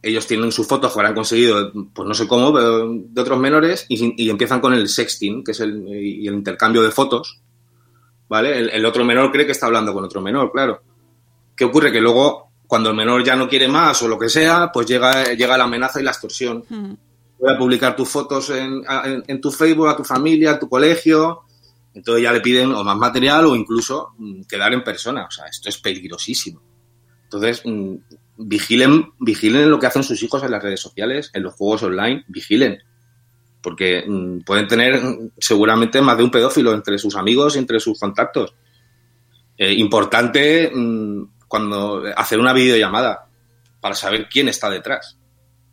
Ellos 0.00 0.26
tienen 0.26 0.50
sus 0.50 0.66
fotos 0.66 0.90
que 0.94 0.98
habrán 0.98 1.14
conseguido, 1.14 1.70
pues 1.92 2.08
no 2.08 2.14
sé 2.14 2.26
cómo, 2.26 2.54
pero 2.54 2.88
de 2.90 3.20
otros 3.20 3.38
menores 3.38 3.84
y, 3.86 4.14
y 4.24 4.30
empiezan 4.30 4.62
con 4.62 4.72
el 4.72 4.88
sexting, 4.88 5.44
que 5.44 5.50
es 5.52 5.60
el, 5.60 5.86
y 5.88 6.26
el 6.26 6.32
intercambio 6.32 6.80
de 6.80 6.90
fotos. 6.90 7.42
¿Vale? 8.26 8.58
El, 8.58 8.70
el 8.70 8.86
otro 8.86 9.04
menor 9.04 9.30
cree 9.30 9.44
que 9.44 9.52
está 9.52 9.66
hablando 9.66 9.92
con 9.92 10.02
otro 10.04 10.22
menor, 10.22 10.50
claro. 10.52 10.80
¿Qué 11.54 11.66
ocurre? 11.66 11.92
Que 11.92 12.00
luego 12.00 12.48
cuando 12.66 12.88
el 12.88 12.96
menor 12.96 13.22
ya 13.22 13.36
no 13.36 13.46
quiere 13.46 13.68
más 13.68 14.02
o 14.02 14.08
lo 14.08 14.18
que 14.18 14.30
sea, 14.30 14.70
pues 14.72 14.86
llega, 14.86 15.34
llega 15.34 15.58
la 15.58 15.64
amenaza 15.64 16.00
y 16.00 16.04
la 16.04 16.12
extorsión. 16.12 16.64
Mm. 16.66 16.92
Voy 17.40 17.52
a 17.54 17.58
publicar 17.58 17.94
tus 17.94 18.08
fotos 18.08 18.48
en, 18.48 18.82
en- 19.04 19.22
en 19.26 19.38
tu 19.38 19.50
Facebook, 19.50 19.88
a 19.88 19.96
tu 19.98 20.02
familia, 20.04 20.52
a 20.52 20.58
tu 20.58 20.66
colegio. 20.70 21.42
Entonces 21.92 22.22
ya 22.22 22.32
le 22.32 22.40
piden 22.40 22.72
o 22.72 22.82
más 22.82 22.96
material 22.96 23.44
o 23.44 23.54
incluso 23.54 24.14
mm, 24.16 24.44
quedar 24.48 24.72
en 24.72 24.82
persona. 24.82 25.26
O 25.26 25.30
sea, 25.30 25.44
esto 25.44 25.68
es 25.68 25.76
peligrosísimo. 25.76 26.62
Entonces, 27.34 27.62
mm, 27.64 27.96
vigilen, 28.38 29.12
vigilen 29.18 29.70
lo 29.70 29.78
que 29.78 29.86
hacen 29.86 30.02
sus 30.02 30.22
hijos 30.22 30.42
en 30.42 30.50
las 30.50 30.62
redes 30.62 30.80
sociales, 30.80 31.30
en 31.34 31.42
los 31.42 31.54
juegos 31.54 31.82
online, 31.82 32.24
vigilen. 32.28 32.78
Porque 33.60 34.04
mm, 34.06 34.40
pueden 34.40 34.68
tener 34.68 35.02
mm, 35.02 35.32
seguramente 35.38 36.00
más 36.00 36.16
de 36.16 36.24
un 36.24 36.30
pedófilo 36.30 36.72
entre 36.72 36.98
sus 36.98 37.16
amigos 37.16 37.56
y 37.56 37.58
entre 37.58 37.80
sus 37.80 37.98
contactos. 37.98 38.54
Eh, 39.56 39.72
importante 39.74 40.72
cuando 41.46 42.02
hacer 42.16 42.40
una 42.40 42.52
videollamada 42.52 43.28
para 43.80 43.94
saber 43.94 44.28
quién 44.28 44.48
está 44.48 44.68
detrás. 44.70 45.16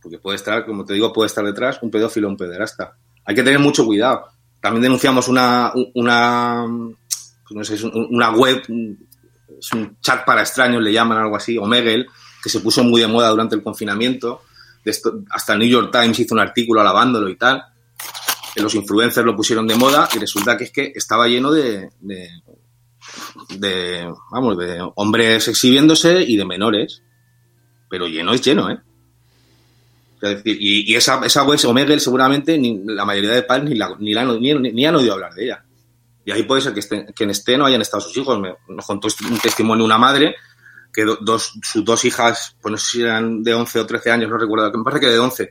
Porque 0.01 0.19
puede 0.19 0.35
estar, 0.35 0.65
como 0.65 0.85
te 0.85 0.93
digo, 0.93 1.13
puede 1.13 1.27
estar 1.27 1.45
detrás 1.45 1.79
un 1.81 1.91
pedófilo 1.91 2.27
o 2.27 2.31
un 2.31 2.37
pederasta. 2.37 2.95
Hay 3.25 3.35
que 3.35 3.43
tener 3.43 3.59
mucho 3.59 3.85
cuidado. 3.85 4.25
También 4.59 4.83
denunciamos 4.83 5.27
una, 5.27 5.71
una, 5.95 6.65
pues 7.47 7.83
una 7.83 8.31
web, 8.31 8.63
es 9.61 9.71
un 9.73 9.97
chat 10.01 10.25
para 10.25 10.41
extraños, 10.41 10.81
le 10.81 10.91
llaman 10.91 11.19
algo 11.19 11.35
así, 11.35 11.57
Omegle, 11.57 12.07
que 12.41 12.49
se 12.49 12.59
puso 12.59 12.83
muy 12.83 12.99
de 12.99 13.07
moda 13.07 13.29
durante 13.29 13.55
el 13.55 13.61
confinamiento. 13.61 14.41
Hasta 15.29 15.53
el 15.53 15.59
New 15.59 15.69
York 15.69 15.91
Times 15.91 16.19
hizo 16.19 16.33
un 16.33 16.41
artículo 16.41 16.81
alabándolo 16.81 17.29
y 17.29 17.35
tal. 17.35 17.63
Los 18.55 18.73
influencers 18.73 19.25
lo 19.25 19.35
pusieron 19.35 19.67
de 19.67 19.75
moda 19.75 20.09
y 20.15 20.17
resulta 20.17 20.57
que 20.57 20.63
es 20.63 20.71
que 20.71 20.91
estaba 20.95 21.27
lleno 21.27 21.51
de, 21.51 21.91
de, 21.99 22.29
de, 23.49 24.11
vamos, 24.31 24.57
de 24.57 24.79
hombres 24.95 25.47
exhibiéndose 25.47 26.23
y 26.23 26.35
de 26.35 26.45
menores. 26.45 27.03
Pero 27.87 28.07
lleno 28.07 28.33
es 28.33 28.41
lleno, 28.41 28.71
¿eh? 28.71 28.79
Y, 30.43 30.95
esa, 30.95 31.23
esa 31.25 31.43
web, 31.43 31.59
Omegle, 31.65 31.99
seguramente 31.99 32.57
ni, 32.57 32.79
la 32.85 33.05
mayoría 33.05 33.31
de 33.31 33.43
padres 33.43 33.69
ni, 33.69 33.75
la, 33.75 33.95
ni, 33.99 34.53
ni, 34.53 34.71
ni 34.71 34.85
han 34.85 34.95
oído 34.95 35.13
hablar 35.13 35.33
de 35.33 35.45
ella. 35.45 35.63
Y 36.25 36.31
ahí 36.31 36.43
puede 36.43 36.61
ser 36.61 36.73
que, 36.73 36.81
esté, 36.81 37.05
que 37.15 37.23
en 37.23 37.31
esté 37.31 37.57
no 37.57 37.65
hayan 37.65 37.81
estado 37.81 38.01
sus 38.01 38.15
hijos. 38.17 38.39
Me, 38.39 38.53
nos 38.69 38.85
contó 38.85 39.07
un 39.29 39.39
testimonio 39.39 39.83
una 39.85 39.97
madre 39.97 40.35
que 40.93 41.03
do- 41.05 41.17
dos, 41.21 41.53
sus 41.63 41.83
dos 41.83 42.03
hijas, 42.05 42.55
pues 42.61 42.71
no 42.71 42.77
sé 42.77 42.85
si 42.91 43.01
eran 43.01 43.41
de 43.43 43.53
11 43.53 43.79
o 43.79 43.85
13 43.85 44.11
años, 44.11 44.29
no 44.29 44.37
recuerdo, 44.37 44.71
que 44.71 44.77
me 44.77 44.83
parece 44.83 44.99
que 45.01 45.07
de 45.11 45.19
11, 45.19 45.49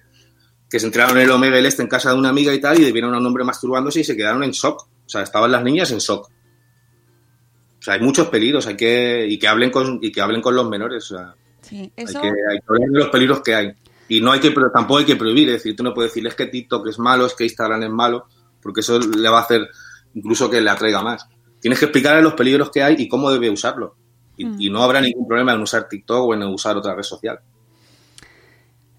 que 0.69 0.79
se 0.79 0.87
enteraron 0.87 1.17
en 1.17 1.25
el 1.25 1.31
Omegle 1.31 1.67
este 1.67 1.83
en 1.83 1.89
casa 1.89 2.11
de 2.11 2.17
una 2.19 2.29
amiga 2.29 2.53
y 2.55 2.61
tal, 2.61 2.79
y 2.81 2.93
vieron 2.93 3.15
a 3.15 3.19
un 3.19 3.27
hombre 3.27 3.43
masturbándose 3.45 4.01
y 4.01 4.05
se 4.05 4.17
quedaron 4.17 4.45
en 4.45 4.51
shock. 4.53 4.83
O 4.83 5.09
sea, 5.09 5.23
estaban 5.23 5.51
las 5.51 5.63
niñas 5.65 5.91
en 5.91 5.99
shock. 5.99 6.29
O 6.29 7.83
sea, 7.83 7.95
hay 7.95 8.01
muchos 8.01 8.29
peligros, 8.29 8.67
hay 8.67 8.77
que, 8.77 9.27
y 9.29 9.39
que 9.39 9.49
hablen 9.49 9.71
con, 9.71 9.99
y 10.03 10.13
que 10.13 10.21
hablen 10.21 10.43
con 10.43 10.55
los 10.55 10.69
menores. 10.69 11.11
O 11.11 11.17
sea, 11.17 11.35
Sí, 11.63 11.77
hay 11.97 12.05
eso. 12.05 12.21
que, 12.21 12.29
hay 12.29 12.59
que 12.59 12.65
hablar 12.69 12.89
de 12.91 12.99
los 12.99 13.09
peligros 13.09 13.41
que 13.41 13.55
hay. 13.55 13.73
Y 14.09 14.21
no 14.21 14.33
hay 14.33 14.41
que, 14.41 14.51
pero 14.51 14.71
tampoco 14.71 14.99
hay 14.99 15.05
que 15.07 15.17
prohibir, 15.17 15.49
es 15.49 15.55
decir, 15.55 15.75
tú 15.77 15.83
no 15.83 15.95
puedes 15.95 16.11
decir 16.13 16.27
es 16.27 16.35
que 16.35 16.47
TikTok 16.47 16.87
es 16.89 16.99
malo, 16.99 17.27
es 17.27 17.35
que 17.35 17.45
Instagram 17.45 17.83
es 17.85 17.91
malo, 17.91 18.27
porque 18.61 18.81
eso 18.81 18.99
le 18.99 19.29
va 19.29 19.39
a 19.39 19.43
hacer 19.43 19.69
incluso 20.15 20.49
que 20.51 20.61
le 20.61 20.71
atraiga 20.71 21.03
más. 21.03 21.27
Tienes 21.61 21.79
que 21.79 21.87
explicarle 21.87 22.23
los 22.23 22.35
peligros 22.35 22.71
que 22.71 22.83
hay 22.83 22.97
y 22.99 23.09
cómo 23.09 23.31
debe 23.31 23.51
usarlo. 23.51 23.95
Y, 24.37 24.45
Mm. 24.47 24.57
y 24.61 24.71
no 24.71 24.83
habrá 24.83 25.01
ningún 25.01 25.27
problema 25.29 25.53
en 25.53 25.61
usar 25.61 25.89
TikTok 25.89 26.29
o 26.29 26.35
en 26.35 26.43
usar 26.45 26.77
otra 26.77 26.95
red 26.95 27.03
social. 27.03 27.41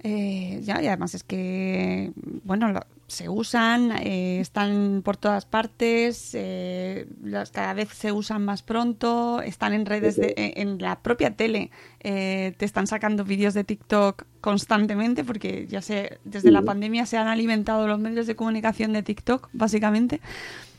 Eh, 0.04 0.60
ya, 0.64 0.82
y 0.82 0.88
además 0.88 1.14
es 1.14 1.24
que, 1.24 2.12
bueno, 2.44 2.72
lo- 2.72 2.86
se 3.06 3.30
usan, 3.30 3.92
eh, 3.92 4.40
están 4.40 5.02
por 5.04 5.18
todas 5.18 5.46
partes, 5.46 6.32
eh, 6.34 7.06
las, 7.24 7.52
cada 7.52 7.74
vez 7.76 7.90
se 7.90 8.12
usan 8.12 8.44
más 8.44 8.64
pronto, 8.64 9.42
están 9.44 9.74
en 9.74 9.86
redes, 9.86 10.16
de, 10.16 10.34
eh, 10.38 10.54
en 10.56 10.80
la 10.82 11.02
propia 11.02 11.36
tele, 11.36 11.70
eh, 12.00 12.54
te 12.58 12.66
están 12.66 12.88
sacando 12.88 13.26
vídeos 13.26 13.54
de 13.54 13.64
TikTok 13.64 14.24
constantemente, 14.40 15.24
porque 15.24 15.68
ya 15.68 15.82
sé, 15.84 16.18
desde 16.24 16.50
la 16.52 16.62
pandemia 16.64 17.06
se 17.06 17.18
han 17.18 17.28
alimentado 17.28 17.86
los 17.88 18.00
medios 18.00 18.26
de 18.26 18.36
comunicación 18.36 18.94
de 18.94 19.04
TikTok, 19.04 19.50
básicamente. 19.54 20.20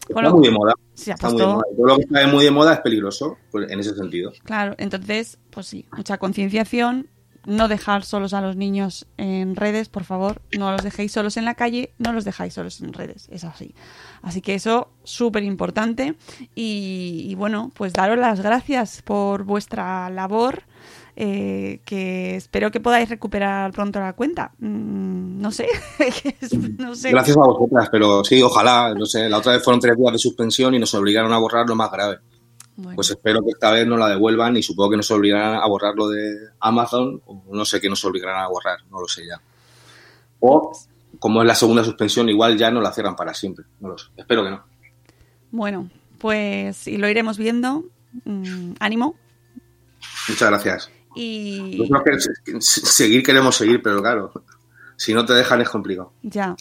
Está 0.08 0.30
muy 0.30 0.42
de 0.46 0.50
moda. 0.50 0.74
se 0.94 1.12
Está 1.12 1.30
muy 1.30 1.40
de 1.40 1.46
moda. 1.46 1.62
Todo 1.76 1.86
lo 1.86 1.96
que 1.96 2.02
está 2.02 2.26
muy 2.26 2.44
de 2.44 2.50
moda 2.50 2.74
es 2.74 2.80
peligroso, 2.80 3.38
pues, 3.50 3.70
en 3.70 3.80
ese 3.80 3.94
sentido. 3.94 4.32
Claro, 4.44 4.74
entonces, 4.78 5.38
pues 5.50 5.66
sí, 5.66 5.86
mucha 5.92 6.18
concienciación, 6.18 7.08
no 7.44 7.68
dejar 7.68 8.04
solos 8.04 8.34
a 8.34 8.40
los 8.40 8.56
niños 8.56 9.06
en 9.16 9.56
redes, 9.56 9.88
por 9.88 10.04
favor, 10.04 10.42
no 10.56 10.70
los 10.70 10.82
dejéis 10.82 11.12
solos 11.12 11.36
en 11.36 11.44
la 11.44 11.54
calle, 11.54 11.92
no 11.98 12.12
los 12.12 12.24
dejáis 12.24 12.54
solos 12.54 12.80
en 12.80 12.92
redes, 12.92 13.28
es 13.30 13.44
así. 13.44 13.74
Así 14.22 14.40
que 14.40 14.54
eso, 14.54 14.90
súper 15.02 15.42
importante. 15.42 16.14
Y, 16.54 17.26
y 17.28 17.34
bueno, 17.34 17.72
pues 17.74 17.92
daros 17.92 18.18
las 18.18 18.40
gracias 18.40 19.02
por 19.02 19.44
vuestra 19.44 20.08
labor, 20.10 20.62
eh, 21.14 21.80
que 21.84 22.36
espero 22.36 22.70
que 22.70 22.80
podáis 22.80 23.08
recuperar 23.08 23.70
pronto 23.72 24.00
la 24.00 24.14
cuenta. 24.14 24.52
Mm, 24.58 25.40
no 25.40 25.50
sé, 25.50 25.68
no 26.78 26.94
sé. 26.94 27.10
Gracias 27.10 27.36
a 27.36 27.40
vosotras, 27.40 27.88
pero 27.90 28.24
sí, 28.24 28.40
ojalá, 28.42 28.94
no 28.94 29.04
sé, 29.04 29.28
la 29.28 29.38
otra 29.38 29.52
vez 29.52 29.62
fueron 29.62 29.80
tres 29.80 29.96
días 29.96 30.12
de 30.12 30.18
suspensión 30.18 30.74
y 30.74 30.78
nos 30.78 30.94
obligaron 30.94 31.32
a 31.32 31.38
borrar 31.38 31.68
lo 31.68 31.74
más 31.74 31.90
grave. 31.90 32.18
Bueno, 32.76 32.96
Pues 32.96 33.10
espero 33.10 33.42
que 33.42 33.50
esta 33.50 33.70
vez 33.70 33.86
nos 33.86 33.98
la 33.98 34.08
devuelvan 34.08 34.56
y 34.56 34.62
supongo 34.62 34.90
que 34.90 34.96
nos 34.96 35.10
obligarán 35.10 35.56
a 35.56 35.66
borrar 35.66 35.94
lo 35.94 36.08
de 36.08 36.34
Amazon, 36.60 37.20
o 37.26 37.42
no 37.52 37.64
sé 37.66 37.80
qué 37.80 37.90
nos 37.90 38.02
obligarán 38.04 38.42
a 38.42 38.48
borrar, 38.48 38.78
no 38.90 39.00
lo 39.00 39.06
sé 39.06 39.26
ya. 39.26 39.40
O, 40.40 40.72
como 41.18 41.42
es 41.42 41.46
la 41.46 41.54
segunda 41.54 41.84
suspensión, 41.84 42.30
igual 42.30 42.56
ya 42.56 42.70
no 42.70 42.80
la 42.80 42.92
cierran 42.92 43.14
para 43.14 43.34
siempre, 43.34 43.66
no 43.80 43.90
lo 43.90 43.98
sé. 43.98 44.06
Espero 44.16 44.42
que 44.42 44.50
no. 44.50 44.64
bueno, 45.50 45.90
pues 46.18 46.88
y 46.88 46.96
lo 46.96 47.08
iremos 47.08 47.36
viendo. 47.36 47.84
Mm, 48.24 48.72
ánimo. 48.80 49.16
Muchas 50.28 50.48
gracias. 50.48 50.90
Y 51.14 51.76
que- 52.04 52.60
seguir 52.60 53.22
queremos 53.22 53.56
seguir, 53.56 53.82
pero 53.82 54.00
claro, 54.00 54.32
si 54.96 55.12
no 55.14 55.24
te 55.24 55.32
dejan 55.34 55.60
es 55.60 55.68
complicado. 55.68 56.12
Ya. 56.22 56.56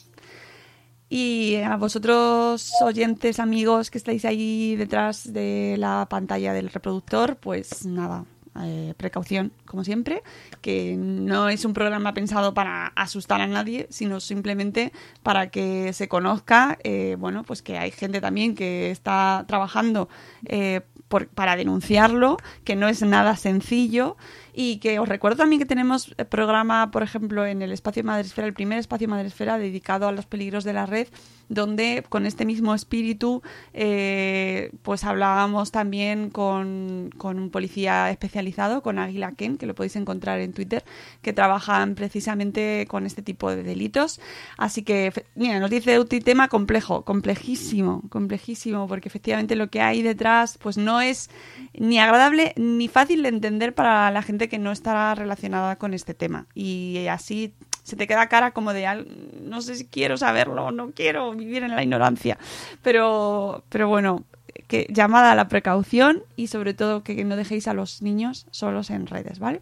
Y 1.09 1.55
a 1.57 1.75
vosotros, 1.75 2.71
oyentes, 2.81 3.39
amigos 3.39 3.91
que 3.91 3.97
estáis 3.97 4.23
ahí 4.23 4.75
detrás 4.77 5.33
de 5.33 5.75
la 5.77 6.07
pantalla 6.09 6.53
del 6.53 6.69
reproductor, 6.69 7.35
pues 7.35 7.85
nada, 7.85 8.23
eh, 8.63 8.93
precaución, 8.95 9.51
como 9.65 9.83
siempre, 9.83 10.23
que 10.61 10.95
no 10.97 11.49
es 11.49 11.65
un 11.65 11.73
programa 11.73 12.13
pensado 12.13 12.53
para 12.53 12.87
asustar 12.95 13.41
a 13.41 13.47
nadie, 13.47 13.87
sino 13.89 14.21
simplemente 14.21 14.93
para 15.21 15.49
que 15.49 15.91
se 15.91 16.07
conozca, 16.07 16.77
eh, 16.85 17.17
bueno, 17.19 17.43
pues 17.43 17.61
que 17.61 17.77
hay 17.77 17.91
gente 17.91 18.21
también 18.21 18.55
que 18.55 18.89
está 18.89 19.43
trabajando 19.49 20.07
eh, 20.45 20.79
por- 21.09 21.27
para 21.27 21.57
denunciarlo, 21.57 22.37
que 22.63 22.77
no 22.77 22.87
es 22.87 23.01
nada 23.01 23.35
sencillo 23.35 24.15
y 24.53 24.77
que 24.77 24.99
os 24.99 25.07
recuerdo 25.07 25.37
también 25.37 25.59
que 25.59 25.65
tenemos 25.65 26.13
eh, 26.17 26.25
programa, 26.25 26.91
por 26.91 27.03
ejemplo, 27.03 27.45
en 27.45 27.61
el 27.61 27.71
espacio 27.71 28.03
Madresfera, 28.03 28.47
el 28.47 28.53
primer 28.53 28.79
espacio 28.79 29.07
Madresfera 29.07 29.57
dedicado 29.57 30.07
a 30.07 30.11
los 30.11 30.25
peligros 30.25 30.63
de 30.63 30.73
la 30.73 30.85
red, 30.85 31.07
donde 31.49 32.03
con 32.07 32.25
este 32.25 32.45
mismo 32.45 32.73
espíritu, 32.73 33.41
eh, 33.73 34.71
pues 34.83 35.03
hablábamos 35.03 35.71
también 35.71 36.29
con, 36.29 37.09
con 37.17 37.37
un 37.37 37.49
policía 37.49 38.09
especializado, 38.09 38.81
con 38.81 38.99
Águila 38.99 39.33
Ken, 39.33 39.57
que 39.57 39.65
lo 39.65 39.75
podéis 39.75 39.97
encontrar 39.97 40.39
en 40.39 40.53
Twitter, 40.53 40.83
que 41.21 41.33
trabajan 41.33 41.95
precisamente 41.95 42.85
con 42.87 43.05
este 43.05 43.21
tipo 43.21 43.53
de 43.53 43.63
delitos. 43.63 44.21
Así 44.57 44.83
que, 44.83 45.11
mira, 45.35 45.59
nos 45.59 45.69
dice 45.69 45.99
Uti 45.99 46.21
tema 46.21 46.47
complejo, 46.47 47.03
complejísimo, 47.03 48.03
complejísimo, 48.09 48.87
porque 48.87 49.09
efectivamente 49.09 49.55
lo 49.57 49.69
que 49.69 49.81
hay 49.81 50.01
detrás, 50.01 50.57
pues 50.57 50.77
no 50.77 51.01
es 51.01 51.29
ni 51.73 51.99
agradable 51.99 52.53
ni 52.55 52.87
fácil 52.87 53.23
de 53.23 53.29
entender 53.29 53.75
para 53.75 54.09
la 54.11 54.21
gente 54.21 54.40
que 54.49 54.59
no 54.59 54.71
está 54.71 55.13
relacionada 55.15 55.75
con 55.77 55.93
este 55.93 56.13
tema. 56.13 56.47
Y 56.53 57.07
así 57.07 57.53
se 57.83 57.95
te 57.95 58.07
queda 58.07 58.27
cara 58.27 58.51
como 58.51 58.73
de 58.73 59.05
no 59.41 59.61
sé 59.61 59.75
si 59.75 59.85
quiero 59.85 60.17
saberlo, 60.17 60.71
no 60.71 60.91
quiero 60.91 61.33
vivir 61.33 61.63
en 61.63 61.75
la 61.75 61.83
ignorancia. 61.83 62.37
Pero, 62.81 63.63
pero 63.69 63.87
bueno, 63.87 64.23
que 64.67 64.87
llamada 64.89 65.31
a 65.31 65.35
la 65.35 65.47
precaución 65.47 66.23
y 66.35 66.47
sobre 66.47 66.73
todo 66.73 67.03
que 67.03 67.23
no 67.23 67.35
dejéis 67.35 67.67
a 67.67 67.73
los 67.73 68.01
niños 68.01 68.47
solos 68.51 68.89
en 68.89 69.07
redes, 69.07 69.39
¿vale? 69.39 69.61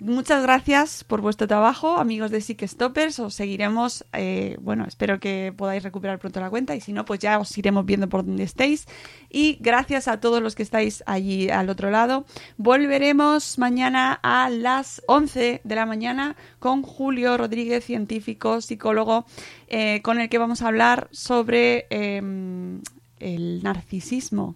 Muchas 0.00 0.44
gracias 0.44 1.02
por 1.02 1.20
vuestro 1.22 1.48
trabajo, 1.48 1.96
amigos 1.96 2.30
de 2.30 2.40
Sick 2.40 2.64
Stoppers. 2.64 3.18
Os 3.18 3.34
seguiremos. 3.34 4.04
eh, 4.12 4.56
bueno, 4.60 4.84
espero 4.86 5.18
que 5.18 5.52
podáis 5.56 5.82
recuperar 5.82 6.20
pronto 6.20 6.38
la 6.38 6.50
cuenta 6.50 6.76
y 6.76 6.80
si 6.80 6.92
no, 6.92 7.04
pues 7.04 7.18
ya 7.18 7.36
os 7.40 7.58
iremos 7.58 7.84
viendo 7.84 8.08
por 8.08 8.24
donde 8.24 8.44
estéis. 8.44 8.86
Y 9.28 9.58
gracias 9.60 10.06
a 10.06 10.20
todos 10.20 10.40
los 10.40 10.54
que 10.54 10.62
estáis 10.62 11.02
allí 11.06 11.50
al 11.50 11.68
otro 11.68 11.90
lado. 11.90 12.26
Volveremos 12.58 13.58
mañana 13.58 14.20
a 14.22 14.48
las 14.50 15.02
11 15.08 15.62
de 15.64 15.74
la 15.74 15.84
mañana 15.84 16.36
con 16.60 16.82
Julio 16.82 17.36
Rodríguez, 17.36 17.84
científico, 17.84 18.60
psicólogo, 18.60 19.26
eh, 19.66 20.00
con 20.02 20.20
el 20.20 20.28
que 20.28 20.38
vamos 20.38 20.62
a 20.62 20.68
hablar 20.68 21.08
sobre 21.10 21.88
em, 21.90 22.82
el 23.18 23.64
narcisismo 23.64 24.54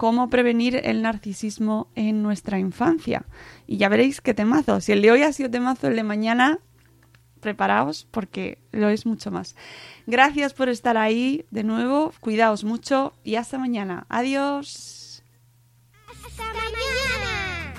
cómo 0.00 0.30
prevenir 0.30 0.80
el 0.84 1.02
narcisismo 1.02 1.88
en 1.94 2.22
nuestra 2.22 2.58
infancia. 2.58 3.26
Y 3.70 3.76
ya 3.76 3.88
veréis 3.88 4.20
qué 4.20 4.34
temazo. 4.34 4.80
Si 4.80 4.90
el 4.90 5.00
de 5.00 5.12
hoy 5.12 5.22
ha 5.22 5.32
sido 5.32 5.48
temazo, 5.48 5.86
el 5.86 5.94
de 5.94 6.02
mañana, 6.02 6.58
preparaos 7.38 8.04
porque 8.10 8.58
lo 8.72 8.88
es 8.88 9.06
mucho 9.06 9.30
más. 9.30 9.54
Gracias 10.08 10.54
por 10.54 10.68
estar 10.68 10.96
ahí 10.96 11.46
de 11.52 11.62
nuevo. 11.62 12.12
Cuidaos 12.18 12.64
mucho 12.64 13.12
y 13.22 13.36
hasta 13.36 13.58
mañana. 13.58 14.06
Adiós. 14.08 15.22
Hasta 16.08 16.42
mañana. 16.52 17.74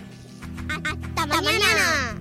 Hasta 1.13 1.41
mañana. 1.41 2.20